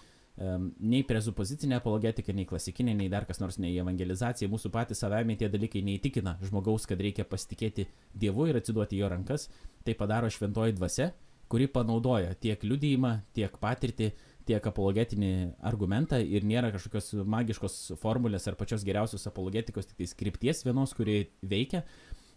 [0.80, 5.50] nei prezupozicinė apologetika, nei klasikinė, nei dar kas nors, nei evangelizacija, mūsų patys savame tie
[5.52, 9.48] dalykai neįtikina žmogaus, kad reikia pasitikėti Dievu ir atsiduoti jo rankas.
[9.84, 11.10] Tai padaro šventoji dvasia,
[11.50, 14.12] kuri panaudoja tiek liudyjimą, tiek patirtį,
[14.50, 15.32] tiek apologetinį
[15.70, 21.22] argumentą ir nėra kažkokios magiškos formulės ar pačios geriausios apologetikos, tik tai skripties vienos, kuri
[21.46, 21.84] veikia,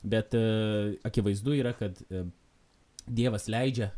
[0.05, 2.29] bet uh, akivaizdu yra, kad uh,
[3.03, 3.89] Dievas leidžia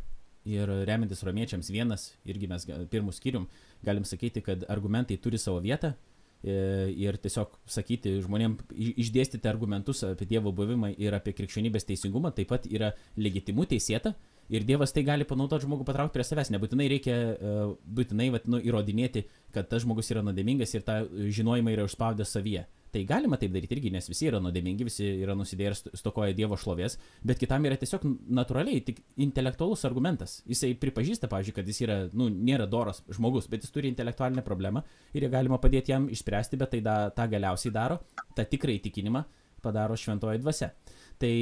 [0.46, 3.48] ir remiantis romiečiams vienas, irgi mes pirmų skyrium,
[3.86, 6.54] galim sakyti, kad argumentai turi savo vietą e,
[6.94, 12.68] ir tiesiog sakyti žmonėm, išdėstyti argumentus apie Dievo buvimą ir apie krikščionybės teisingumą taip pat
[12.70, 14.14] yra legitimu teisėta
[14.52, 16.52] ir Dievas tai gali panaudoti žmogų patraukti prie savęs.
[16.54, 21.76] Nebūtinai reikia uh, būtinai vat, nu, įrodinėti, kad tas žmogus yra nuodėmingas ir tą žinojimą
[21.76, 22.66] yra užspaudęs savyje.
[22.96, 26.56] Tai galima taip daryti irgi, nes visi yra nuodėmingi, visi yra nusidėję ir stokoja Dievo
[26.56, 26.94] šlovės,
[27.26, 28.06] bet kitam yra tiesiog
[28.38, 30.38] natūraliai, tik intelektualus argumentas.
[30.48, 34.84] Jisai pripažįsta, pavyzdžiui, kad jis yra, nu, nėra doras žmogus, bet jis turi intelektualinę problemą
[35.12, 38.00] ir galima padėti jam išspręsti, bet tai da, tą galiausiai daro,
[38.38, 39.26] tą tikrą įtikinimą
[39.66, 40.70] padaro šventoji dvasia.
[41.16, 41.32] Tai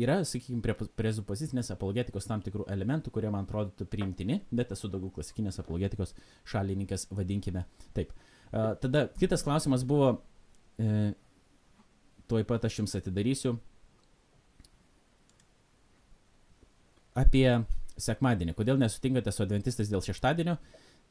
[0.00, 5.12] yra, sakykime, prie prezupozicinės apologetikos tam tikrų elementų, kurie man atrodytų priimtini, bet esu daugiau
[5.18, 6.14] klasikinės apologetikos
[6.48, 8.14] šalininkas, vadinkime taip.
[8.48, 10.14] Uh, tada kitas klausimas buvo,
[10.78, 11.12] E,
[12.30, 13.56] tuoj pat aš jums atidarysiu.
[17.18, 17.46] Apie
[17.98, 18.54] sekmadienį.
[18.54, 20.54] Kodėl nesutinkate su adventistais dėl šeštadienio?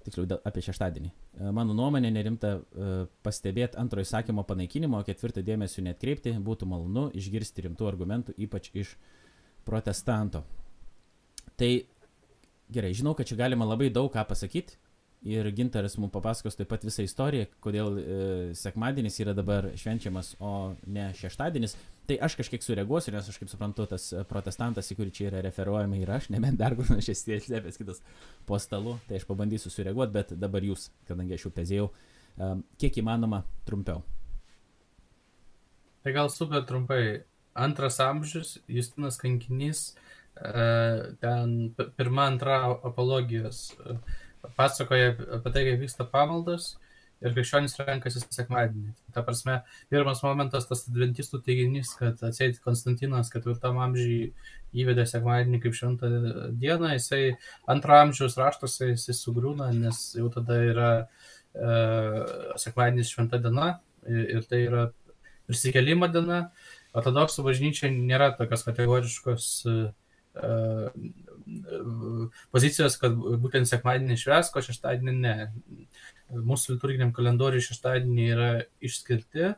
[0.07, 1.11] Tiksliau, apie šeštadienį.
[1.11, 2.91] E, mano nuomonė nerimta e,
[3.25, 6.31] pastebėti antrojo įsakymo panaikinimo, ketvirtą dėmesio netkreipti.
[6.47, 8.95] Būtų malonu išgirsti rimtų argumentų, ypač iš
[9.67, 10.45] protestanto.
[11.59, 11.71] Tai
[12.71, 14.79] gerai, žinau, kad čia galima labai daug ką pasakyti,
[15.25, 18.17] Ir Gintaras mums papasakos taip pat visą istoriją, kodėl e,
[18.55, 21.73] sekmadienis yra dabar švenčiamas, o ne šeštadienis.
[22.07, 25.97] Tai aš kažkiek sureaguosiu, nes aš kaip suprantu, tas protestantas, į kurį čia yra referuojama
[25.99, 27.99] ir aš, nebent dar kur nors esi slėpęs kitas
[28.47, 33.01] po stalu, tai aš pabandysiu sureaguoti, bet dabar jūs, kadangi aš jau pezėjau, e, kiek
[33.03, 34.05] įmanoma trumpiau.
[36.05, 37.25] Tai gal super trumpai.
[37.57, 39.79] Antras amžius, Justinas Kankinys,
[40.37, 40.51] e,
[41.19, 41.55] ten
[41.97, 43.71] pirma, antra apologijos.
[43.81, 43.97] E,
[44.55, 46.75] pasakoja apie tai, kaip vyksta pamaldas
[47.23, 48.91] ir krikščionys renkasi sekmadienį.
[49.15, 49.59] Ta prasme,
[49.91, 54.31] pirmas momentas tas adventistų teiginys, kad atseit Konstantinas ketvirtam amžiui
[54.77, 56.11] įvedė sekmadienį kaip šventą
[56.61, 57.21] dieną, jisai
[57.69, 61.77] antro amžiaus raštuose jisai sugrūna, nes jau tada yra e,
[62.61, 64.89] sekmadienis šventa diena ir, ir tai yra
[65.47, 66.47] prisikelimo diena.
[66.97, 69.77] Ortodoksų bažnyčia nėra tokios kategoriškos e,
[72.53, 75.35] pozicijos, kad būtent sekmadienį švesk, o šeštadienį ne.
[76.27, 78.49] Mūsų liturginiam kalendoriui šeštadienį yra
[78.83, 79.53] išskirti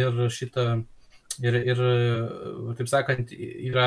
[0.00, 0.66] ir šitą
[1.40, 1.78] Ir, ir,
[2.76, 3.86] taip sakant, yra,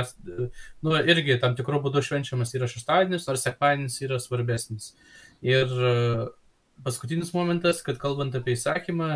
[0.82, 4.94] nu, irgi tam tikrų būdų švenčiamas yra šeštadienis, nors sekmadienis yra svarbesnis.
[5.46, 5.70] Ir
[6.82, 9.10] paskutinis momentas, kad kalbant apie įsakymą,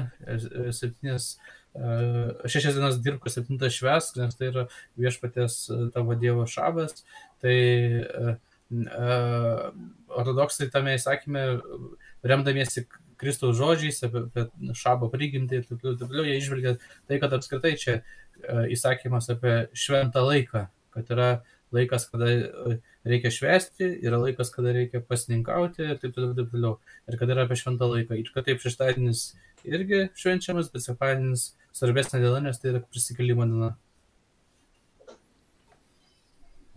[0.76, 1.32] septynės
[1.78, 4.68] šešias dienas dirbk, septintą švesk, nes tai yra
[5.02, 5.58] viešpatės
[5.96, 7.08] tavo Dievo šabas.
[7.42, 7.58] Tai
[8.72, 11.44] ortodoksai tame įsakymė,
[12.28, 12.88] remdamiesi
[13.18, 16.76] Kristaus žodžiais apie, apie šabo prigimtį ir taip toliau, jie išvelgia
[17.10, 18.02] tai, kad apskritai čia
[18.70, 21.30] įsakymas apie šventą laiką, kad yra
[21.74, 22.30] laikas, kada
[23.08, 26.78] reikia švesti, yra laikas, kada reikia pasninkauti ir taip toliau, taip toliau.
[27.10, 28.20] Ir kad yra apie šventą laiką.
[28.20, 29.26] Ir kad taip šeštadienis
[29.68, 33.74] irgi švenčiamas, bet sekmadienis svarbesnė diena, nes tai yra prisikelimo diena.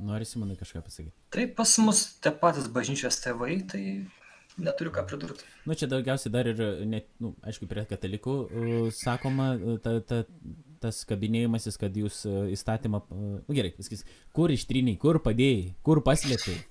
[0.00, 1.14] Nori Simonai kažką pasakyti?
[1.34, 3.82] Tai pas mus tie patys bažnyčios tėvai, tai
[4.60, 5.46] neturiu ką pridurti.
[5.68, 9.52] Nu, čia daugiausiai dar ir, net, nu, aišku, prie katalikų uh, sakoma,
[9.84, 10.22] ta, ta,
[10.80, 12.22] tas kabinėjimasis, kad jūs
[12.56, 14.06] įstatymą, nu gerai, viskas,
[14.36, 16.62] kur ištriniai, kur padėjai, kur paslėpiai,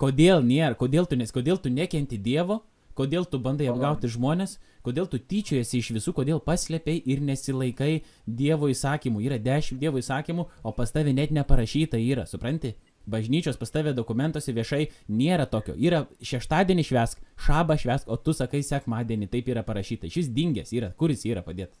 [0.00, 2.60] kodėl nėra, kodėl tu, nes, kodėl tu nekenti Dievo,
[2.96, 4.56] kodėl tu bandai apgauti žmonės,
[4.86, 9.22] kodėl tu tyčiojasi iš visų, kodėl paslėpiai ir nesilaikai Dievo įsakymų.
[9.28, 12.74] Yra dešimt Dievo įsakymų, o pas tavę net neparašyta yra, supranti?
[13.06, 15.76] Bažnyčios pas tavę dokumentuose viešai nėra tokio.
[15.78, 20.10] Yra šeštadienį švesk, šabą švesk, o tu sakai sekmadienį, taip yra parašyta.
[20.10, 21.78] Šis dingęs yra, kuris yra padėtas.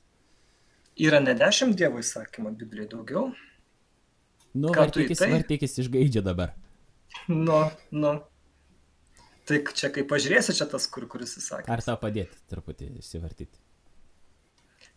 [1.02, 3.32] Yra ne dešimt Dievo įsakymų, Biblijai daugiau.
[4.56, 5.32] Nu, vartykis, tai?
[5.34, 6.54] vartykis išgaidžia dabar.
[7.28, 7.58] Nu,
[7.90, 8.14] nu,
[9.46, 11.70] Tai čia kaip pažiūrėsi, čia tas, kur, kuris įsakė.
[11.70, 13.62] Ar tau padėti truputį įsivartyti?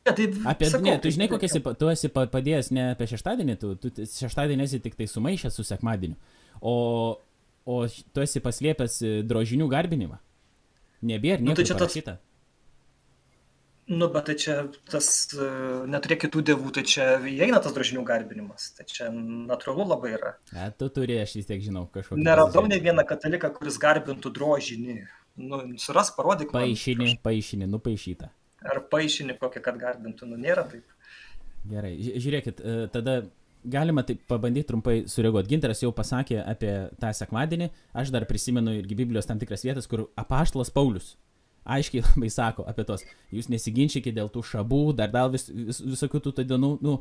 [0.07, 3.55] Ne, tai apie, sakau, ne, tu žinai, kokia esi, tu esi padėjęs ne apie šeštadienį,
[3.61, 6.17] tu, tu šeštadienį esi tik tai sumaišęs su sekmadieniu,
[6.61, 6.73] o,
[7.67, 8.97] o tu esi paslėpęs
[9.29, 10.17] drožinių garbinimą.
[11.09, 12.15] Nebėra nieko nu, tai čia parašyta.
[12.17, 12.28] Tas...
[13.89, 14.55] Nu, bet tai čia
[14.85, 15.45] tas e,
[15.89, 18.67] neturėk kitų dievų, tai čia įeina tas drožinių garbinimas.
[18.77, 20.35] Tai čia natūralu labai yra.
[20.53, 22.21] E, tu turi, aš vis tiek žinau kažkokį.
[22.21, 24.99] Neradau ne vieną kataliką, kuris garbintų drožinį.
[25.41, 26.51] Nu, suras, parodyk.
[26.53, 28.29] Paaišinį, paaišinį, nupaišytą.
[28.69, 30.93] Ar paaišinį kokią, kad garbintų, nu nėra taip.
[31.71, 33.23] Gerai, žiūrėkit, e, tada
[33.65, 35.49] galima taip pabandyti trumpai sureaguoti.
[35.55, 40.11] Ginteras jau pasakė apie tą sekmadienį, aš dar prisimenu irgi Biblijos tam tikras vietas, kur
[40.19, 41.15] apaštalas Paulius
[41.75, 43.05] aiškiai labai sako apie tos,
[43.35, 46.99] jūs nesiginčykite dėl tų šabų, dar dėl vis, vis, visokių tų dienų, nu,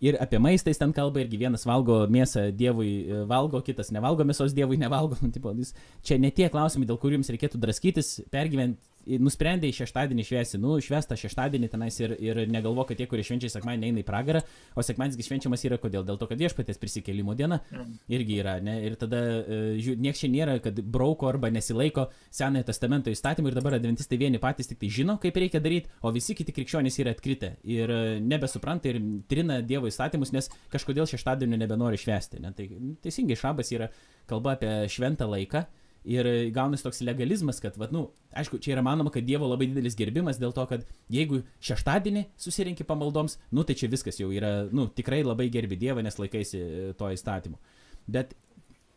[0.00, 4.24] ir apie maistą jis ten kalba, irgi vienas valgo mėsą dievui e, valgo, kitas nevalgo
[4.26, 5.18] mėsos dievui nevalgo.
[5.24, 5.74] Nu, tipo, jis,
[6.06, 8.80] čia ne tie klausimai, dėl kurių jums reikėtų draskytis, pergyventi
[9.20, 13.50] nusprendė į šeštadienį šviesi, nu, švestą šeštadienį tenais ir, ir negalvo, kad tie, kurie švenčia
[13.52, 14.42] sekmadienį, eina į pragarą,
[14.76, 16.04] o sekmadienis švenčiamas yra kodėl?
[16.08, 17.96] Dėl to, kad viešpatės prisikėlimo diena mm.
[18.12, 18.76] irgi yra, ne?
[18.86, 23.78] Ir tada uh, nieks čia nėra, kad brauko arba nesilaiko Senojo testamento įstatymų ir dabar
[23.78, 27.54] adventistai vieni patys tik tai žino, kaip reikia daryti, o visi kiti krikščionys yra atkritę
[27.64, 29.00] ir uh, nebesupranta ir
[29.30, 32.40] trina Dievo įstatymus, nes kažkodėl šeštadienio nebenori švesti.
[32.44, 32.54] Ne?
[32.56, 32.68] Tai
[33.04, 33.90] teisingai šabas yra
[34.30, 35.64] kalba apie šventą laiką
[36.08, 36.24] Ir
[36.56, 40.38] gaunasi toks legalizmas, kad, va, nu, aišku, čia yra manoma, kad Dievo labai didelis gerbimas
[40.40, 45.20] dėl to, kad jeigu šeštadienį susirinkti pamaldoms, nu, tai čia viskas jau yra, nu, tikrai
[45.26, 47.60] labai gerbi Dievą, nes laikaisi e, to įstatymu.
[48.08, 48.32] Bet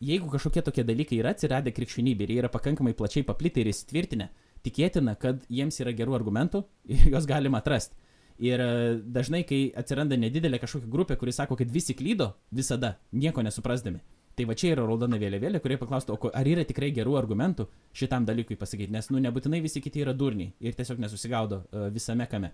[0.00, 4.30] jeigu kažkokie tokie dalykai yra atsiradę krikščionybė ir jie yra pakankamai plačiai paplitę ir įsitvirtinę,
[4.64, 6.64] tikėtina, kad jiems yra gerų argumentų
[6.94, 8.00] ir juos galima atrasti.
[8.40, 8.68] Ir e,
[9.14, 14.00] dažnai, kai atsiranda nedidelė kažkokia grupė, kuri sako, kad visi klydo visada, nieko nesuprasdami,
[14.34, 18.26] Tai va čia yra raudona vėliavėlė, kurie paklaustų, o ar yra tikrai gerų argumentų šitam
[18.26, 22.50] dalykui pasakyti, nes, nu, nebūtinai visi kiti yra durniai ir tiesiog nesusigaudo uh, visame kame.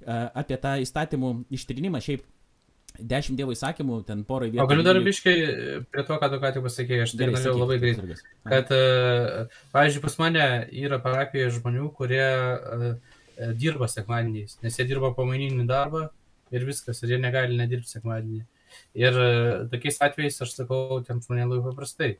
[0.00, 2.24] Uh, apie tą įstatymų ištrinimą šiaip
[2.98, 4.64] dešimt dievo įsakymų, ten porai vietų.
[4.64, 5.36] O galiu dar biškai
[5.92, 8.18] prie to, ką tu ką tik pasakėjai, aš tai norėjau labai greitai.
[8.48, 10.50] Kad, uh, pavyzdžiui, pas mane
[10.86, 12.28] yra parapijoje žmonių, kurie
[13.60, 16.08] dirba sekmadieniais, nes jie dirba pamaininį darbą
[16.54, 18.46] ir viskas, ir jie negali nedirbti sekmadienį.
[18.98, 19.32] Ir e,
[19.72, 22.12] tokiais atvejais aš sakau tiem žmonėms labai paprastai.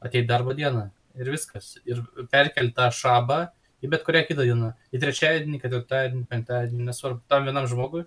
[0.00, 0.88] Ateit darbo dieną
[1.20, 1.74] ir viskas.
[1.84, 3.42] Ir perkelti tą šabą
[3.80, 4.72] į bet kurią kitą dieną.
[4.92, 8.04] Į trečiadienį, ketvirtadienį, penktadienį, nesvarbu, tam vienam žmogui.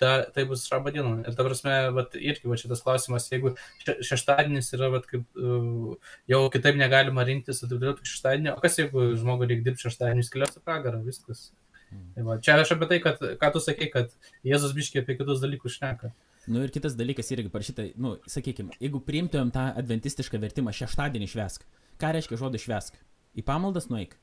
[0.00, 1.18] Ta, tai bus šaba diena.
[1.28, 3.52] Ir ta prasme, vat, irgi va, šitas klausimas, jeigu
[3.84, 9.10] šeštadienis yra, vat, kaip, uh, jau kitaip negalima rinktis, turiu tik šeštadienį, o kas jeigu
[9.20, 11.50] žmogui reikia dirbti šeštadienį, jis keliaus į pragarą, viskas.
[11.90, 12.06] Mm.
[12.14, 14.14] Tai va, čia aš apie tai, kad, ką tu sakei, kad
[14.46, 16.14] Jėzus biškiai apie kitus dalykus šneka.
[16.50, 21.66] Nu ir kitas dalykas irgi parašyta, nu, sakykime, jeigu priimtumėm tą adventistišką vertimą šeštadienį švesk,
[22.02, 22.98] ką reiškia žodis švesk?
[23.38, 24.16] Į pamaldas nueik.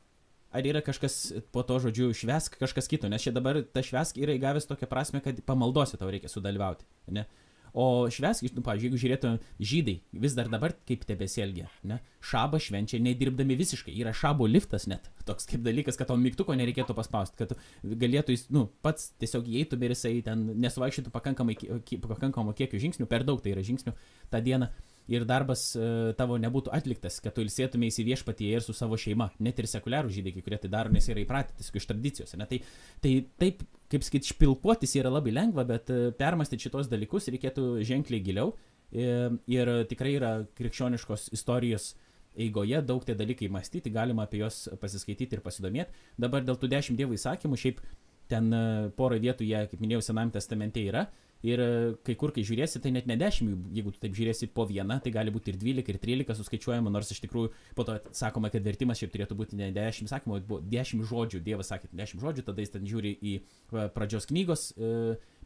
[0.52, 1.16] Ar yra kažkas
[1.56, 5.22] po to žodžiu švesk kažkas kito, nes čia dabar ta švesk yra įgavęs tokią prasme,
[5.24, 6.88] kad pamaldose tau reikia sudalyvauti.
[7.16, 7.24] Ne?
[7.74, 9.40] O švesk, nu, pavyzdžiui, jeigu žiūrėtume
[9.72, 12.00] žydai, vis dar dabar kaip tebesielgia, ne?
[12.24, 13.94] Šabą švenčia nedirbdami visiškai.
[14.02, 15.10] Yra šabo liftas net.
[15.28, 19.80] Toks kaip dalykas, kad to mygtuko nereikėtų paspausti, kad galėtų jis, nu, pats tiesiog įeitų
[19.84, 21.58] ir jisai ten nesuvaikščiotų pakankamai,
[22.08, 23.96] pakankamo kiekio žingsnių, per daug tai yra žingsnių
[24.32, 24.72] tą dieną
[25.12, 29.30] ir darbas uh, tavo nebūtų atliktas, kad tu ilsėtumės į viešpatį ir su savo šeima.
[29.44, 32.34] Net ir sekuliarų žydai, kai kurie tai daro, nes yra įpratę tiesiog iš tradicijos.
[32.40, 32.48] Ne?
[32.50, 32.60] Tai,
[33.04, 38.24] tai taip, kaip sakyt, špilpuotis yra labai lengva, bet uh, permastyti šitos dalykus reikėtų ženkliai
[38.26, 38.56] giliau.
[38.96, 41.90] Ir, ir tikrai yra krikščioniškos istorijos
[42.40, 46.06] eigoje daug tie dalykai mąstyti, galima apie juos pasiskaityti ir pasidomėti.
[46.22, 47.82] Dabar dėl tų dešimt dievų įsakymų, šiaip
[48.32, 48.52] ten
[48.96, 51.08] porą vietų jie, kaip minėjau, Senam testamente yra.
[51.46, 51.70] Ir e,
[52.06, 55.14] kai kur, kai žiūrėsi, tai net ne 10, jeigu tu taip žiūrėsi po vieną, tai
[55.14, 59.02] gali būti ir 12, ir 13 suskaičiuojama, nors iš tikrųjų po to sakoma, kad vertimas
[59.02, 61.44] šiaip turėtų būti ne 10 sakymų, o 10 žodžių.
[61.46, 64.72] Dievas sakė 10 žodžių, tada jis ten žiūri į e, pradžios knygos.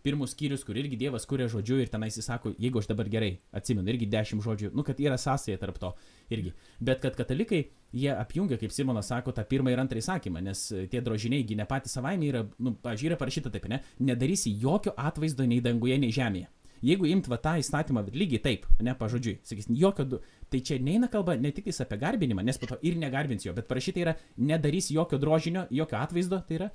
[0.02, 3.10] E, pirmus skyrius, kur irgi Dievas kuria žodžiu ir tenais jis sako, jeigu aš dabar
[3.10, 5.94] gerai atsimenu, irgi dešimt žodžių, nu, kad yra sąsaja tarp to
[6.30, 6.54] irgi.
[6.80, 11.02] Bet kad katalikai, jie apjungia, kaip Simonas sako, tą pirmą ir antrą įsakymą, nes tie
[11.02, 16.00] drožiniai, ne patys savaime yra, nu, pažiūrė, parašyta taip, ne, nedarysi jokio atvaizdo nei danguje,
[16.02, 16.50] nei žemėje.
[16.82, 20.18] Jeigu imt va tą įstatymą lygiai taip, ne pažodžiui, sakysim, jokio, du,
[20.50, 23.68] tai čia neina kalba ne tik apie garbinimą, nes po to ir negarbins jo, bet
[23.70, 26.72] parašyta yra, nedarys jokio drožinio, jokio atvaizdo, tai yra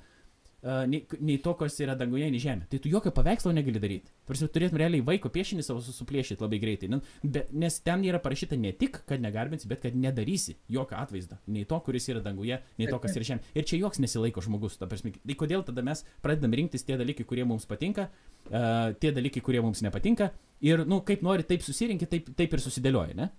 [0.63, 2.65] nei, nei to, kas yra danguje, nei žemė.
[2.71, 4.11] Tai tu jokio paveikslo negali daryti.
[4.27, 6.89] Tarsi turėtum realiai vaiko piešinį savo suplėšyti labai greitai.
[7.21, 11.37] Be, nes ten yra parašyta ne tik, kad negarbinsi, bet kad nedarysi jokio atvaizdo.
[11.53, 13.53] Nei to, kuris yra danguje, nei to, kas yra žemė.
[13.53, 14.79] Ir čia joks nesilaiko žmogus.
[14.81, 18.09] Prasme, tai kodėl tada mes pradedam rinktis tie dalykai, kurie mums patinka,
[18.49, 20.31] uh, tie dalykai, kurie mums nepatinka.
[20.65, 23.29] Ir, nu, kaip nori, taip susirinkti, taip, taip ir susidėlioja, ne?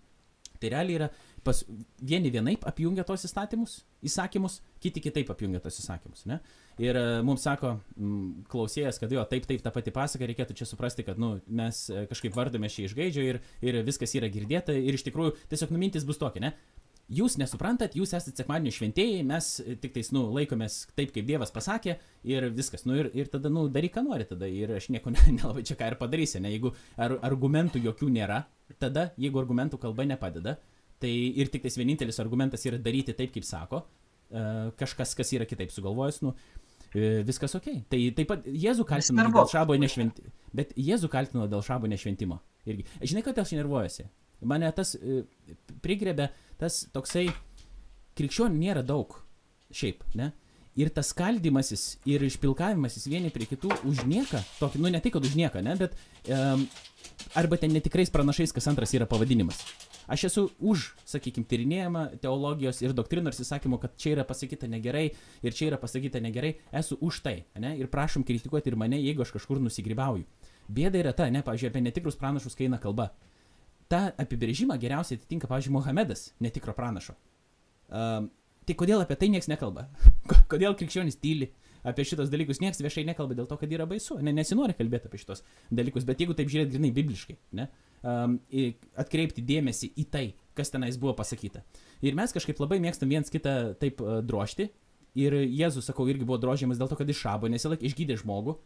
[0.58, 1.08] Tai realiai yra
[1.46, 1.60] pas
[2.02, 6.24] vieni vienaip apjungia tos įstatymus, įsakymus, kiti kitaip apjungia tos įsakymus.
[6.30, 6.40] Ne?
[6.78, 10.68] Ir uh, mums sako m, klausėjas, kad jo, taip, taip, ta pati pasaka, reikėtų čia
[10.68, 14.98] suprasti, kad nu, mes kažkaip vardome šį iš gaidžio ir, ir viskas yra girdėta ir
[14.98, 16.52] iš tikrųjų tiesiog numintis bus tokia, ne?
[17.08, 19.50] jūs nesuprantat, jūs esate sekmadienio šventėjai, mes
[19.82, 21.96] tik tais, nu, laikomės taip, kaip Dievas pasakė
[22.28, 22.84] ir viskas.
[22.88, 24.48] Nu, ir, ir tada, nu, daryk, ką nori tada.
[24.48, 26.52] Ir aš nieko nelabai čia ką ir padarysi, ne?
[26.54, 28.42] Jeigu ar, argumentų jokių nėra,
[28.82, 30.58] tada, jeigu argumentų kalba nepadeda,
[31.02, 33.86] tai ir tik tais vienintelis argumentas yra daryti taip, kaip sako,
[34.76, 37.68] kažkas, kas yra kitaip sugalvojęs, nu, e, viskas ok.
[37.90, 40.32] Tai taip pat Jėzų kaltino dėl šabo nešventimo.
[40.56, 42.40] Bet Jėzų kaltino dėl šabo nešventimo.
[42.68, 42.86] Irgi.
[43.02, 44.08] Žinai, kodėl aš nervuojuosi?
[44.48, 45.22] Mane tas uh,
[45.84, 46.28] prigrebė
[46.60, 47.28] tas toksai,
[48.18, 49.16] krikščionių nėra daug,
[49.74, 50.32] šiaip, ne?
[50.78, 55.24] Ir tas skaldimasis ir išpilkavimasis vieni prie kitų už nieką, tokį, nu ne tai, kad
[55.26, 55.96] už nieką, ne, bet
[56.30, 56.62] um,
[57.38, 59.60] arba ten netikrais pranašais, kas antras yra pavadinimas.
[60.08, 65.10] Aš esu už, sakykime, tyrinėjimą teologijos ir doktrinų ir įsakymų, kad čia yra pasakyta negerai
[65.44, 69.26] ir čia yra pasakyta negerai, esu už tai, ne, ir prašom kritikuoti ir mane, jeigu
[69.26, 70.24] aš kažkur nusigrybauju.
[70.72, 73.10] Bėda yra ta, ne, pavyzdžiui, apie netikrus pranašus, kai eina kalba
[73.88, 77.14] tą apibrėžimą geriausiai atitinka, pavyzdžiui, Mohamedas, netikro pranašo.
[77.88, 78.28] Um,
[78.68, 79.86] tai kodėl apie tai niekas nekalba?
[80.52, 81.50] kodėl krikščionys tyli
[81.86, 82.60] apie šitos dalykus?
[82.62, 84.18] Niekas viešai nekalba dėl to, kad yra baisu.
[84.24, 85.44] Ne, nesinori kalbėti apie šitos
[85.74, 87.68] dalykus, bet jeigu taip žiūrėt grinai bibliškai, ne,
[88.02, 88.38] um,
[88.98, 90.26] atkreipti dėmesį į tai,
[90.58, 91.62] kas tenais buvo pasakyta.
[92.04, 94.70] Ir mes kažkaip labai mėgstam viens kitą taip uh, drožti.
[95.18, 98.58] Ir Jėzus, sakau, irgi buvo drožiamas dėl to, kad iššabo, nesilaik išgydė žmogų,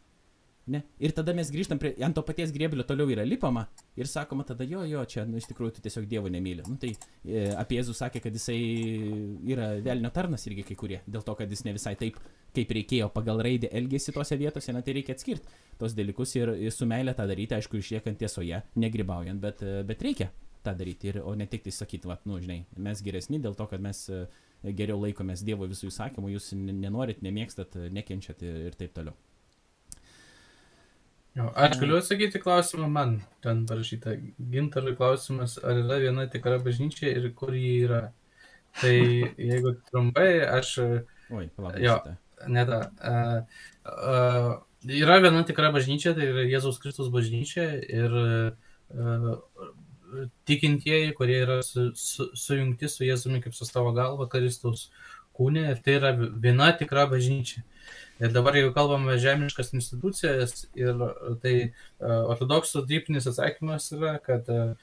[0.71, 0.85] Ne?
[1.03, 3.65] Ir tada mes grįžtam prie, ant to paties grėblio toliau yra lipama
[3.99, 6.63] ir sakoma tada, jo, jo, čia, nu, iš tikrųjų, tu tiesiog Dievo nemyli.
[6.69, 8.59] Nu, tai e, apie Jėzų sakė, kad jisai
[9.51, 12.21] yra velnio tarnas irgi kai kurie, dėl to, kad jis ne visai taip,
[12.55, 16.75] kaip reikėjo pagal raidę elgėsi tose vietose, na tai reikia atskirti tos dalykus ir, ir
[16.75, 20.31] su meilė tą daryti, aišku, išliekant tiesoje, negrybaujant, bet, e, bet reikia
[20.63, 23.67] tą daryti ir, o ne tik tai sakyti, va, nu, žinai, mes geresni dėl to,
[23.67, 24.23] kad mes e,
[24.79, 29.19] geriau laikomės Dievo visų įsakymų, jūs nenorit, nemėgstat, nekenčiat ir, ir taip toliau.
[31.37, 33.15] Aš galiu atsakyti klausimą, man
[33.45, 34.19] ten parašyta
[34.53, 38.03] gintarui klausimas, ar yra viena tikra bažnyčia ir kur ji yra.
[38.81, 38.97] Tai
[39.51, 40.75] jeigu trumpai, aš...
[41.33, 41.79] Oi, palauk.
[41.81, 41.97] Jo,
[42.53, 42.83] ne ta.
[43.01, 44.51] Uh, uh,
[44.85, 49.73] yra viena tikra bažnyčia, tai yra Jėzaus Kristus bažnyčia ir uh,
[50.45, 54.91] tikintieji, kurie yra su, su, sujungti su Jėzumi kaip su tavo galva, Kristus
[55.33, 57.65] kūne ir tai yra viena tikra bažnyčia.
[58.23, 60.98] Ir dabar, jeigu kalbame žemiškas institucijas, ir
[61.43, 64.74] tai uh, ortodoksų dypinis atsakymas yra, kad uh,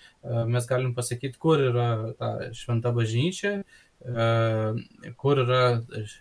[0.49, 3.61] mes galim pasakyti, kur yra ta šventa bažnyčia,
[5.19, 5.63] kur yra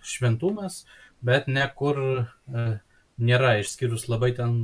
[0.03, 0.81] šventumas,
[1.23, 2.01] bet ne kur
[3.23, 4.57] nėra, išskyrus labai ten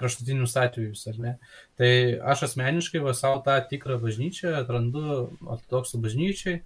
[0.00, 1.34] kraštutinius atvejus, ar ne.
[1.76, 1.90] Tai
[2.32, 5.04] aš asmeniškai va savo tą tikrą bažnyčią atrandu
[5.44, 6.56] ortodoksų bažnyčiai,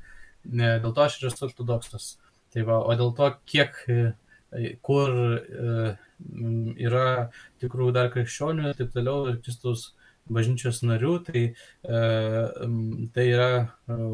[0.47, 2.13] dėl to aš ir esu ortodoksas.
[2.55, 4.15] Tai va, o dėl to, kiek uh,
[4.83, 5.95] kur e,
[6.83, 7.31] yra
[7.63, 9.91] tikrų dar krikščionių ir taip toliau, ir Kristus
[10.31, 11.45] bažnyčios narių, tai,
[11.85, 12.01] e,
[13.15, 14.11] tai yra e,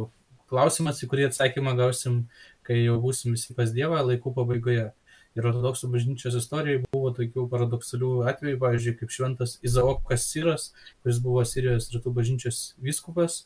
[0.51, 2.27] klausimas, į kurį atsakymą gausim,
[2.67, 4.93] kai jau būsim visi pas Dievą laikų pabaigoje.
[5.37, 10.71] Ir ortodoksų bažnyčios istorijoje buvo tokių paradoksalių atvejų, pavyzdžiui, kaip šventas Izaokas Siras,
[11.05, 13.43] kuris buvo Sirijos rytų bažnyčios vyskupas,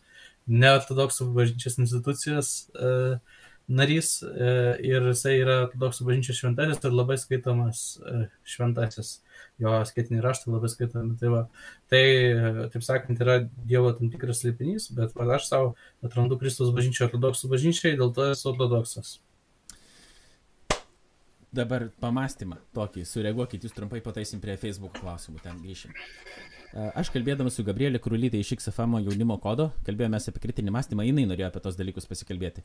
[0.47, 3.19] neortodoksų bažnyčios institucijos uh,
[3.71, 4.51] narys e,
[4.87, 9.13] ir jisai yra ortodoksų bažnyčios šventasis ir labai skaitomas e, šventasis.
[9.61, 11.17] Jo skaitiniai raštai labai skaitomi.
[11.21, 11.41] Tai, va,
[11.93, 12.03] tai,
[12.35, 15.75] e, taip sakant, yra Dievo tam tikras slėpinys, bet va, aš savo
[16.07, 19.19] atrandu Kristus bažnyčią ortodoksų bažnyčiai, dėl to esu ortodoksas.
[21.55, 25.97] Dabar pamastymą tokį, sureaguokit, jūs trumpai pataisim prie Facebook klausimų, ten grįšim.
[26.71, 31.49] Aš kalbėdamas su Gabrielė Krulytė iš XFM jaunimo kodo, kalbėjome apie kritinį mąstymą, jinai norėjo
[31.51, 32.63] apie tos dalykus pasikalbėti.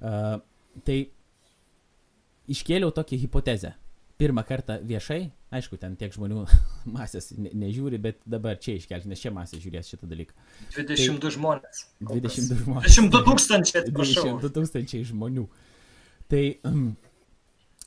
[0.00, 0.40] Uh,
[0.86, 0.98] tai
[2.50, 3.74] iškėliau tokią hipotezę.
[4.20, 6.42] Pirmą kartą viešai, aišku, ten tiek žmonių
[6.96, 10.36] masės ne, nežiūri, bet dabar čia iškelti, nes čia masė žiūrės šitą dalyką.
[10.76, 11.82] 22 tai, žmonės.
[12.04, 12.98] 22 žmonės.
[12.98, 15.46] 22 tūkstančiai, 22 tūkstančiai žmonių.
[16.30, 16.90] Tai, um,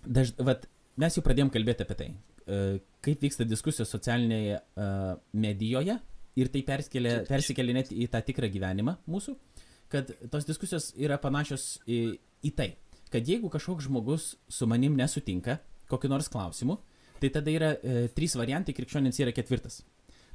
[0.05, 0.65] daž, vat,
[0.99, 5.99] mes jau pradėjom kalbėti apie tai, uh, kaip vyksta diskusijos socialinėje uh, medijoje
[6.33, 9.37] ir tai persikėlė net į tą tikrą gyvenimą mūsų.
[9.37, 9.52] Uh,
[9.93, 11.99] kad tos diskusijos yra panašios į,
[12.43, 12.73] į tai,
[13.13, 15.59] kad jeigu kažkoks žmogus su manim nesutinka
[15.91, 16.79] kokiu nors klausimu,
[17.21, 19.81] tai tada yra e, trys variantai, krikščionins yra ketvirtas.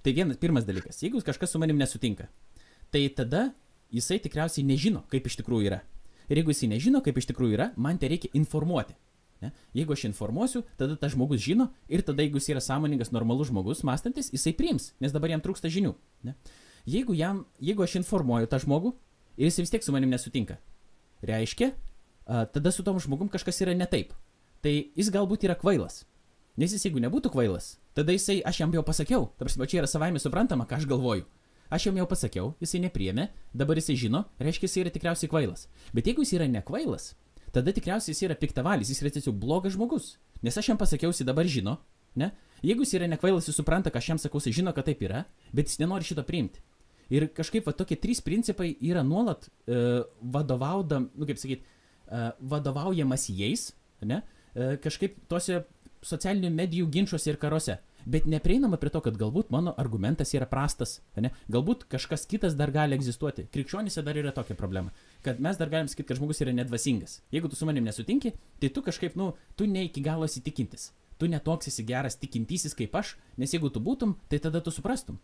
[0.05, 2.29] Tai vienas, pirmas dalykas, jeigu kažkas su manim nesutinka,
[2.95, 3.49] tai tada
[3.93, 5.83] jisai tikriausiai nežino, kaip iš tikrųjų yra.
[6.29, 8.95] Ir jeigu jisai nežino, kaip iš tikrųjų yra, man tai reikia informuoti.
[9.43, 9.53] Ne?
[9.77, 13.85] Jeigu aš informuosiu, tada tas žmogus žino ir tada jeigu jis yra sąmoningas, normalus žmogus,
[13.87, 15.95] mąstantis, jisai priims, nes dabar jam trūksta žinių.
[16.27, 16.35] Ne?
[16.89, 18.95] Jeigu, jam, jeigu aš informuoju tą žmogų,
[19.39, 20.59] ir jis vis tiek su manim nesutinka.
[21.23, 21.71] Reiškia,
[22.27, 24.13] tada su tom žmogum kažkas yra ne taip.
[24.61, 26.03] Tai jis galbūt yra kvailas.
[26.59, 29.91] Nes jis jeigu nebūtų kvailas, tada jisai, aš jam jau pasakiau, ta prasme, čia yra
[29.91, 31.29] savaime suprantama, ką aš galvoju.
[31.71, 35.69] aš jam jau pasakiau, jisai nepriemė, dabar jisai žino, reiškia, jisai yra tikriausiai kvailas.
[35.95, 37.13] Bet jeigu jis yra nekvailas,
[37.53, 40.17] tada tikriausiai jis yra piktavalis, jis yra tiesiog blogas žmogus.
[40.43, 41.79] Nes aš jam pasakiau, jis dabar žino,
[42.17, 42.33] ne?
[42.65, 45.27] Jeigu jis yra nekvailas, jis supranta, ką aš jam sakau, jis žino, kad taip yra,
[45.53, 46.65] bet jis nenori šito priimti.
[47.15, 53.29] Ir kažkaip va tokie trys principai yra nuolat uh, vadovaudam, nu kaip sakyt, uh, vadovaujamas
[53.33, 53.71] jais,
[54.05, 54.23] ne?
[54.55, 55.63] Uh, kažkaip tuose
[56.05, 57.79] socialinių medijų ginčiuose ir karuose.
[58.09, 61.29] Bet neprieinama prie to, kad galbūt mano argumentas yra prastas, ne?
[61.53, 63.45] galbūt kažkas kitas dar gali egzistuoti.
[63.53, 64.95] Krikščionėse dar yra tokia problema,
[65.27, 67.19] kad mes dar galim sakyti, kad žmogus yra nedvasingas.
[67.35, 68.33] Jeigu tu su manim nesutinki,
[68.63, 70.93] tai tu kažkaip, nu, tu ne iki galo įsitikintis.
[71.21, 75.19] Tu netoks esi geras tikintysis kaip aš, nes jeigu tu būtum, tai tada tu suprastum.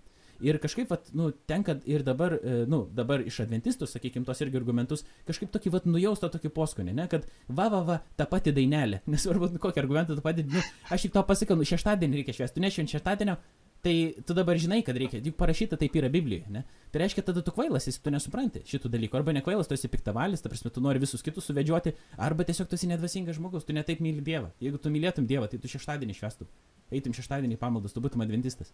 [0.44, 4.58] Ir kažkaip, vat, nu, tenka ir dabar, e, nu, dabar iš adventistų, sakykime, tos irgi
[4.60, 9.02] argumentus, kažkaip tokį, vat, nujausto tokį poskonį, ne, kad va, va, va, ta pati dainelė,
[9.14, 12.58] nesvarbu, nu, kokį argumentą tu padedi, nu, aš tik to pasakiau, nu, šeštadienį reikia švęsti,
[12.58, 13.38] tu nešvent šeštadienio,
[13.84, 16.62] tai tu dabar žinai, kad reikia, juk parašyta taip yra Biblijoje, ne?
[16.92, 20.40] Tai reiškia, tada tu kvailas, jis tu nesupranti šitų dalykų, arba nekvailas, tu esi piktavalis,
[20.40, 24.00] ta prasme, tu nori visus kitus suvedžioti, arba tiesiog tu esi nedvasingas žmogus, tu netaip
[24.00, 24.54] myli Dievą.
[24.64, 26.48] Jeigu tu mylėtum Dievą, tai tu šeštadienį švestum,
[26.96, 28.72] eitum šeštadienį pamaldas, tu būtum adventistas.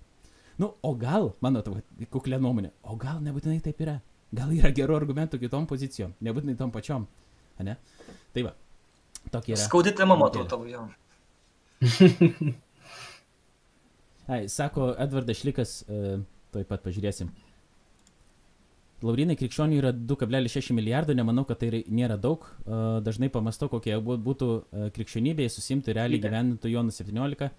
[0.59, 1.81] Nu, o gal, mano tavo
[2.13, 4.01] kuklė nuomonė, o gal nebūtinai taip yra.
[4.35, 7.07] Gal yra gerų argumentų kitom pozicijom, nebūtinai tom pačiom.
[7.67, 7.77] Ne?
[8.33, 8.55] Tai va,
[9.33, 9.63] tokia yra.
[9.65, 10.87] Skaudi tema, matau tavo jau.
[14.31, 16.21] Ai, sako Edvardas Šlikas, uh,
[16.55, 17.33] toj pat pažiūrėsim.
[19.01, 22.45] Laurinai krikščionių yra 2,6 milijardo, nemanau, kad tai nėra daug.
[22.63, 27.51] Uh, dažnai pamastau, kokie būtų uh, krikščionybė, susimtų realiai gyvenintų Jonų 17.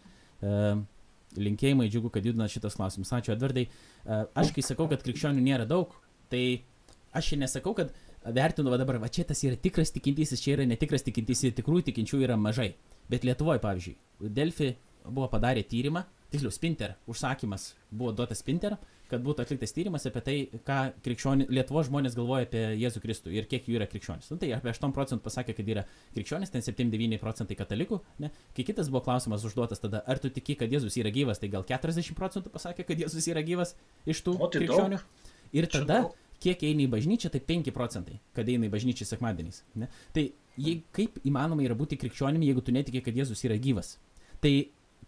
[1.39, 3.13] Linkėjimai, džiugu, kad judina šitas klausimas.
[3.15, 3.67] Ačiū, Edvardai.
[4.03, 5.93] Uh, aš kai sakau, kad krikščionių nėra daug,
[6.31, 6.63] tai
[7.15, 7.93] aš ir nesakau, kad
[8.25, 12.21] vertinu, va dabar, va čia tas yra tikras tikintysis, čia yra netikras tikintysis, tikrųjų tikinčių
[12.27, 12.73] yra mažai.
[13.11, 13.95] Bet Lietuvoje, pavyzdžiui,
[14.31, 14.73] Delfi
[15.06, 18.78] buvo padarę tyrimą, tiksliau, Spinter užsakymas buvo duotas Spinter,
[19.11, 20.36] kad būtų atliktas tyrimas apie tai,
[20.68, 24.30] ką krikščioni, Lietuvos žmonės galvoja apie Jėzų Kristų ir kiek jų yra krikščionis.
[24.32, 25.84] Nu, tai apie 8 procentų pasakė, kad yra
[26.15, 27.99] krikščionis, ten 7-9 procentai katalikų.
[28.23, 28.32] Ne?
[28.56, 31.68] Kai kitas buvo klausimas užduotas tada, ar tu tiki, kad Jėzus yra gyvas, tai gal
[31.68, 33.76] 40 procentų pasakė, kad Jėzus yra gyvas
[34.07, 35.02] iš tų tai krikščionių.
[35.60, 36.03] Ir tada,
[36.41, 39.65] kiek eina į bažnyčią, tai 5 procentai, kad eina į bažnyčią sekmadieniais.
[39.76, 39.91] Ne?
[40.15, 43.98] Tai jei, kaip įmanoma yra būti krikščionimi, jeigu tu netiki, kad Jėzus yra gyvas?
[44.41, 44.53] Tai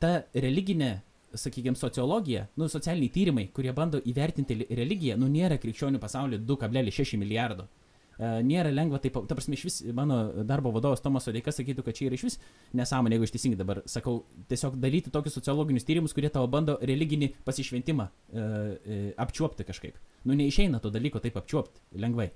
[0.03, 0.97] ta religinė,
[1.33, 7.17] sakykime, sociologija, nu, socialiniai tyrimai, kurie bando įvertinti li- religiją, nu, nėra krikščionių pasaulyje 2,6
[7.21, 7.65] milijardo.
[8.13, 11.97] E, nėra lengva, taip, ta prasme, iš vis mano darbo vadovas Tomas Odeika sakytų, kad
[11.97, 12.37] čia yra iš vis
[12.77, 14.19] nesąmonė, jeigu aš teisingai dabar sakau,
[14.51, 19.97] tiesiog daryti tokius sociologinius tyrimus, kurie tavo bando religinį pasišventimą e, e, apčiuopti kažkaip.
[20.27, 22.29] Nu, neišeina to dalyko taip apčiuopti lengvai.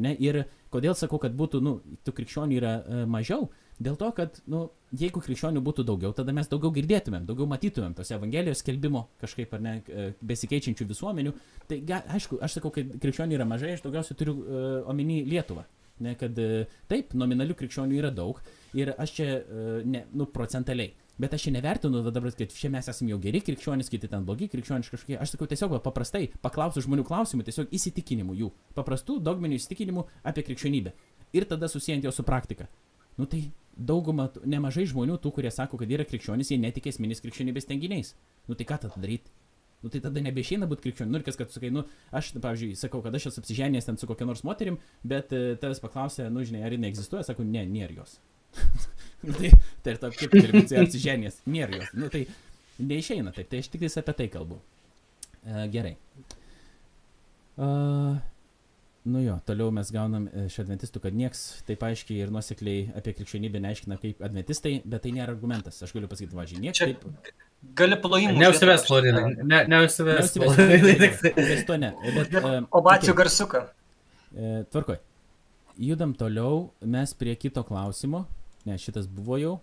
[0.00, 0.14] Ne?
[0.22, 3.50] Ir kodėl sakau, kad būtų, nu, tų krikščionių yra e, mažiau?
[3.80, 8.10] Dėl to, kad, nu, jeigu krikščionių būtų daugiau, tada mes daugiau girdėtumėm, daugiau matytumėm tos
[8.12, 11.32] Evangelijos skelbimo kažkaip ar ne e, besikeičiančių visuomenių.
[11.70, 15.64] Tai, ga, aišku, aš sakau, kad krikščionių yra mažai, aš daugiausiai turiu uh, omeny Lietuvą.
[16.04, 18.40] Ne, kad e, taip, nominalių krikščionių yra daug
[18.76, 19.30] ir aš čia,
[19.84, 20.92] ne, nu, procentaliai.
[21.20, 24.48] Bet aš čia nevertinu dabar, kad čia mes esame jau geri krikščionys, kiti ten blogi
[24.48, 25.18] krikščionys kažkokie.
[25.20, 28.48] Aš sakau tiesiog paprastai, paklausiu žmonių klausimų, tiesiog įsitikinimų jų.
[28.78, 30.94] Paprastų dogminių įsitikinimų apie krikščionybę.
[31.36, 32.70] Ir tada susijęs jau su praktika.
[33.20, 33.42] Nu tai
[33.76, 38.14] dauguma, nemažai žmonių, tų, kurie sako, kad yra krikščionys, jie netikės esminis krikščionybės tenginiais.
[38.48, 39.32] Nu tai ką tada daryti?
[39.80, 41.12] Nu tai tada nebeišeina būti krikščioniu.
[41.14, 44.08] Nu ir kas, kad sakai, nu aš, pavyzdžiui, sakau, kad aš esu apsiženęs ten su
[44.10, 44.76] kokia nors moterim,
[45.08, 48.18] bet e, tavęs paklausė, nu žinai, ar jinai egzistuoja, sakau, ne, nėra jos.
[49.24, 51.94] nu, tai, tai ir to, kaip gali būti apsiženęs, nėra jos.
[51.96, 52.26] Nu tai
[52.90, 54.60] neišeina taip, tai aš tik tais apie tai kalbu.
[55.40, 55.94] E, gerai.
[57.60, 58.20] Uh,
[59.04, 63.14] nu jo, toliau mes gaunam e, iš adventistų, kad nieks taip aiškiai ir nuosekliai apie
[63.16, 65.80] krikščionybę neaiškina kaip adventistai, bet tai nėra argumentas.
[65.84, 67.06] Aš galiu pasakyti, važiuoju, nieks Čia taip.
[67.76, 68.40] Gali plojimų.
[68.40, 69.24] Neužsives, Florinai.
[69.44, 70.34] Ne, neužsives.
[70.40, 71.92] Neužsives, to ne.
[72.16, 73.18] Bet, e, Ovacijų okei.
[73.22, 73.62] garsiuką.
[74.32, 75.00] E, tvarkoj.
[75.80, 78.26] Judam toliau, mes prie kito klausimo.
[78.68, 79.54] Ne, šitas buvo jau.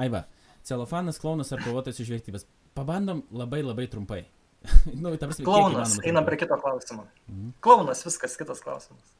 [0.00, 0.24] Aiva,
[0.64, 2.48] celofanas, klaunas ar kovotojas už vertybės.
[2.74, 4.24] Pabandom labai labai trumpai.
[5.02, 7.06] nu, prasme, Klaunas, einam prie kito klausimo.
[7.28, 7.50] Mhm.
[7.64, 9.10] Klaunas, viskas, kitas klausimas.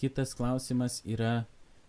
[0.00, 1.44] Kitas klausimas yra,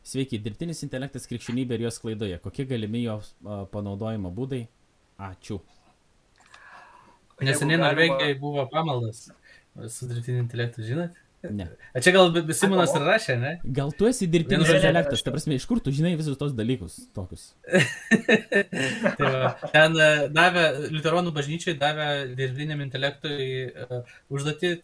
[0.05, 2.37] sveiki, dirbtinis intelektas krikščionybė ir jos klaidoje.
[2.43, 4.61] Kokie galimi jo a, panaudojimo būdai?
[5.31, 5.57] Ačiū.
[7.41, 9.25] Neseniai galima- Norvegijai buvo pamaldas
[9.91, 11.17] su dirbtiniu intelektu, žinot?
[11.53, 11.67] Ne.
[11.93, 13.51] A čia gal Simonas ir rašė, ne?
[13.77, 17.47] Gal tu esi dirbtinis intelektas, ta prasme, iš kur tu žinai visus tos dalykus tokius?
[19.19, 20.65] tai va, ten e, davė,
[20.95, 24.75] Liuteronų bažnyčiai davė dirbtiniam intelektui uh, užduoti,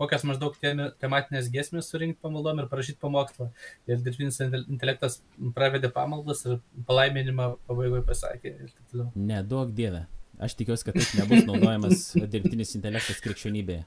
[0.00, 3.50] kokias maždaug tematinės giesmės surinkti pamaldom ir parašyti pamokslą.
[3.90, 5.20] Ir dirbtinis intel- intelektas
[5.56, 8.54] pravedė pamaldas ir palaiminimą pabaigoje pasakė.
[8.54, 9.10] Ir taip toliau.
[9.16, 10.06] Ne, duok dievę.
[10.38, 13.84] Aš tikiuosi, kad taip nebus naudojamas dirbtinis intelektas krikščionybėje.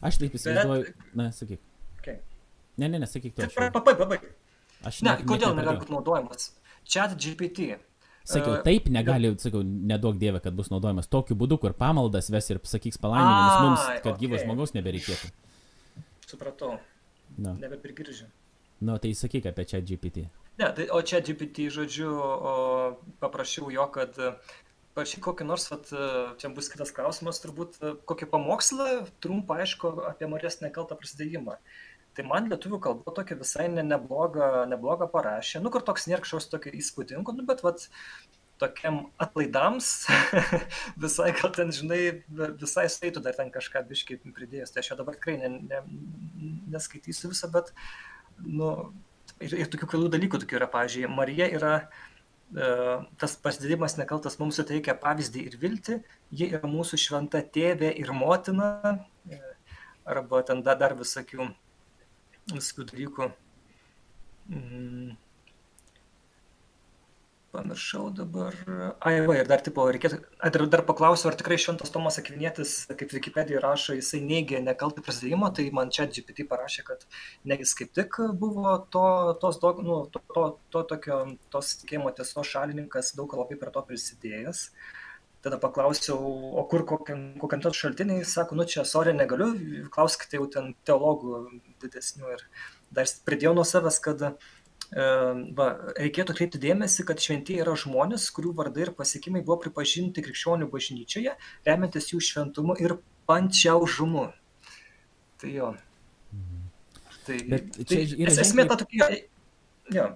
[0.00, 1.60] Aš taip įsivaizduoju, na, sakyk.
[2.00, 2.20] Okay.
[2.80, 3.48] Ne, ne, nesakyk to.
[3.74, 4.26] Pabaig, pabaig.
[4.88, 6.50] Aš ne, kodėl negali būti naudojamas?
[6.88, 7.74] Chat GPT.
[8.30, 12.60] Sakiau, taip negali, sakiau, nedaug dievė, kad bus naudojamas tokiu būdu, kur pamaldas ves ir
[12.62, 14.20] pasakys palaiminimus mums, kad okay.
[14.22, 15.30] gyvo žmogaus nebereikėtų.
[16.30, 16.76] Supratau.
[17.40, 17.56] No.
[17.58, 18.28] Nebeprigiržiu.
[18.80, 20.24] Nu, tai sakyk apie čia GPT.
[20.60, 22.54] Ne, tai, o čia GPT, žodžiu, o,
[23.20, 24.16] paprašiau jo, kad
[24.96, 25.92] parašyk kokį nors, vat,
[26.40, 27.78] čia bus kitas klausimas, turbūt
[28.10, 28.88] kokį pamokslą,
[29.22, 31.56] trumpą, aišku, apie Marijos nekaltą prasidėjimą.
[32.18, 36.50] Tai man lietuvių kalba tokia visai ne, nebloga, nebloga parašė, nu kur toks nėra kažkoks
[36.50, 37.86] tokio įspūdingo, nu bet vat,
[38.60, 39.88] tokiam atlaidams
[41.04, 42.00] visai gal ten, žinai,
[42.60, 44.74] visai skaitų dar ten kažką biškai pridėjęs.
[44.74, 45.80] Tai aš jo dabar tikrai ne, ne,
[46.74, 47.72] neskaitysiu visą, bet,
[48.44, 48.74] nu,
[49.40, 52.09] ir, ir tokių kvailų dalykų tokių yra, pavyzdžiui, Marija yra e,
[52.50, 56.00] tas pasidėjimas nekaltas mums suteikia pavyzdį ir viltį,
[56.34, 58.98] ji yra mūsų šventa tėvė ir motina,
[59.30, 59.38] e,
[60.04, 61.46] arba ten dar, dar visokių,
[62.50, 63.30] visokių dalykų.
[67.50, 68.54] Pamiršau dabar.
[69.02, 70.20] Ai, va, ir dar, tipo, reikėtų,
[70.54, 75.48] dar, dar paklausiu, ar tikrai Šventas Tomas Akvinietis, kaip Wikipedija rašo, jisai neigė nekaltą prasidėjimą,
[75.56, 77.02] tai man čia GPT parašė, kad
[77.50, 79.04] negis kaip tik buvo to,
[79.42, 81.18] tos, dog, nu, to, to, to, tokio,
[81.50, 84.68] tos tikėjimo tiesos šalininkas, daug labai prie to prisidėjęs.
[85.42, 86.20] Tada paklausiau,
[86.60, 89.50] o kur kokiam, kokiam tas šaltiniai, sako, nu čia, sorė, negaliu,
[89.90, 91.46] klauskite jau ten teologų
[91.82, 92.46] didesnių ir
[92.94, 94.26] dar pridėjau nuo savęs, kad
[94.94, 95.66] va,
[95.98, 101.36] reikėtų kreipti dėmesį, kad šventieji yra žmonės, kurių vardai ir pasiekimai buvo pripažinti krikščionių bažnyčioje,
[101.66, 102.96] remiantis jų šventumu ir
[103.30, 104.30] pančiaužumu.
[105.40, 105.70] Tai jo.
[107.26, 107.38] Tai,
[107.86, 109.06] tai esmė ta tokia,
[109.94, 110.10] jo.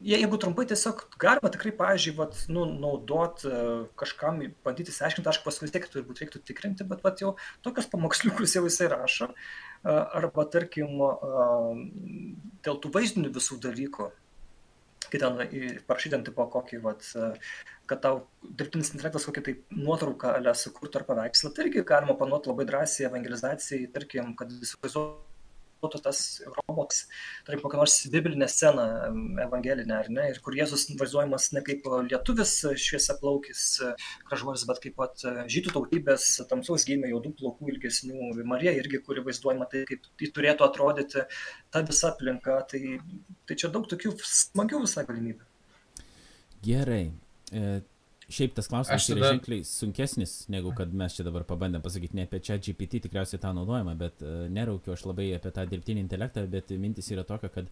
[0.00, 3.42] Jeigu trumpai tiesiog galima tikrai, pavyzdžiui, vat, nu, naudot
[4.00, 8.56] kažkam, bandyti įsiaiškinti, aišku, paskui vis tiek turbūt reiktų tikrinti, bet vat, jau tokius pamoksliukus
[8.56, 10.98] jau jisai rašo, uh, arba tarkim
[12.64, 14.10] dėl tų vaizdinių visų dalykų,
[15.10, 15.40] kai ten
[15.88, 17.06] parašyti ant tipo kokį, vat,
[17.90, 22.52] kad tau dirbtinis intelektas kokį tai nuotrauką ale sukurtų ar paveikslą, tai irgi galima panuoti
[22.52, 25.29] labai drąsiai evangelizacijai, tarkim, kad įsivaizduotų
[25.82, 27.04] būtų tas robotas,
[27.46, 28.86] tarkim, kokią nors biblinę sceną
[29.44, 32.54] evangelinę, ar ne, ir kur Jėzus vaizduojamas ne kaip lietuvis
[32.84, 33.66] šviesiaplaukis
[34.28, 39.68] gražuolis, bet kaip pat žydų tautybės tamsaus gimė jaudų plaukų ilgesnių, Marija irgi, kuri vaizduojama
[39.70, 41.26] tai, kaip tai turėtų atrodyti
[41.70, 42.98] ta visa aplinka, tai,
[43.48, 45.46] tai čia daug tokių smagių visą galimybę.
[46.64, 47.06] Gerai.
[48.30, 49.18] E, Šiaip tas klausimas tada...
[49.18, 53.42] yra ženkliai sunkesnis, negu kad mes čia dabar pabandėm pasakyti ne apie čia GPT, tikriausiai
[53.42, 57.50] tą naudojimą, bet uh, neraukiu aš labai apie tą dirbtinį intelektą, bet mintis yra tokia,
[57.52, 57.70] kad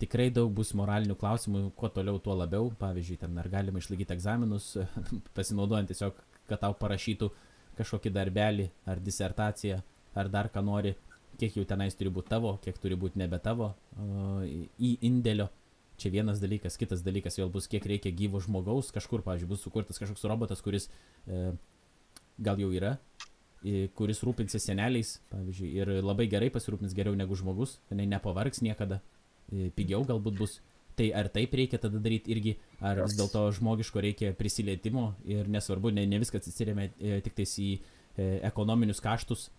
[0.00, 2.70] tikrai daug bus moralinių klausimų, kuo toliau, tuo labiau.
[2.80, 4.72] Pavyzdžiui, ten ar galima išlaikyti egzaminus,
[5.36, 7.30] pasinaudojant tiesiog, kad tau parašytų
[7.76, 9.82] kažkokį darbelį ar disertaciją,
[10.16, 10.94] ar dar ką nori,
[11.36, 14.40] kiek jau tenais turi būti tavo, kiek turi būti nebe tavo uh,
[14.80, 15.50] į indėlio.
[15.96, 20.00] Čia vienas dalykas, kitas dalykas vėl bus, kiek reikia gyvo žmogaus, kažkur, pavyzdžiui, bus sukurtas
[20.00, 20.90] kažkoks robotas, kuris
[21.24, 21.50] e,
[22.38, 22.96] gal jau yra,
[23.64, 29.00] e, kuris rūpinsis seneliais, pavyzdžiui, ir labai gerai pasirūpins geriau negu žmogus, jinai nepavargs niekada,
[29.48, 30.60] e, pigiau galbūt bus.
[30.96, 35.92] Tai ar taip reikia tada daryti irgi, ar vis dėlto žmogiško reikia prisilietimo ir nesvarbu,
[35.92, 39.50] ne, ne viskas atsiriamė e, tik tais į e, ekonominius kaštus,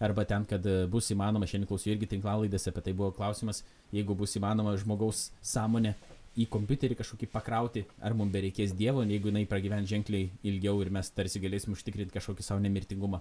[0.00, 3.64] arba ten, kad e, bus įmanoma, šiandien klausiu irgi tinklalaidėse, apie tai buvo klausimas,
[3.94, 5.94] jeigu bus įmanoma žmogaus sąmonę
[6.38, 11.10] į kompiuterį kažkokį pakrauti, ar mums bereikės Dievo, jeigu jinai pragyvent ženkliai ilgiau ir mes
[11.10, 13.20] tarsi galėsim užtikrinti kažkokį savo nemirtingumą.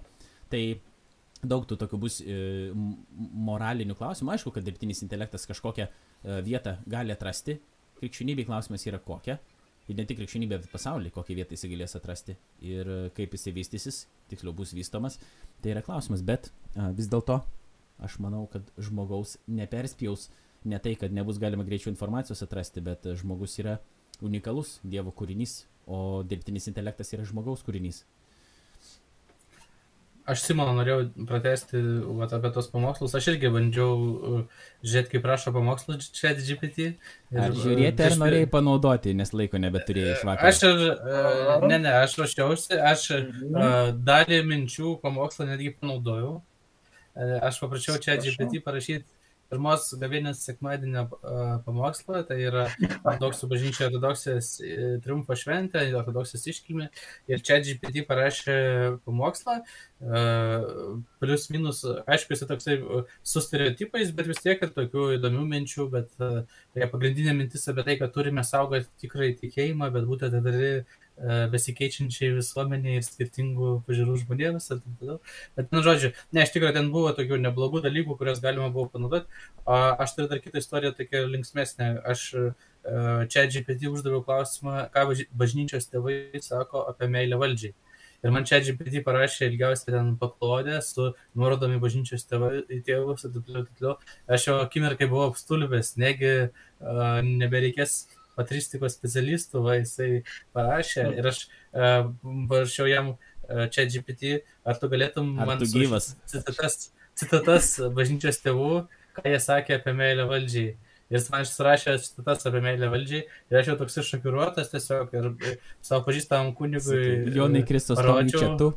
[0.51, 0.61] Tai
[1.43, 2.37] daug tų tokių bus e,
[3.47, 4.35] moralinių klausimų.
[4.35, 7.57] Aišku, kad dirbtinis intelektas kažkokią e, vietą gali atrasti.
[7.97, 9.39] Krikščionybė klausimas yra kokia
[9.87, 12.35] ir ne tik krikščionybė, bet pasaulyje, kokią vietą jis galės atrasti
[12.65, 14.01] ir e, kaip jis vystysis,
[14.31, 15.19] tiksliau bus vystomas,
[15.63, 16.25] tai yra klausimas.
[16.25, 17.41] Bet vis dėlto
[18.03, 20.29] aš manau, kad žmogaus neperspjaus
[20.67, 23.77] ne tai, kad nebus galima greičiau informacijos atrasti, bet žmogus yra
[24.25, 28.03] unikalus Dievo kūrinys, o dirbtinis intelektas yra žmogaus kūrinys.
[30.27, 31.79] Aš Simono norėjau pratesti
[32.17, 33.13] vat, apie tos pamokslus.
[33.15, 36.89] Aš irgi bandžiau uh, žiūrėti, kaip rašo pamokslus čia GPT.
[37.31, 40.51] Ir, ar uh, žiūrėti, ar norėjai panaudoti, nes laiko nebeturėjai iš vakaro?
[40.51, 46.41] Aš ir, uh, ne, ne, aš ruošiausi, aš uh, dalį minčių pamokslą netgi panaudojau.
[47.17, 49.17] Uh, aš paprašiau čia GPT parašyti
[49.51, 51.05] pirmos gavėnės sekmadienio
[51.65, 52.65] pamokslą, tai yra
[52.97, 56.89] ortodoksų bažnyčia ortodoksijos e, triumfo šventė, ortodoksijos iškilmė.
[57.31, 58.57] Ir čia GPT parašė
[59.07, 59.59] pamokslą,
[61.23, 62.77] plus minus, aišku, jis toksai
[63.23, 67.99] su stereotipais, bet vis tiek ir tokių įdomių minčių, bet tai pagrindinė mintis apie tai,
[68.01, 70.55] kad turime saugoti tikrai tikėjimą, bet būtent tada
[71.51, 75.17] besikeičiančiai visuomeniai ir skirtingų pažiūrų žmonėms ir taip toliau.
[75.57, 79.25] Bet, nu, žodžiu, ne, iš tikrųjų ten buvo tokių neblogų dalykų, kuriuos galima buvo panaudoti.
[79.65, 81.89] Aš turiu dar kitą istoriją, tokia linksmesnė.
[82.05, 82.27] Aš
[83.33, 87.73] čia GPT uždaviau klausimą, ką bažnyčios tėvai sako apie meilę valdžiai.
[88.25, 93.97] Ir man čia GPT parašė ilgiausiai ten paklodę su nuorodomi bažnyčios tėvus ir taip toliau.
[94.25, 97.99] Aš jau akimirkai buvau apstulbęs, negi uh, nebereikės
[98.37, 100.23] patristikos specialistų, va jisai
[100.55, 101.17] parašė mm.
[101.19, 102.09] ir aš uh,
[102.51, 106.13] parašiau jam uh, čia GPT, ar tu galėtum ar man tu gyvas?
[106.29, 108.73] Citatas, citatas bažnyčios tėvų,
[109.17, 110.75] ką jie sakė apie meilę valdžiai.
[111.07, 115.29] Ir jis man surašė citatas apie meilę valdžiai ir aš jau toks iššokiruotas tiesiog ir
[115.79, 117.31] savo pažįstamam kunigui.
[117.35, 118.01] Jonai Kristus,
[118.33, 118.73] čia tu.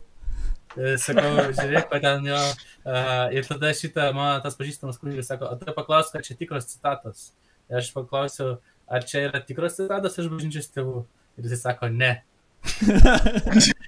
[1.02, 2.38] Sakau, žiūrėk, ko ten jo.
[2.86, 6.70] Uh, ir tada šitą, man tas pažįstamas kunigas sako, o tu paklausk, kad čia tikros
[6.70, 7.32] citatos.
[7.70, 11.04] Ir aš paklausiau, ar čia yra tikros citatos iš bažnyčios tėvų?
[11.38, 12.18] Ir jis sako, ne.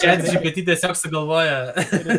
[0.00, 1.72] Čia GPT tiesiog sugalvoja.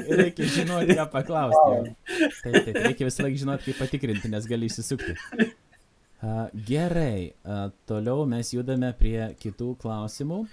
[0.10, 1.94] reikia žinoti, ką paklausti.
[2.44, 5.16] Taip, taip, reikia visą laiką žinoti, kaip patikrinti, nes gali įsisukti.
[6.68, 7.34] Gerai,
[7.90, 10.46] toliau mes judame prie kitų klausimų.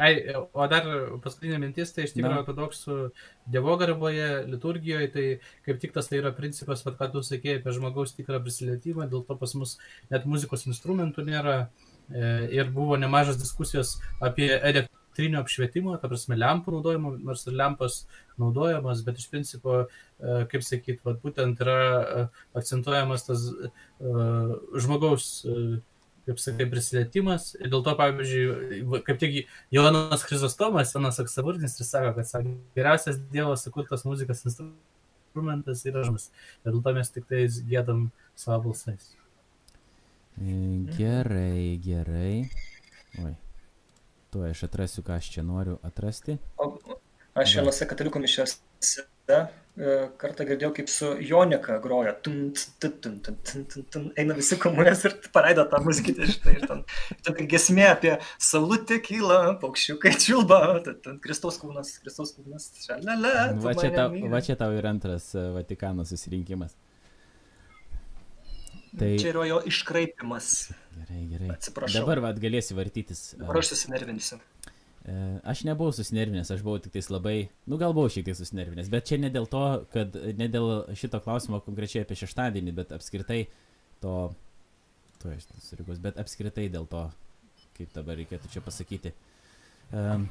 [0.00, 0.86] Ai, o dar
[1.20, 2.94] paskutinė mintis, tai iš tikrųjų ortodoksų
[3.52, 5.24] dievogarboje, liturgijoje, tai
[5.66, 9.26] kaip tik tas tai yra principas, vat, ką tu sakėjai apie žmogaus tikrą prisilietimą, dėl
[9.28, 9.76] to pas mus
[10.12, 16.78] net muzikos instrumentų nėra e, ir buvo nemažas diskusijos apie elektrinio apšvietimo, ta prasme, lempų
[16.78, 18.00] naudojimo, nors ir lempas
[18.40, 22.26] naudojamas, bet iš principo, e, kaip sakyt, vat, būtent yra e,
[22.62, 23.50] akcentuojamas tas
[24.80, 25.32] žmogaus
[26.30, 27.50] kaip sakai, prisilietimas.
[27.58, 29.38] Ir dėl to, pavyzdžiui, kaip tik
[29.74, 36.30] Jonas Chrizostomas, Jonas Aksavurnis ir sako, kad sako, geriausias Dievo sukurtas muzikos instrumentas yra žmogus.
[36.62, 38.08] Ir dėl to mes tik tai gėdam
[38.38, 39.12] savo balsais.
[40.38, 40.54] E,
[40.96, 42.34] gerai, gerai.
[43.20, 43.34] Oi.
[44.30, 46.38] Tuo aš atrasiu, ką aš čia noriu atrasti.
[46.62, 46.70] O
[47.34, 49.42] aš vienose katalikų mišiose
[50.20, 52.12] kartą girdėjau, kaip su Jonika groja.
[52.24, 52.50] Tum,
[52.82, 56.26] tum, tum, tum, tum, tum, tum, eina visi komunės ir paleido tą muziką.
[56.34, 56.82] Štai, ir ten
[57.26, 58.12] tokia gesmė apie
[58.50, 60.60] saulutę kyla, paukščiukai čiulba,
[61.24, 62.70] Kristaus kūnas, Kristaus kūnas.
[62.84, 66.76] Šalele, va, čia tau, va čia tau ir antras e, Vatikano susirinkimas.
[68.98, 69.10] Tai...
[69.22, 70.46] Čia yra jo iškraipimas.
[70.98, 71.50] Gerai, gerai.
[71.54, 72.00] Atsiprašau.
[72.02, 73.20] Dabar vad galėsi vartytis.
[73.38, 74.40] Dabar aš susinervinsiu.
[75.10, 78.90] E, aš nebuvau susinervinęs, aš buvau tik tais labai, nu gal buvau šiek tiek susinervinęs,
[78.92, 80.68] bet čia ne dėl to, kad ne dėl
[80.98, 83.40] šito klausimo konkrečiai apie šeštadienį, bet apskritai
[84.04, 84.14] to,
[85.18, 87.08] to aš surigos, bet apskritai dėl to,
[87.78, 89.10] kaip dabar reikėtų čia pasakyti.
[89.90, 90.28] Um,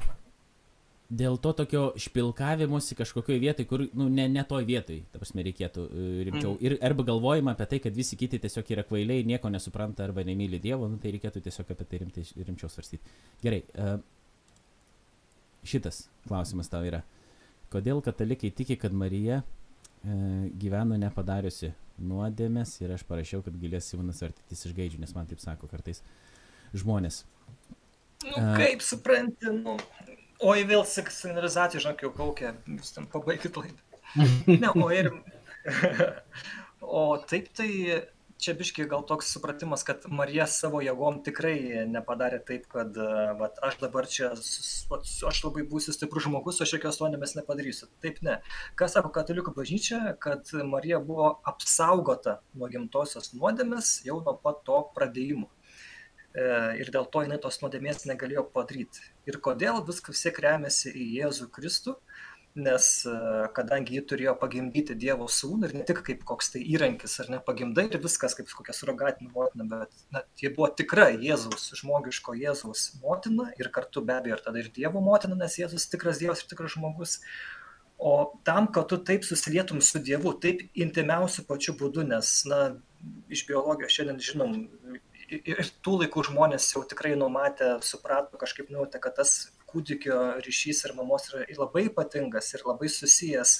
[1.12, 5.84] dėl to tokio špilkavimuose kažkokioje vietoje, kur, nu, ne, ne toj vietoj, ta prasme, reikėtų
[5.90, 6.54] uh, rimčiau.
[6.54, 6.62] Mm.
[6.64, 10.62] Ir arba galvojama apie tai, kad visi kiti tiesiog yra kvailiai, nieko nesupranta arba nemyli
[10.62, 13.20] Dievo, nu, tai reikėtų tiesiog apie tai rimtai, rimčiau svarstyti.
[13.44, 13.60] Gerai.
[13.74, 13.98] Uh,
[15.66, 17.02] šitas klausimas tau yra.
[17.70, 19.44] Kodėl katalikai tiki, kad Marija e,
[20.60, 25.42] gyveno nepadariusi nuodėmės ir aš parašiau, kad galės Simonas artytis iš gaidžių, nes man taip
[25.42, 26.02] sako kartais
[26.76, 27.22] žmonės.
[28.24, 29.76] Nu, kaip supranti, nu,
[30.44, 33.78] oi vėl signalizacija, žinok, jau kaukia, jūs ten pabaigit laidą.
[34.50, 35.12] Ne, o ir...
[37.00, 37.70] o taip tai
[38.40, 42.96] čia biški gal toks supratimas, kad Marija savo jėgom tikrai nepadarė taip, kad
[43.40, 44.32] vat, aš dabar čia,
[44.90, 47.90] vat, aš labai būsiu stiprus žmogus, aš jokios nuodėmės nepadarysiu.
[48.04, 48.40] Taip ne.
[48.80, 54.82] Kas sako katalikų bažnyčia, kad Marija buvo apsaugota nuo gimtosios nuodėmės jau nuo pat to
[54.96, 55.50] pradėjimo.
[56.30, 56.42] E,
[56.78, 59.02] ir dėl to jinai tos nuodėmės negalėjo padaryti.
[59.26, 61.96] Ir kodėl viskas vis tiek remiasi į Jėzų Kristų,
[62.54, 63.12] nes e,
[63.54, 67.38] kadangi ji turėjo pagimdyti Dievo sūnų ir ne tik kaip koks tai įrankis ar ne
[67.46, 72.88] pagimdai ir viskas kaip kokia surogatinė motina, bet na, ji buvo tikra Jėzaus, žmogiško Jėzaus
[73.04, 76.50] motina ir kartu be abejo ir tada ir Dievo motina, nes Jėzus tikras Dievas ir
[76.50, 77.20] tikras žmogus.
[78.00, 82.60] O tam, kad tu taip susilietum su Dievu, taip intimiausiu pačiu būdu, nes, na,
[83.28, 84.54] iš biologijos šiandien žinom,
[85.30, 89.34] ir tų laikų žmonės jau tikrai numatė, suprato, kažkaip nujautė, kad tas
[89.70, 93.54] kūdikio ryšys ir mamos yra labai ypatingas ir labai susijęs,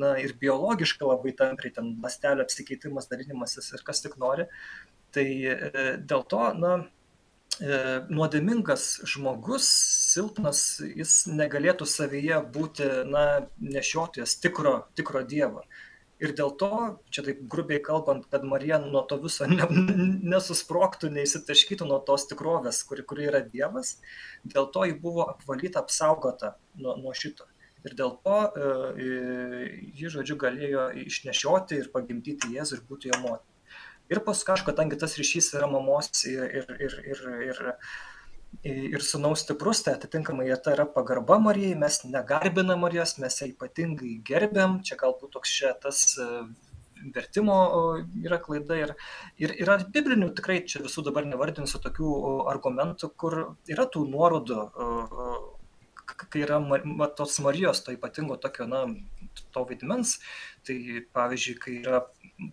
[0.00, 4.48] na ir biologiškai labai tampriai, ten lastelio apsikeitimas, dalinimasis ir kas tik nori.
[5.14, 5.56] Tai e,
[6.10, 6.74] dėl to, na,
[7.60, 9.68] e, nuodėmingas žmogus,
[10.14, 13.24] silpnas, jis negalėtų savyje būti, na,
[13.62, 15.62] nešiotojas tikro, tikro Dievo.
[16.24, 16.70] Ir dėl to,
[17.12, 19.66] čia taip grubiai kalbant, kad Marija nuo to viso ne,
[20.34, 23.98] nesusproktų, neįsitaškytų nuo tos tikrovės, kuri, kuri yra Dievas,
[24.44, 27.48] dėl to ji buvo apvalyta, apsaugota nuo, nuo šito.
[27.84, 28.68] Ir dėl to e,
[29.92, 33.50] ji, žodžiu, galėjo išnešioti ir pagimdyti Jėzų ir būti jo motina.
[34.12, 37.60] Ir paskui, kadangi tas ryšys yra mamos ir, ir, ir, ir, ir
[38.64, 44.14] ir sunaus stiprus, tai atitinkamai ta yra pagarba Marijai, mes negarbinam Marijos, mes ją ypatingai
[44.24, 46.28] gerbiam, čia galbūt toks čia tas e,
[47.12, 47.56] vertimo
[48.24, 48.94] yra klaida ir,
[49.36, 52.14] ir yra biblinių, tikrai čia visų dabar nevardinsiu tokių
[52.54, 53.38] argumentų, kur
[53.68, 54.62] yra tų nuorodų,
[56.24, 56.60] kai yra
[57.18, 58.86] tos Marijos, to ypatingo tokio, na,
[59.52, 60.18] to vaidmens,
[60.66, 62.02] tai pavyzdžiui, kai yra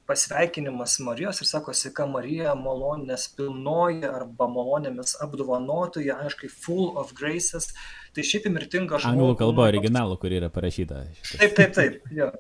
[0.08, 7.72] pasveikinimas Marijos ir sako, sveika Marija, malonės pilnoji arba malonėmis apdovanotoji, aiškiai, full of graces.
[8.16, 9.10] Tai šiaip mirtinga žmogus.
[9.10, 11.06] Anglų kalba originalų, kur yra parašyta.
[11.22, 11.40] Šitas.
[11.42, 12.10] Taip, taip, taip.
[12.16, 12.32] Jo.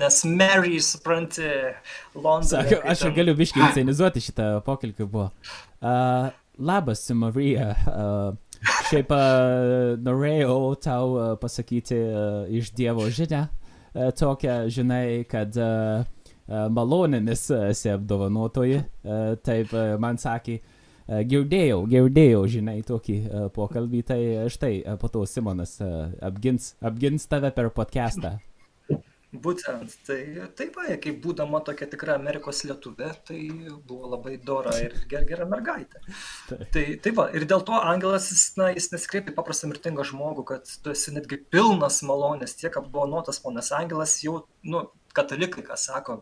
[0.00, 1.48] Nes Mary, supranti,
[2.14, 2.78] Londone.
[2.84, 3.16] Aš ten...
[3.16, 5.30] galiu biškai inscenizuoti šitą pokalbį buvo.
[5.80, 6.30] Uh,
[6.60, 7.72] labas, Marija.
[7.88, 13.48] Uh, šiaip uh, norėjau tau uh, pasakyti uh, iš Dievo žinę.
[13.90, 16.04] Uh, tokią, žinai, kad uh,
[16.50, 18.80] malonėmis esi apdovanotoji.
[19.46, 19.70] Taip
[20.02, 20.56] man sakė,
[21.30, 23.16] girdėjau, girdėjau, žinai, tokį
[23.54, 25.76] pokalbį, tai štai po to Simonas
[26.18, 28.40] apgins, apgins tave per podcastą.
[29.30, 30.18] Būtent, tai
[30.58, 33.38] taip, va, kaip būdama tokia tikra Amerikos lietuvė, tai
[33.86, 36.02] buvo labai dora ir ger, gera mergaitė.
[36.48, 40.74] Tai, tai va, ir dėl to angelas, jis, na, jis nesikreipia paprastą mirtingą žmogų, kad
[40.82, 46.20] tu esi netgi pilnas malonės, tiek apdovanotas ponas angelas jau, nu, katalikai, ką sako,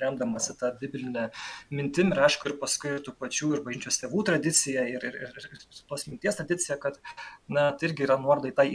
[0.00, 1.30] remdamasi tą biblinę
[1.72, 5.64] mintim ir aišku, ir paskui tų pačių ir bažnyčios tėvų tradicija ir, ir, ir, ir
[5.88, 7.00] tos minties tradicija, kad,
[7.48, 8.68] na, tai irgi yra nuorodai tai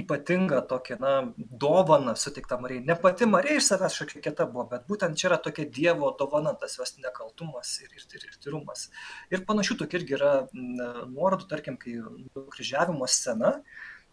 [0.00, 2.84] ypatinga tokia, na, dovana sutikta Marijai.
[2.88, 6.54] Ne pati Marija iš savęs kažkokia kita buvo, bet būtent čia yra tokia Dievo dovana,
[6.58, 8.88] tas jos nekaltumas ir, ir, ir, tyrumas.
[9.32, 13.58] Ir panašių tokia irgi yra nuorodų, tarkim, kai nukryžiavimo scena,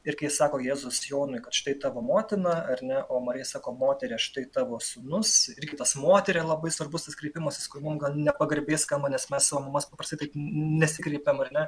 [0.08, 4.20] ir kai sako Jėzus Jonui, kad štai tavo motina, ar ne, o Marija sako, moterė,
[4.22, 9.12] štai tavo sunus, irgi tas moterė labai svarbus tas kreipimasis, kur mums gal nepagarbės skamba,
[9.12, 11.66] nes mes savo mamas paprastai taip nesikreipiam, ar ne,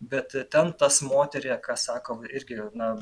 [0.00, 2.94] bet ten tas moterė, ką sako irgi, na,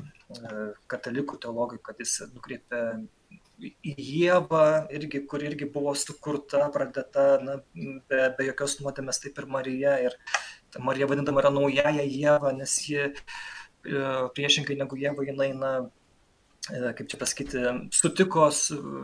[0.91, 3.01] katalikų teologai, kad jis nukreipia
[3.61, 4.65] į Jėvą,
[4.95, 9.99] irgi, kur irgi buvo sukurta, pradėta, na, be, be jokios nuodėmės, taip ir Marija.
[10.09, 10.17] Ir
[10.83, 13.13] Marija vadinama yra naujaja Jėva, nes ji
[13.85, 14.01] E,
[14.37, 16.04] priešingai negu Jėva jinai, na, e,
[16.65, 17.63] kaip čia pasakyti,
[17.93, 18.47] sutiko,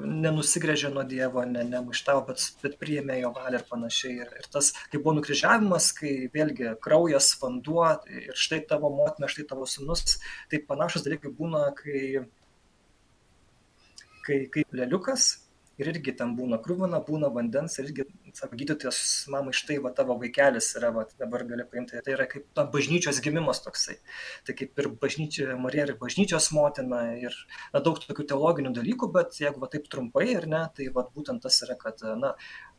[0.09, 4.15] nenusigrėžė nuo Dievo, ne, nemaištavo, bet, bet priėmė jo valią ir panašiai.
[4.23, 9.45] Ir, ir tas, kai buvo nukryžiavimas, kai vėlgi kraujas, vanduo ir štai tavo motina, štai
[9.53, 10.17] tavo sunus,
[10.49, 12.25] tai panašus dalykai būna, kai,
[14.25, 15.31] kai, kai leliukas
[15.81, 19.01] ir irgi ten būna krūvina, būna vandens ir irgi, sako, gydytojas,
[19.33, 22.01] mama, štai va tavo vaikelis yra, va dabar gali paimti.
[22.05, 23.99] Tai yra kaip ta bažnyčios gimimas toksai.
[24.47, 27.37] Tai kaip ir bažnyčia, Marija ir bažnyčios motina ir
[27.75, 31.43] na, daug tokių teologinių dalykų, bet jeigu va taip trumpai ir ne, tai va būtent
[31.45, 32.35] tas yra, kad, na,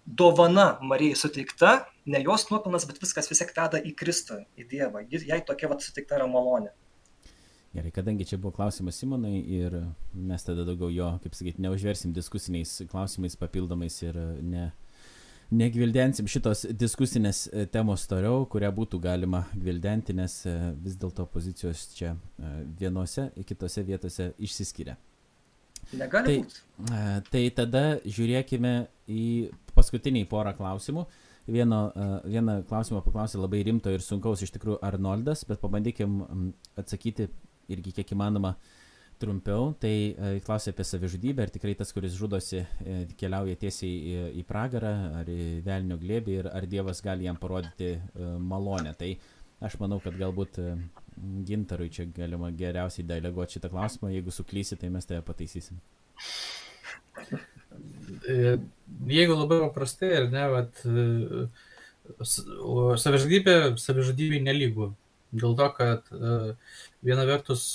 [0.05, 1.73] dovana Marijai suteikta,
[2.05, 5.05] ne jos nuopelnas, bet viskas vis tiek tada į Kristų, į Dievą.
[5.11, 6.73] Jai tokia va suteikta yra malonė.
[7.71, 9.77] Gerai, kadangi čia buvo klausimas Simonai ir
[10.11, 14.65] mes tada daugiau jo, kaip sakyti, neužversim diskusiniais klausimais papildomais ir ne,
[15.51, 21.89] negvildensim šitos diskusinės e, temos toliau, kurią būtų galima gvildenti, nes e, vis dėlto pozicijos
[21.95, 24.95] čia e, vienose, kitose vietose išsiskiria.
[25.97, 27.31] Negali tai, būti.
[27.31, 28.73] Tai tada žiūrėkime
[29.11, 29.25] į
[29.75, 31.03] paskutinį porą klausimų.
[31.51, 31.79] Vieno,
[32.29, 36.21] vieną klausimą paklausė labai rimto ir sunkaus iš tikrųjų Arnoldas, bet pabandykim
[36.79, 37.25] atsakyti
[37.73, 38.53] irgi kiek įmanoma
[39.21, 44.23] trumpiau, tai e, klausė apie savižudybę, ar tikrai tas, kuris žudosi, e, keliauja tiesiai į,
[44.41, 48.93] į pragarą, ar į velnio glėbį, ir ar Dievas gali jam parodyti e, malonę.
[48.99, 49.11] Tai
[49.67, 50.57] aš manau, kad galbūt
[51.47, 55.77] gintarui čia galima geriausiai deleguoti šitą klausimą, jeigu suklysi, tai mes tave pataisysim.
[58.25, 60.81] Jeigu labai paprastai, ar ne, vat,
[63.05, 64.89] savižudybė, savižudybė nelygų.
[65.31, 66.09] Dėl to, kad
[67.05, 67.73] viena vertus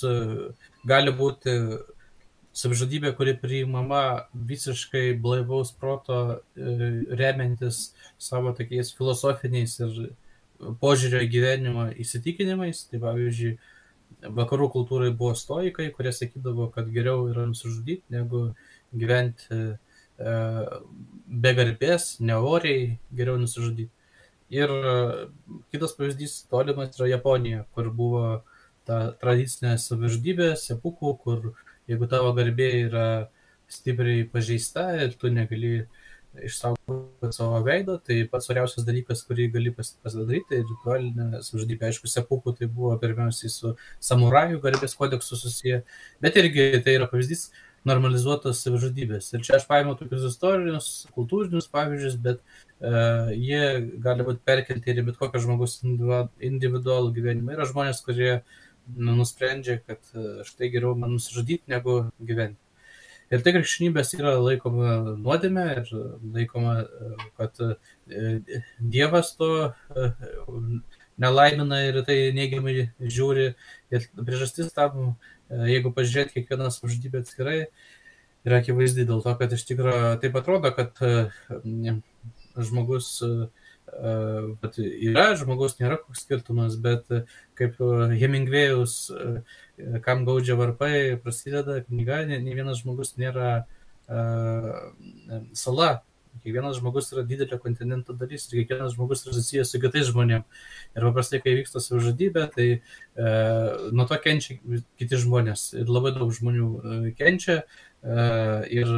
[0.87, 1.55] gali būti
[2.57, 4.01] savižudybė, kuri priimama
[4.33, 9.97] visiškai blaivaus proto, remiantis savo tokiais filosofiniais ir
[10.81, 12.87] požiūrio į gyvenimą įsitikinimais.
[12.89, 13.51] Tai pavyzdžiui,
[14.39, 18.47] vakarų kultūrai buvo stoikai, kurie sakydavo, kad geriau yra nusižudyti, negu
[18.97, 19.77] gyventi
[20.17, 23.91] be garbės, neoriai, geriau nusižudyti.
[24.49, 24.91] Ir e,
[25.73, 28.21] kitas pavyzdys tolimas yra Japonija, kur buvo
[28.87, 31.51] ta tradicinė savižudybė, sepukų, kur
[31.91, 33.07] jeigu tavo garbė yra
[33.71, 35.85] stipriai pažeista ir tu negali
[36.43, 41.87] išsaugoti savo veido, tai pats svariausias dalykas, kurį gali pasidaryti, tai ritualinė savižudybė.
[41.89, 43.73] Aišku, sepukų tai buvo pirmiausiai su
[44.09, 45.81] samurajų garbės kodeksu susiję,
[46.23, 47.47] bet irgi tai yra pavyzdys,
[47.87, 49.31] normalizuotos savižudybės.
[49.33, 53.63] Ir čia aš paėmiau tokius istorinius, kultūrinius pavyzdžius, bet uh, jie
[54.03, 57.55] gali būti perkelti ir bet kokią žmogus individualų gyvenimą.
[57.55, 58.57] Yra žmonės, kurie nu,
[58.95, 62.61] nusprendžia, kad uh, štai geriau man nusižudyti, negu gyventi.
[63.27, 65.89] Ir tai krikščionybės yra laikoma nuodėme ir
[66.31, 66.77] laikoma,
[67.35, 67.59] kad
[68.79, 69.49] Dievas to
[71.19, 73.49] nelaimina ir tai neigiamai žiūri.
[73.91, 75.17] Ir priežastis tam
[75.49, 77.59] jeigu pažiūrėt kiekvieną savižudybę atskirai,
[78.47, 80.99] yra akivaizdi dėl to, kad iš tikrųjų taip atrodo, kad
[82.57, 83.11] žmogus
[84.61, 87.07] bet yra, žmogus nėra koks skirtumas, bet
[87.57, 87.79] kaip
[88.19, 88.97] Hemingvėjus,
[90.05, 93.63] kam gaudžia varpai, prasideda knyga, ne, ne vienas žmogus nėra
[95.57, 95.89] sala,
[96.43, 100.65] Kiekvienas žmogus yra didelio kontinento dalis ir kiekvienas žmogus yra susijęs su kitais žmonėmis.
[100.95, 103.31] Ir paprastai, kai vyksta savižudybė, tai e,
[103.95, 104.57] nuo to kenčia
[104.99, 105.69] kiti žmonės.
[105.81, 107.61] Ir labai daug žmonių e, kenčia.
[107.63, 108.27] E,
[108.79, 108.93] ir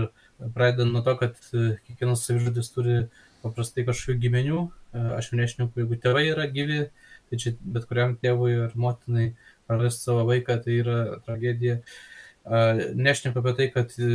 [0.56, 3.00] pradedant nuo to, kad e, kiekvienas savižudis turi
[3.44, 4.66] paprastai kažkokių gimenių.
[4.94, 6.84] E, aš jau nešneku, jeigu tėvai yra gyvi,
[7.30, 9.32] tai čia bet kuriam tėvui ar motinai
[9.70, 11.80] prarasti savo vaiką, tai yra tragedija.
[11.80, 12.62] E,
[12.98, 14.10] nešneku apie tai, kad e,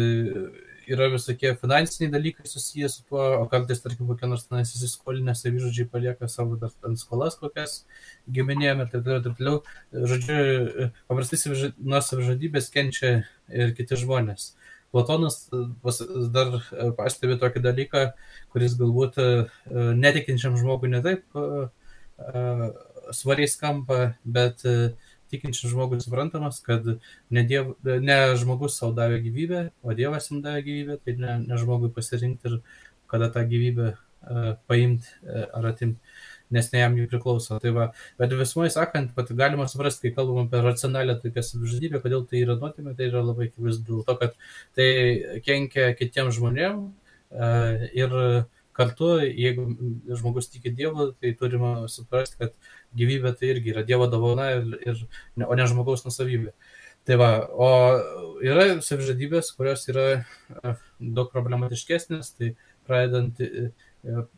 [0.91, 5.89] yra visokie finansiniai dalykai susiję su tuo, o kartais, tarkim, kokie nors tenais įsiskolinę savižudžiai
[5.95, 7.79] palieka savo dar ant skolas kokias
[8.35, 9.63] giminėm ir taip toliau, taip toliau.
[10.13, 13.17] Žodžiu, paprastai nuo savižudybės kenčia
[13.49, 14.51] ir kiti žmonės.
[14.95, 15.41] Platonas
[16.35, 16.61] dar
[16.99, 18.05] pastebi tokį dalyką,
[18.55, 19.19] kuris galbūt
[19.99, 21.25] netikinčiam žmogui netaip
[23.13, 24.63] svariai skamba, bet
[25.33, 30.63] tikinčiam žmogui suprantamas, kad ne, diev, ne žmogus savo davė gyvybę, o Dievas jam davė
[30.69, 32.61] gyvybę, tai ne, ne žmogui pasirinkti ir
[33.11, 33.95] kada tą gyvybę
[34.71, 36.01] paimti ar atimti,
[36.55, 37.59] nes ne jam jų priklauso.
[37.63, 37.89] Tai va,
[38.21, 42.59] bet visumoje sakant, pat galima suprasti, kai kalbam apie racionalią tokią savižudybę, kodėl tai yra
[42.61, 44.37] nuotėmė, tai yra labai akivaizdu dėl to, kad
[44.79, 44.91] tai
[45.47, 46.91] kenkia kitiems žmonėms
[47.35, 48.19] uh, ir
[48.75, 49.69] kartu, jeigu
[50.19, 55.05] žmogus tiki Dievu, tai turime suprasti, kad gyvybė tai irgi yra Dievo dovana, ir, ir,
[55.47, 56.55] o ne žmogaus nusavybė.
[57.05, 57.71] Tai va, o
[58.45, 62.55] yra savižudybės, kurios yra e, daug problematiškesnės, tai
[62.89, 63.84] pradedant e, e,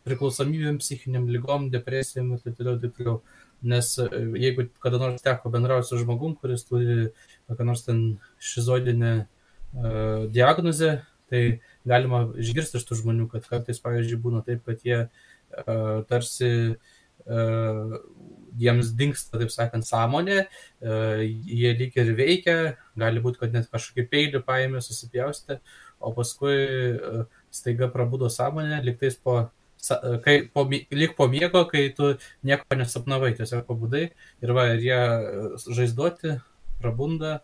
[0.07, 3.21] priklausomybėm, psichiniam lygom, depresijom ir taip toliau, taip toliau.
[3.67, 3.95] Nes
[4.39, 7.09] jeigu kada nors teko bendrauti su žmogum, kuris turi
[7.49, 8.03] kokią nors ten
[8.51, 10.99] šizoidinę uh, diagnozę,
[11.33, 11.43] tai
[11.89, 17.97] galima išgirsti iš tų žmonių, kad kartais, pavyzdžiui, būna taip, kad jie uh, tarsi uh,
[18.61, 20.45] jiems dinksta, taip sakant, sąmonė,
[20.81, 20.99] e,
[21.29, 22.57] jie lyg ir veikia,
[22.99, 25.59] gali būti, kad net kažkokį peilį paėmė, susipjaustė,
[26.01, 29.39] o paskui e, staiga prabudo sąmonė, liktais po,
[29.91, 32.15] e, kai, po, lyg po miego, kai tu
[32.47, 34.09] nieko nesapnavai, tiesiog pabudai
[34.45, 35.03] ir va, ir jie
[35.79, 36.37] žaizduoti,
[36.83, 37.41] prabunda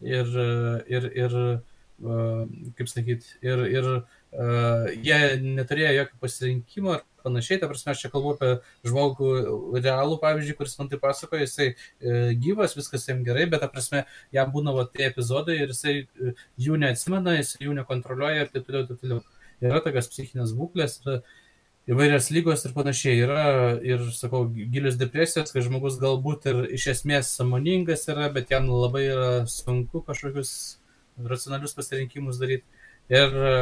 [0.00, 0.28] ir,
[0.86, 1.40] ir, ir
[2.76, 8.10] kaip sakyt, ir, ir uh, jie neturėjo jokio pasirinkimo ir panašiai, ta prasme, aš čia
[8.12, 8.50] kalbu apie
[8.86, 9.30] žmogų
[9.80, 12.12] realų, pavyzdžiui, kuris man tai pasakoja, jisai e,
[12.42, 14.04] gyvas, viskas jam gerai, bet ta prasme,
[14.34, 18.68] jam būna va, tie epizodai ir jisai e, jų neatsimena, jisai jų nekontroliuoja ir taip
[18.68, 19.24] toliau, taip toliau.
[19.64, 21.20] Yra tokios psichinės būklės, yra
[21.90, 23.20] įvairios lygos ir panašiai.
[23.24, 23.44] Yra
[23.84, 29.06] ir, sakau, gilius depresijos, kai žmogus galbūt ir iš esmės samoningas yra, bet jam labai
[29.08, 30.50] yra sunku kažkokius
[31.16, 32.66] racionalius pasirinkimus daryti.
[33.06, 33.54] Ir e,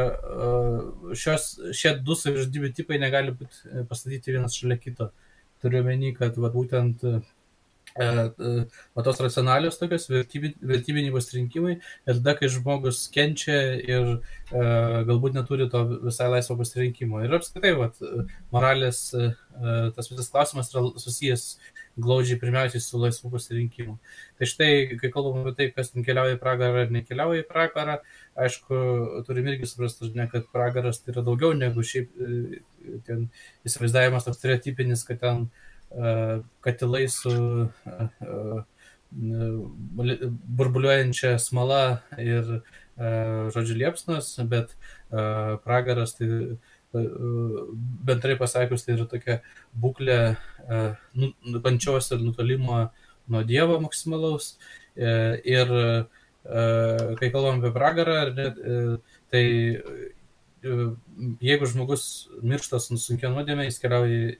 [1.13, 5.11] šios, šie du savižudybių tipai negali būti e, pastatyti vienas šalia kito.
[5.61, 7.05] Turiu menį, kad va, būtent
[7.99, 8.07] e,
[8.95, 14.11] va, tos racionalios tokios vertybiniai pasirinkimai ir tada, kai žmogus kenčia ir
[14.51, 17.23] galbūt neturi to visai laisvo pasirinkimo.
[17.25, 17.89] Ir apskritai, va,
[18.53, 19.07] moralės
[19.95, 21.47] tas visas klausimas yra susijęs
[21.95, 23.95] glaudžiai pirmiausiai su laisvu pasirinkimu.
[24.39, 27.99] Tai štai, kai kalbam apie tai, kas ten keliauja į pragarą ar nekeliauja į pragarą,
[28.45, 28.79] aišku,
[29.27, 32.59] turim irgi suprasti, ne, kad pragaras tai yra daugiau negu šiaip e,
[33.07, 33.29] ten
[33.67, 35.64] įsivaizdavimas toks stereotipinis, kad ten uh,
[36.65, 38.63] katilai su uh,
[39.15, 42.59] burbuliuojančia smala ir,
[43.55, 44.73] žodžiu, liepsnos, bet
[45.63, 46.27] pragaras tai
[46.95, 49.35] bendrai pasakius, tai yra tokia
[49.79, 50.19] būklė
[51.15, 51.31] nu,
[51.63, 52.85] kančios ir nutolimo
[53.27, 54.55] nuo Dievo maksimalaus.
[54.95, 55.67] Ir
[56.45, 58.19] kai kalbam apie pragarą,
[59.31, 59.45] tai
[61.45, 62.03] jeigu žmogus
[62.41, 64.35] miršta su sunkia nuodėmė, jis keliauja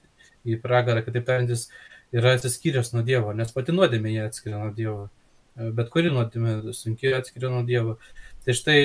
[0.45, 1.67] į pragarą, kitaip tariant, jis
[2.15, 5.07] yra atsiskyręs nuo Dievo, nes pati nuodėmė jie atskiria nuo Dievo.
[5.55, 7.97] Bet kuri nuodėmė sunkiai atskiria nuo Dievo.
[8.45, 8.79] Tai štai,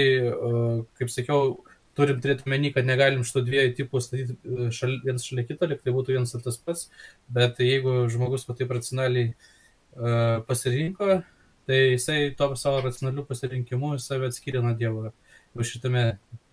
[0.98, 1.58] kaip sakiau,
[1.98, 5.82] turim turėti omeny, kad negalim šitų dviejų tipų statyti e, šal, vienas šalia kito, lyg
[5.84, 6.86] tai būtų vienas ir tas pats,
[7.32, 11.20] bet jeigu žmogus va taip racionaliai uh, pasirinko,
[11.68, 15.10] tai jisai to savo racionalių pasirinkimų save atskiria nuo Dievo.
[15.54, 16.04] jau šitame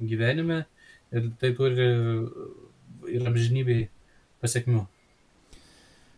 [0.02, 0.66] gyvenime
[1.14, 1.88] ir tai turi
[3.14, 3.90] ir amžinybei
[4.42, 4.88] pasiekmių.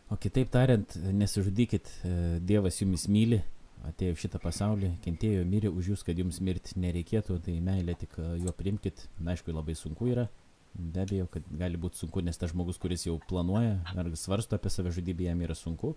[0.10, 2.11] O kitaip tariant, nesižudykit, e,
[2.41, 3.38] Dievas jumis myli,
[3.86, 8.30] atėjo šitą pasaulį, kentėjo, mirė už jūs, kad jums mirti nereikėtų, tai meilė tik e,
[8.41, 10.26] jo primkit, na aišku, labai sunku yra,
[10.73, 14.72] be abejo, kad gali būti sunku, nes tas žmogus, kuris jau planuoja ar svarsto apie
[14.73, 15.94] savižudybę, jam yra sunku,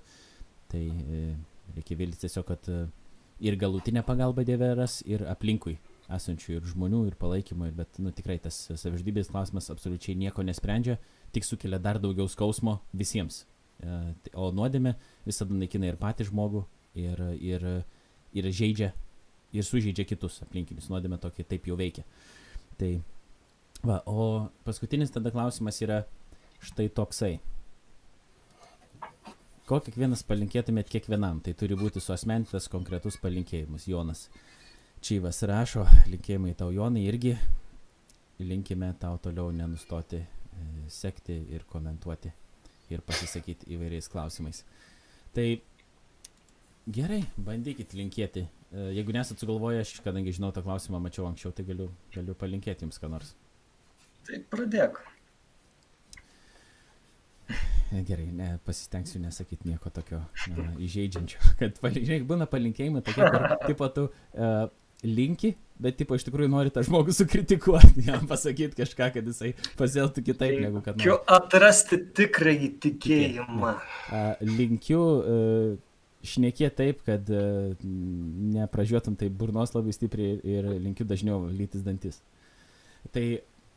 [0.73, 1.23] tai e,
[1.79, 2.69] reikia viltis tiesiog, kad
[3.43, 5.79] ir galutinė pagalba Dieve ras, ir aplinkui
[6.13, 10.99] esančių ir žmonių, ir palaikymo, ir, bet, nu, tikrai tas savižudybės klausimas absoliučiai nieko nesprendžia,
[11.33, 13.47] tik sukelia dar daugiau skausmo visiems.
[13.81, 13.99] E,
[14.39, 14.95] o nuodėmė
[15.27, 16.65] visada naikina ir patį žmogų,
[16.99, 17.67] ir, ir,
[18.35, 18.93] ir žaidžia,
[19.53, 20.91] ir sužeidžia kitus aplinkinius.
[20.93, 22.05] Nuodėmė tokį taip jau veikia.
[22.81, 22.93] Tai,
[23.83, 26.03] va, o paskutinis tada klausimas yra
[26.63, 27.35] štai toksai.
[29.67, 31.41] Ko kiekvienas palinkėtumėt kiekvienam?
[31.45, 33.87] Tai turi būti suosmentas konkretus palinkėjimas.
[33.89, 34.27] Jonas.
[35.03, 37.33] Čyvas rašo, linkėjimai tau Jonai irgi,
[38.39, 40.29] linkime tau toliau nenustoti e,
[40.87, 42.31] sekti ir komentuoti
[42.97, 44.63] ir pasisakyti įvairiais klausimais.
[45.37, 45.47] Tai
[46.93, 48.47] gerai, bandykit linkėti.
[48.73, 52.87] E, jeigu nesat sugalvoję, aš kadangi žinau tą klausimą, mačiau anksčiau, tai galiu, galiu palinkėti
[52.87, 53.35] jums ką nors.
[54.27, 55.01] Tai pradėk.
[57.93, 60.23] E, gerai, ne, pasistengsiu nesakyti nieko tokio
[60.57, 64.69] na, įžeidžiančio, kad žinai, būna palinkėjimai tokie, kur tipo tu uh,
[65.03, 70.27] linki, bet tipo iš tikrųjų nori tą žmogų sukritikuoti, jam pasakyti kažką, kad jisai pasielgtų
[70.29, 71.09] kitaip tai negu kad nori.
[71.09, 73.73] Linkiu atrasti tikrąjį tikėjimą.
[74.47, 75.07] Linkiu
[76.23, 77.33] šnekėti taip, kad
[77.83, 82.21] nepražiūrėtum tai burnos labai stipriai ir linkiu dažniau lytis dantis.
[83.11, 83.25] Tai,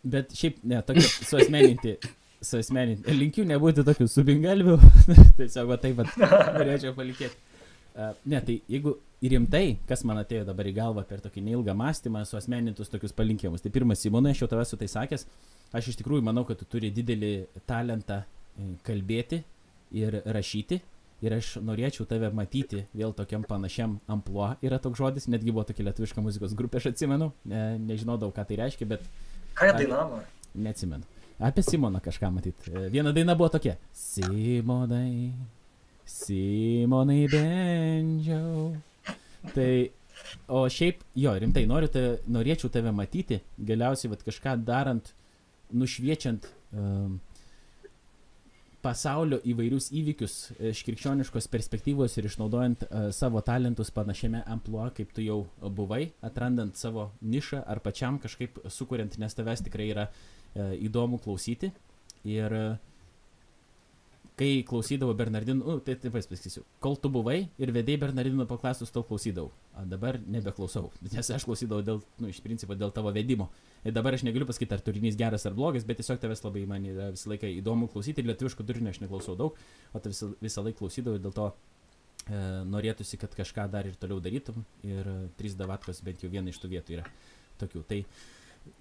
[0.05, 1.97] bet šiaip, ne, tokia suasmeninti.
[2.45, 3.09] Suasmeninti.
[3.15, 4.75] Linkiu nebūti tokiu subingalviu.
[5.39, 6.11] Tiesiog va taip pat
[6.53, 7.39] norėčiau palikėti.
[8.27, 12.91] Ne, tai jeigu rimtai, kas man atėjo dabar į galvą per tokį neilgą mąstymą, suosmenintus
[12.91, 13.63] tokius palinkimus.
[13.63, 15.25] Tai pirmas, Simonai, aš jau tavęs su tai sakęs,
[15.75, 17.31] aš iš tikrųjų manau, kad tu turi didelį
[17.69, 19.41] talentą e, kalbėti
[19.95, 20.81] ir rašyti.
[21.23, 25.87] Ir aš norėčiau tave matyti vėl tokiam panašiam ampluo, yra toks žodis, netgi buvo tokia
[25.87, 29.07] lietuviška muzikos grupė, aš atsimenu, ne, nežinodavau, ką tai reiškia, bet...
[29.55, 30.19] Ką jie dainavo?
[30.59, 31.07] Neatsimenu.
[31.39, 32.67] Apie Simoną kažką matyt.
[32.67, 33.77] E, viena daina buvo tokia.
[33.95, 35.31] Simonai,
[36.05, 38.75] Simonai bendžiau.
[39.53, 39.69] Tai,
[40.47, 45.11] o šiaip, jo, rimtai, noriu te, norėčiau tave matyti, galiausiai vat, kažką darant,
[45.75, 46.45] nušviečiant
[46.77, 47.17] um,
[48.85, 50.35] pasaulio įvairius įvykius
[50.71, 56.77] iš krikščioniškos perspektyvos ir išnaudojant uh, savo talentus panašiame ampluo, kaip tu jau buvai, atrandant
[56.77, 61.73] savo nišą ar pačiam kažkaip sukuriant, nes tavęs tikrai yra uh, įdomu klausyti.
[62.25, 62.94] Ir uh,
[64.39, 69.05] kai klausydavau Bernardinų, nu, tai taip pasakysiu, kol tu buvai ir vedėjai Bernardinų paklaustus, tau
[69.07, 73.47] klausydavau, o dabar nebeklausau, nes aš klausydavau dėl, nu, iš principo dėl tavo vedimo.
[73.87, 76.87] Ir dabar aš negaliu pasakyti, ar turinys geras ar blogas, bet tiesiog tavęs labai man
[76.89, 79.59] yra visą laiką įdomu klausyti ir lietuviško turinio aš neklausau daug,
[79.93, 82.39] o tai visą, visą laiką klausydavau ir dėl to e,
[82.75, 86.59] norėtųsi, kad kažką dar ir toliau darytum ir e, trys davatkos bent jau viena iš
[86.59, 87.05] tų vietų yra
[87.61, 87.85] tokių.
[87.87, 88.01] Tai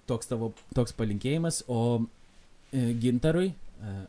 [0.09, 3.53] toks tavo toks palinkėjimas, o e, gintarui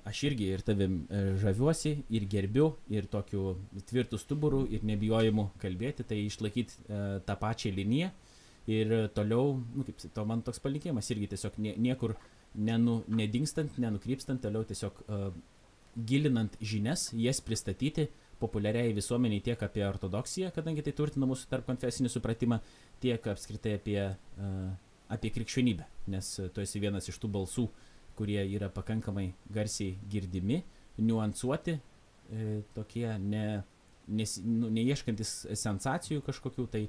[0.07, 1.01] aš irgi ir tavim
[1.43, 3.57] žaviuosi ir gerbiu ir tokiu
[3.89, 6.87] tvirtu stuburu ir nebijojimu kalbėti, tai išlaikyti
[7.27, 8.13] tą pačią liniją.
[8.67, 12.17] Ir toliau, nu, kaip to man toks palinkėjimas irgi tiesiog nie, niekur
[12.59, 15.29] nenu, nedingstant, nenukrypstant, toliau tiesiog uh,
[15.97, 18.09] gilinant žinias, jas pristatyti
[18.41, 22.59] populiariai visuomeniai tiek apie ortodoksiją, kadangi tai turtina mūsų tarp konfesinį supratimą,
[23.01, 24.73] tiek apskritai apie, uh,
[25.15, 30.63] apie krikščionybę, nes tu esi vienas iš tų balsų, uh, kurie yra pakankamai garsiai girdimi,
[30.99, 33.45] niuansuoti, e, tokie ne,
[34.09, 36.87] nes, nu, neieškantis sensacijų kažkokių, tai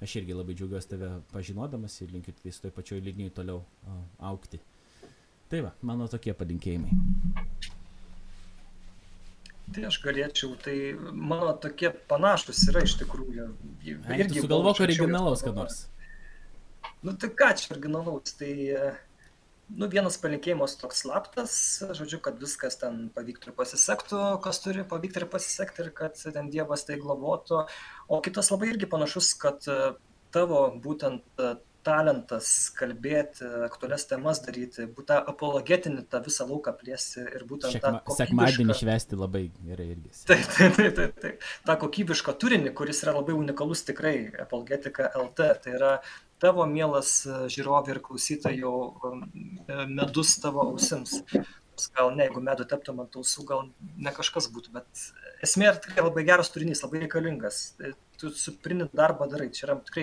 [0.00, 3.60] aš irgi labai džiaugiuosi tave pažinodamas ir linkiu su toj pačioj linijai toliau
[4.30, 4.60] aukti.
[5.50, 6.94] Tai va, mano tokie palinkėjimai.
[9.74, 10.74] Tai aš galėčiau, tai
[11.14, 13.46] mano tokie panašus yra iš tikrųjų.
[13.86, 15.84] Irgi sugalvok originalaus, kad nors.
[17.06, 18.98] Nu tai ką čia originalaus, tai uh,
[19.76, 21.54] nu vienas palinkėjimas toks slaptas
[21.96, 26.50] žodžiu kad viskas ten pavyktų ir pasisektų kas turi pavykti ir pasisekti ir kad ten
[26.52, 27.64] dievas tai globotų
[28.08, 29.66] o kitas labai irgi panašus kad
[30.34, 31.42] tavo būtent
[31.86, 38.16] talentas kalbėti, aktualias temas daryti, būtent apologetinį tą visą lauką plėsti ir būtent Šekma, tą...
[38.18, 40.12] Sekmadienį švesti labai gerai irgi.
[40.28, 41.46] Taip, taip, taip, taip, taip.
[41.66, 45.94] Ta kokybišką turinį, kuris yra labai unikalus tikrai, apologetika LT, tai yra
[46.42, 47.14] tavo mielas
[47.52, 48.74] žiūrovai ir klausytojų
[49.90, 51.20] medus tavo ausims.
[51.96, 55.04] Gal ne, jeigu medų teptum ant ausų, gal ne kažkas būtų, bet
[55.44, 57.64] esmė yra tikrai labai geras turinys, labai reikalingas.
[58.20, 59.46] tu suprini darbą darai.
[59.56, 60.02] Čia yra tikrai,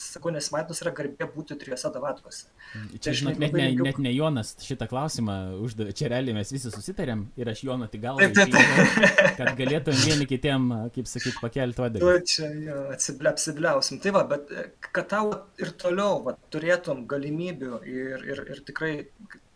[0.00, 2.46] sakau, nesimatymas yra garbė būti trijose davatkose.
[2.72, 5.36] Čia, tai žinot, net ne, net ne Jonas šitą klausimą
[5.66, 9.36] uždavė, čia realiai mes visi susitarėm ir aš Jono tik galvą, taip, taip, taip.
[9.42, 12.16] kad galėtum vieni kitiem, kaip sakyt, pakelti uodegą.
[12.16, 14.00] Tu čia jo, atsible, apsibliausim.
[14.00, 14.56] Tai va, bet
[14.88, 18.94] kad tau ir toliau va, turėtum galimybių ir, ir, ir tikrai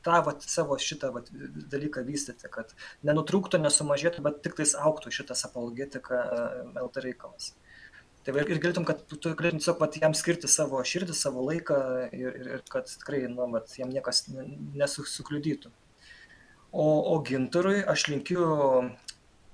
[0.04, 1.28] tą vat, savo šitą vat,
[1.72, 2.72] dalyką vystyti, kad
[3.06, 6.22] nenutrūktų, nesumažėtų, bet tik tais auktų šitas apologetika
[6.80, 7.52] LT reikalas.
[8.24, 11.78] Tai ir, galėtum, kad tu galėtum tiesiog pat jam skirti savo širdį, savo laiką
[12.16, 15.72] ir, ir, ir kad tikrai nu, vat, jam niekas nesukliudytų.
[16.72, 18.46] O, o gintarui aš linkiu,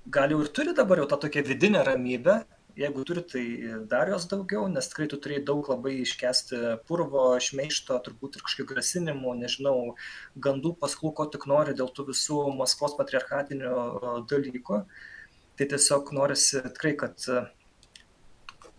[0.07, 2.39] gal jau ir turi dabar jau tą tokią vidinę ramybę,
[2.79, 3.43] jeigu turi, tai
[3.91, 8.67] dar jos daugiau, nes tikrai tu turėjai daug labai iškesti purvo, šmeišto, turbūt ir kažkokių
[8.73, 9.75] grasinimų, nežinau,
[10.47, 13.73] gandų pasklų, ko tik nori dėl tų visų Maskvos patriarchatinių
[14.31, 14.83] dalykų.
[15.59, 17.27] Tai tiesiog norisi tikrai, kad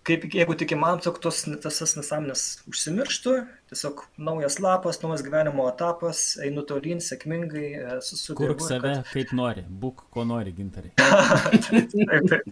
[0.07, 3.35] kaip jeigu tik įmanoma, tiesiog tos tasas nesąmonės užsimirštų,
[3.71, 7.67] tiesiog naujas lapas, naujas gyvenimo etapas, einu tolyn sėkmingai,
[8.05, 8.57] susiduriu.
[8.57, 9.13] Kurk save kad...
[9.13, 10.95] kaip nori, būk ko nori, gintarai.
[11.69, 12.43] taip, taip.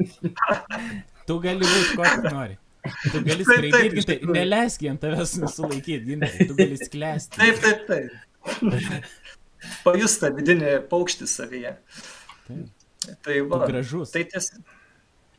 [1.31, 2.57] Tu gali būti, ko tik nori.
[3.13, 7.39] Tu gali skraidyti, tai neleisk jam tavęs sulaikyti, gintai, tu gali sklęsti.
[7.39, 9.07] Taip, taip, taip.
[9.85, 11.77] Pajusta vidinė paukštį savyje.
[12.49, 12.69] Taip.
[13.23, 13.63] Tai va.
[13.63, 14.15] Tu gražus.
[14.17, 14.51] Tai ties.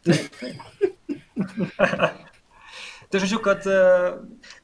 [0.07, 0.57] Taip, taip.
[3.11, 3.65] Tai žodžiu, kad,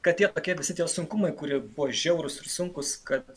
[0.00, 3.28] kad tie tokie visi tie sunkumai, kurie buvo žiaurus ir sunkus, kad,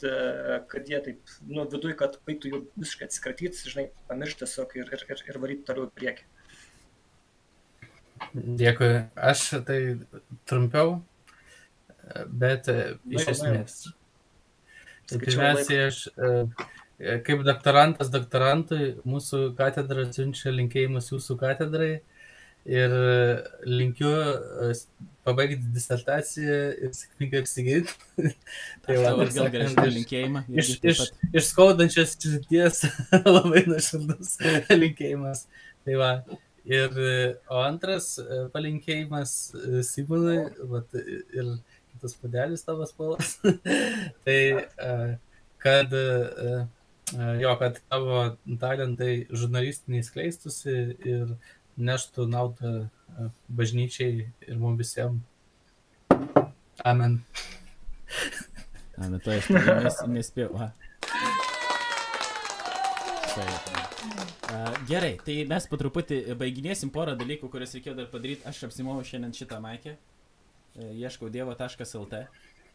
[0.71, 5.03] kad jie taip, nu, viduje, kad baigtų jų visiškai atsikratyti, žinai, pamiršti tiesiog ir, ir,
[5.11, 6.29] ir, ir varyti toliau į priekį.
[8.33, 8.91] Dėkui.
[9.31, 9.79] Aš tai
[10.49, 10.99] trumpiau,
[12.27, 12.77] bet e,
[13.11, 13.81] iš esmės.
[15.11, 21.93] Pirmiausiai, aš e, kaip doktorantas doktorantui, mūsų katedra siunčia linkėjimus jūsų katedrai
[22.69, 22.93] ir
[23.65, 24.69] linkiu e,
[25.25, 27.97] pabaigti disertaciją ir sėkmingai apsiginti.
[28.85, 30.45] tai va, gal gražų linkėjimą.
[30.61, 31.03] Iš, iš,
[31.33, 32.85] iš skaudančios širdies
[33.35, 34.37] labai nuoširdus
[34.71, 35.45] linkėjimas.
[35.81, 36.13] Tai va,
[36.65, 36.93] Ir,
[37.49, 41.55] o antras e, palinkėjimas e, Simonui, vat, ir
[41.89, 43.39] kitas padelis tavo spalvas,
[44.25, 44.91] tai e,
[45.61, 45.95] kad,
[47.41, 48.21] jo, kad tavo
[48.61, 51.35] talentai žurnalistiniai skleistusi ir
[51.81, 52.73] neštų naudą
[53.49, 55.21] bažnyčiai ir mums visiems.
[56.85, 57.21] Amen.
[58.97, 59.49] Amen, to aš
[60.09, 60.69] nespėjau.
[63.31, 63.70] Taip.
[64.87, 68.43] Gerai, tai mes po truputį baiginėsim porą dalykų, kuriuos reikėjo dar padaryti.
[68.49, 69.95] Aš apsimoviau šiandien šitą maikę.
[70.75, 72.21] E, ieškau dievo.lt.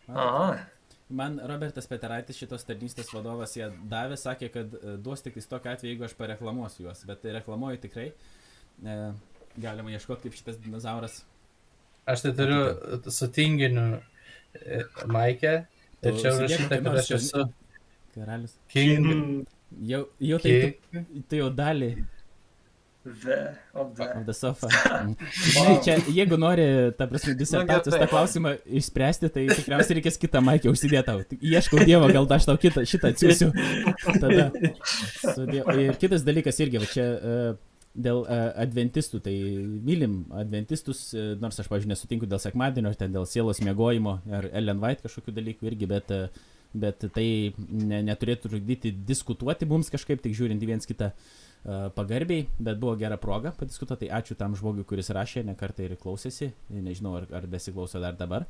[0.09, 0.49] Aha.
[1.17, 5.93] Man Robertas Peteraitis, šitos tarnystės vadovas, jie davė, sakė, kad e, duos tik tokiu atveju,
[5.93, 7.05] jeigu aš pareklamuosiu juos.
[7.09, 8.09] Bet tai reklamuoju tikrai.
[8.83, 8.97] E,
[9.61, 11.21] galima ieškoti kaip šitas dinozauras.
[12.07, 14.01] Aš tai turiu su tinginiu
[15.11, 15.59] maikę.
[16.07, 17.47] Ir čia užrašyta, kad aš esu.
[18.15, 18.57] Karalius.
[18.73, 19.47] King.
[19.87, 20.53] Jau, jau tai,
[20.93, 21.97] tu, tu jau dalį.
[23.07, 24.67] The, of the, of the sofa.
[25.57, 25.77] wow.
[25.83, 26.65] Čia, jeigu nori,
[26.99, 31.23] ta prasme, disertacijos tą klausimą išspręsti, tai tikriausiai reikės kitą maikę užsidėti tau.
[31.39, 33.53] Ieškau Dievo, gal aš tau kitą, šitą atsiųsiu.
[34.19, 34.49] Tada.
[35.87, 37.47] Ir kitas dalykas irgi, va, čia uh,
[37.95, 39.37] dėl uh, adventistų, tai
[39.87, 44.83] mylim adventistus, uh, nors aš, pažiūrėjau, nesutinku dėl sekmadienio, ten dėl sielos mėgojimo ar Ellen
[44.83, 46.27] White kažkokių dalykų irgi, bet uh,
[46.81, 47.27] bet tai
[47.57, 52.97] ne, neturėtų trukdyti diskutuoti mums kažkaip, tik žiūrint į viens kitą uh, pagarbiai, bet buvo
[53.01, 54.07] gera proga padiskutuoti.
[54.07, 58.47] Tai ačiū tam žmogui, kuris rašė, nekartą ir klausėsi, nežinau, ar, ar besiklauso dar dabar.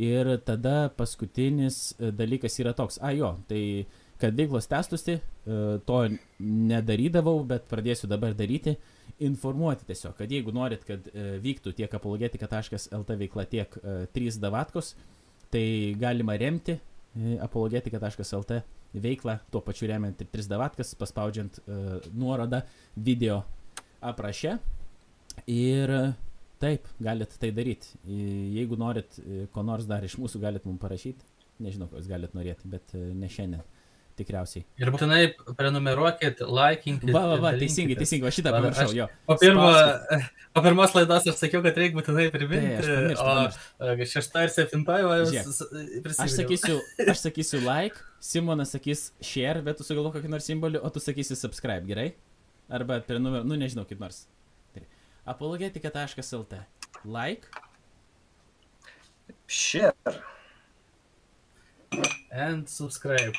[0.00, 3.86] Ir tada paskutinis dalykas yra toks, a jo, tai
[4.20, 6.02] kad veiklos testusi, uh, to
[6.40, 8.76] nedarydavau, bet pradėsiu dabar daryti.
[9.26, 11.06] Informuoti tiesiog, kad jeigu norit, kad
[11.40, 14.92] vyktų tiek apologetika.lt veikla, tiek uh, 3 davatkos,
[15.52, 16.76] tai galima remti
[17.44, 18.60] apologetika.lt
[18.96, 22.62] veiklą, tuo pačiu remiant ir 3 davatkas, paspaudžiant uh, nuorodą
[22.96, 23.42] video
[24.00, 24.56] apraše.
[25.52, 25.92] Ir
[26.62, 27.98] taip, galit tai daryti.
[28.08, 29.18] Jeigu norit
[29.52, 31.26] ko nors dar iš mūsų, galit mums parašyti.
[31.60, 33.64] Nežinau, ko jūs galit norėti, bet ne šiandien
[34.16, 34.64] tikriausiai.
[34.80, 35.20] Ir būtinai
[35.58, 37.12] prenumeruokit, likinkit.
[37.14, 39.06] Va, va, va teisingai, teisingai, aš šitą pamiršau, jo.
[39.28, 39.66] Po, pirmo,
[40.56, 45.10] po pirmos laidos aš sakiau, kad reikia būtinai priminti, tai, o šeštą ir septintą jau
[46.04, 46.26] prisimenu.
[46.26, 46.78] Aš sakysiu,
[47.12, 51.36] aš sakysiu like, Simonas sakys share, bet tu sugalvo kokį nors simbolį, o tu sakysi
[51.38, 52.08] subscribe, gerai?
[52.72, 54.24] Arba prenumeruok, nu nežinau, kaip nors.
[54.74, 54.82] Tai,
[55.34, 56.64] apologetika.lt.
[57.04, 57.46] Like.
[59.46, 59.94] Share.
[62.32, 63.36] And subscribe.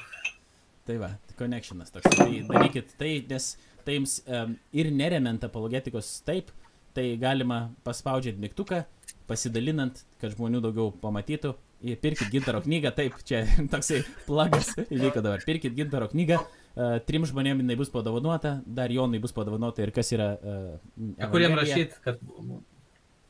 [0.87, 2.07] Tai va, connectionas toks.
[2.15, 3.47] Tai darykit tai, nes
[3.83, 6.53] tai jums um, ir neremiant apologetikos taip,
[6.95, 8.85] tai galima paspaudžiant mygtuką,
[9.27, 11.51] pasidalinant, kad žmonių daugiau pamatytų.
[11.87, 13.43] Ir pirkit gintaro knygą, taip, čia
[13.73, 15.43] toksai plagas įvyko dabar.
[15.45, 20.13] Pirkit gintaro knygą, uh, trim žmonėm jinai bus padovanota, dar Jonui bus padovanota ir kas
[20.15, 20.31] yra...
[20.39, 22.23] Uh, A kur jam rašyti, kad...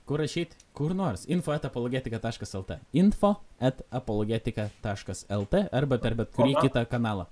[0.08, 0.62] Kur rašyti?
[0.78, 1.26] Kur nors.
[1.28, 2.78] info etapologetika.lt.
[2.96, 7.26] info etapologetika.lt arba per bet kurį kitą kanalą.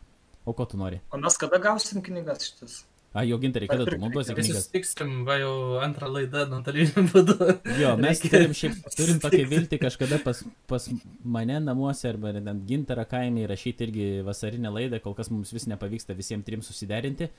[0.45, 0.99] O ko tu nori?
[1.11, 2.83] O mes kada gausim knygas šitas?
[3.15, 4.65] A, jau gintarai, kada tu naudosi Visi knygas?
[4.65, 7.35] susitiksim, va jau antrą laidą nuotoliniu būdu.
[7.79, 10.89] Jo, mes Reikia- turim, šiaip, turim tokią viltį kažkada pas, pas
[11.23, 16.11] mane namuose arba net gintarą kaimį įrašyti irgi vasarinę laidą, kol kas mums vis nepavyksta
[16.17, 17.29] visiems trim susiderinti.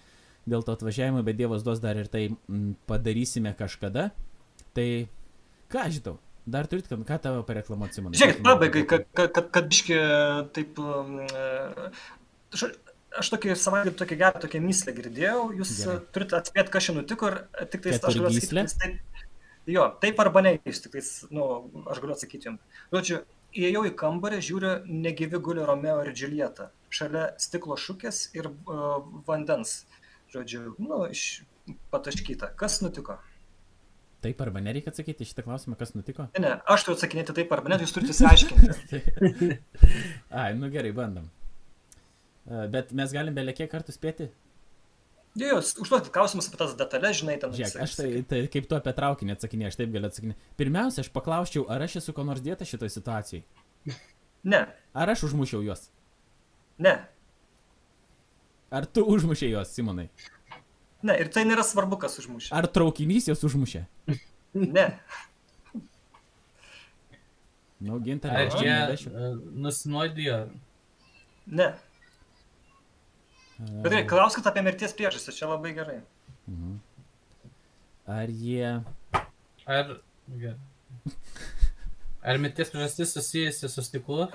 [0.48, 4.08] Dėl to atvažiavimo, bet Dievas duos dar ir tai m, padarysime kažkada.
[4.72, 4.88] Tai
[5.68, 6.16] ką aš žinau,
[6.46, 8.16] dar turit, ką, ką tavo pareklamuoti, Simonai?
[8.16, 10.00] Žiūrėkit, pabaigai, kad, kad, kad, biški
[10.56, 10.78] taip...
[12.56, 12.72] ša-
[13.16, 15.94] Aš tokį savaitgalį tokį gerą tokią myslę girdėjau, jūs Gerai.
[15.94, 16.12] Gerai.
[16.16, 17.38] turite atspėti, kas čia nutiko ir
[17.72, 18.66] tik tai Keturgyslė?
[18.82, 19.22] taip.
[19.66, 21.46] Jo, taip arba ne, jūs tik tais, nu,
[21.90, 22.82] aš galiu atsakyti jums.
[22.94, 23.20] Žodžiu,
[23.56, 24.74] įėjau į kambarį, žiūriu,
[25.06, 26.68] negyvi guli Romeo ir Džiulieta.
[26.94, 29.80] Šalia stiklo šukės ir uh, vandens.
[30.30, 31.42] Žodžiu, nu, iš
[31.90, 32.52] pataškyta.
[32.60, 33.18] Kas nutiko?
[34.24, 36.28] Taip arba nereikia atsakyti šitą klausimą, kas nutiko?
[36.36, 39.58] Ne, ne, aš turiu atsakinėti taip arba ne, jūs turite įsiaiškinti.
[40.30, 41.26] Ai, nu gerai, bandom.
[42.46, 44.28] Bet mes galim belie kiek kartų spėti?
[45.36, 47.52] Jo, jūs užduokit klausimus apie tas detalės, žinai, ten.
[47.52, 50.46] Žiūrėk, aš tai, tai kaip tu apie traukinį atsakinėjai, aš taip galiu atsakinėti.
[50.56, 53.44] Pirmiausia, aš paklausčiau, ar aš esu ko nors dėta šitoje situacijoje.
[54.46, 54.60] Ne,
[54.94, 55.88] Ar aš užmušiau juos?
[56.78, 56.92] ne,
[58.70, 60.04] Ar tu užmušiai juos, Simonai?
[61.02, 62.52] ne, ir tai nėra svarbu, kas užmušė.
[62.54, 63.82] Ar traukinys juos užmušė?
[64.54, 64.84] Ne,
[67.82, 68.76] Nu, gintarė, Ar aš čia
[69.10, 69.26] e,
[69.66, 70.38] nusinuodijo?
[71.58, 71.66] ne.
[73.58, 76.00] Bet gerai, klauskit apie mirties priežastį, čia labai gerai.
[76.50, 76.74] Mhm.
[78.16, 78.72] Ar jie...
[79.64, 79.94] Ar...
[80.28, 80.58] gerai.
[82.26, 84.26] Ar mirties priežastis susijusi su stiklu?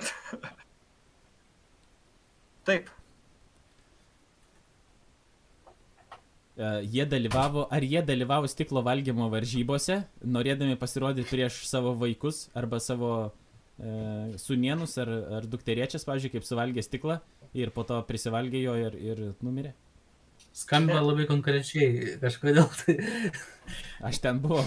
[2.66, 2.90] Taip,
[6.56, 12.78] e, Jie dalyvavo, ar jie dalyvavo stiklo valgymo varžybose, norėdami pasirodyti prieš savo vaikus arba
[12.80, 13.32] savo
[14.38, 17.18] sunienus ar, ar dukteriečias, pavyzdžiui, kaip suvalgė stiklą
[17.56, 19.72] ir po to prisivalgė jo ir, ir numirė.
[20.52, 22.96] Skamba labai konkrečiai kažkodėl tai.
[24.08, 24.64] Aš ten buvau.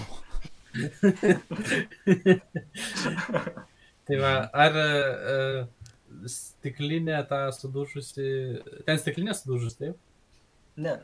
[4.06, 5.60] Tai va, ar uh,
[6.30, 8.26] stiklinė ta sudužusi...
[8.86, 9.98] Ten stiklinė sudužus, taip?
[10.76, 10.98] ne.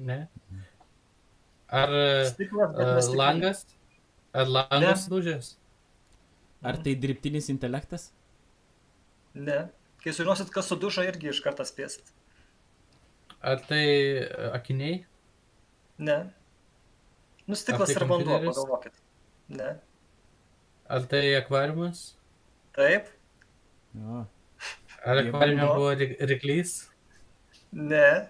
[0.00, 0.20] Ne.
[1.70, 1.90] Ar
[2.30, 3.18] Stiklas, stiklinė.
[3.20, 3.64] langas?
[4.32, 5.50] Ar langas sudužęs?
[6.62, 8.10] Ar tai dirbtinis intelektas?
[9.34, 9.68] Ne.
[10.04, 12.10] Kai sužinosit, kas sudužo, irgi iš karto spėsit.
[13.40, 13.84] Ar tai
[14.24, 14.98] uh, akiniai?
[16.00, 16.18] Ne.
[17.46, 19.00] Nu, stiklas Ar tai ir vanduo, pagalvokit.
[19.56, 19.70] Ne.
[20.90, 22.02] Ar tai akvariumas?
[22.76, 23.08] Taip.
[23.96, 24.24] Jo.
[25.00, 26.74] Ar akvariume buvo ry- ryklys?
[27.72, 28.28] Ne.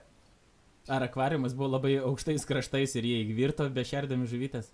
[0.91, 4.71] Ar akvariumas buvo labai aukštais kraštais ir jie įvirto be šerdami žuvytės?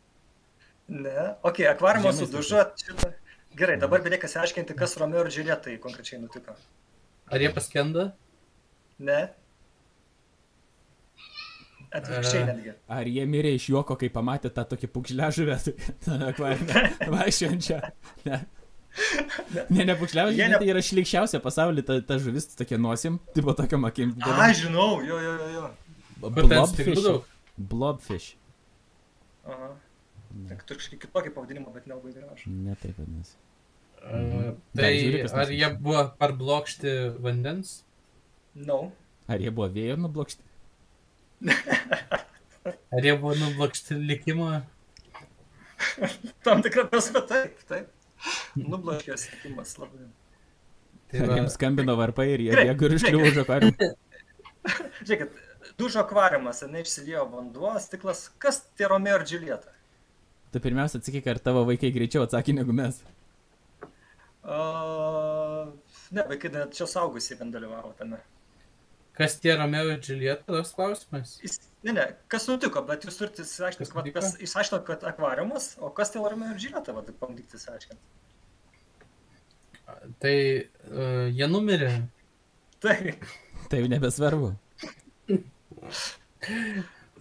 [0.88, 1.32] Ne.
[1.46, 2.66] Ok, akvariumas sudužo.
[2.80, 3.14] Šitą.
[3.56, 6.52] Gerai, dabar belieka išsiaiškinti, kas Romeo ir Džiulietai konkrečiai nutiko.
[7.32, 8.10] Ar jie paskendo?
[9.06, 9.20] Ne.
[11.96, 12.74] Atvirkščiai netgi.
[12.92, 15.56] Ar jie mirė iš juoko, kai pamatė tą tokį pukžležuvę
[16.32, 16.82] akvariumą
[17.16, 17.80] vaikščiojančią?
[18.28, 18.42] Ne.
[19.70, 20.60] Ne, ne pukžležuvė, Jie ne...
[20.60, 24.14] tai yra šlikščiausia pasaulyje, ta, ta žuvis tokia nosim, tipo tokia makim.
[24.24, 25.66] A, žinau, jo, jo, jo,
[26.28, 27.02] Blobfish.
[27.04, 27.26] daug?
[27.56, 28.30] Blobfish.
[29.46, 29.74] Aha.
[30.52, 32.52] Kažkokį kitokį pavadinimą, bet nelabai gražų.
[32.64, 33.36] Ne taip vadinasi.
[34.06, 36.92] Dar tai žiūri, kas ar jie buvo parblokšti
[37.24, 37.80] vandens?
[38.54, 38.92] No.
[39.26, 40.44] Ar jie buvo vėjo nublokšti?
[42.96, 44.52] Ar jie buvo nublokšti likimo?
[46.46, 47.90] Tam tikrą prasme, taip, taip.
[48.56, 50.06] Nubloškė sėkimas labai.
[51.10, 53.90] Tai Ar va, jiems skambino varpai ir jie bėgo ir iškliuvo už akvariumą?
[55.06, 55.42] Žiūrėkit,
[55.78, 58.26] dužo akvariumas, ne išsiliejo vanduo, stiklas.
[58.42, 59.74] Kas tie Romeo ir Džiulieta?
[60.54, 63.02] Tu pirmiausia atsakyk, ar tavo vaikai greičiau atsakė negu mes.
[64.46, 65.72] Uh,
[66.14, 68.20] ne, vaikai net čia saugusiai vien dalyvavo tame.
[69.16, 71.32] kas tie Romeo ir Džiulieta, toks klausimas?
[71.42, 75.90] Jis, ne, ne, kas nutiko, bet jūs turite išsiaiškinti, Kas kas, išsiaiškinot, kad akvariumas, o
[75.96, 78.02] kas tai Romeo ir Džiulieta, va, taip pamdykti išsiaiškinti.
[80.22, 81.90] Tai uh, jie numirė.
[82.84, 82.96] Tai,
[83.70, 84.52] Tai jau nebesvarbu.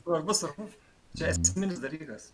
[0.04, 0.68] svarbu, svarbu.
[1.18, 2.30] Čia esminis dalykas.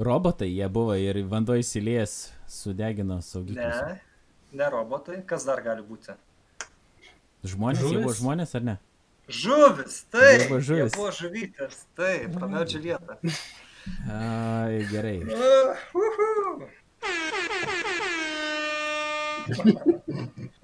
[0.00, 2.14] Robotai jie buvo ir vanduo įsiliejęs
[2.48, 3.82] sudegino saugiklius.
[3.84, 4.11] Ne,
[4.52, 6.14] ne robotai, kas dar gali būti?
[7.52, 8.76] Žmonės, jie buvo žmonės ar ne?
[9.32, 10.40] Žuvis, taip.
[10.40, 10.82] Jie buvo žuvys.
[10.82, 13.18] Jie buvo žuvytės, taip, Romeo ir Džiulieta.
[14.12, 15.18] Ai, gerai.
[15.26, 16.68] Uh, uhu.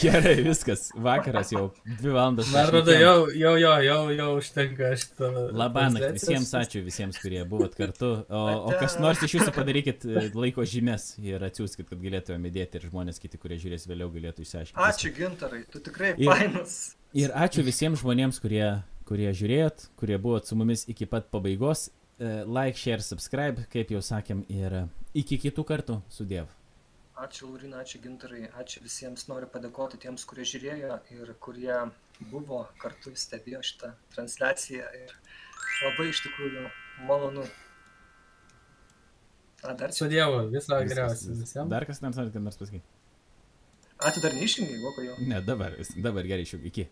[0.00, 0.86] Gerai, viskas.
[0.96, 2.48] Vakaras jau dvi valandas.
[2.52, 5.28] Man atrodo, jau, jau, jo, jau, jau užtenka šito.
[5.52, 8.08] Labanakt visiems ačiū visiems, kurie buvot kartu.
[8.32, 12.80] O, o kas nors iš jūsų padarykit e, laiko žymės ir atsiųskit, kad galėtume įdėti
[12.80, 14.80] ir žmonės kiti, kurie žiūrės vėliau, galėtų išsiaiškinti.
[14.86, 16.78] Ačiū gintarai, tu tikrai Ir- fainas.
[17.20, 18.64] Ir ačiū visiems žmonėms, kurie,
[19.08, 21.90] kurie žiūrėjot, kurie buvot su mumis iki pat pabaigos.
[22.20, 24.86] E, Like, share, subscribe, kaip jau sakėm, ir e,
[25.20, 26.00] iki kitų kartų.
[26.12, 26.48] Sudėv.
[27.20, 29.26] Ačiū Laurina, ačiū Gintarai, ačiū visiems.
[29.28, 31.74] Noriu padėkoti tiems, kurie žiūrėjo ir kurie
[32.30, 34.86] buvo kartu stebėjo šitą transliaciją.
[35.02, 35.12] Ir
[35.84, 36.64] labai iš tikrųjų
[37.08, 37.44] malonu.
[39.62, 41.68] A, dar Su Dievu, viso geriausio visiems.
[41.68, 42.86] Dar kas nors norite nors pasakyti?
[44.00, 45.18] A, tu dar neišjungiai, Voko jau.
[45.28, 46.86] Ne, dabar, vis- dabar gerai, šiuk, iki.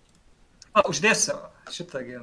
[0.77, 1.39] A, uždėsiu
[1.73, 2.19] šitągi.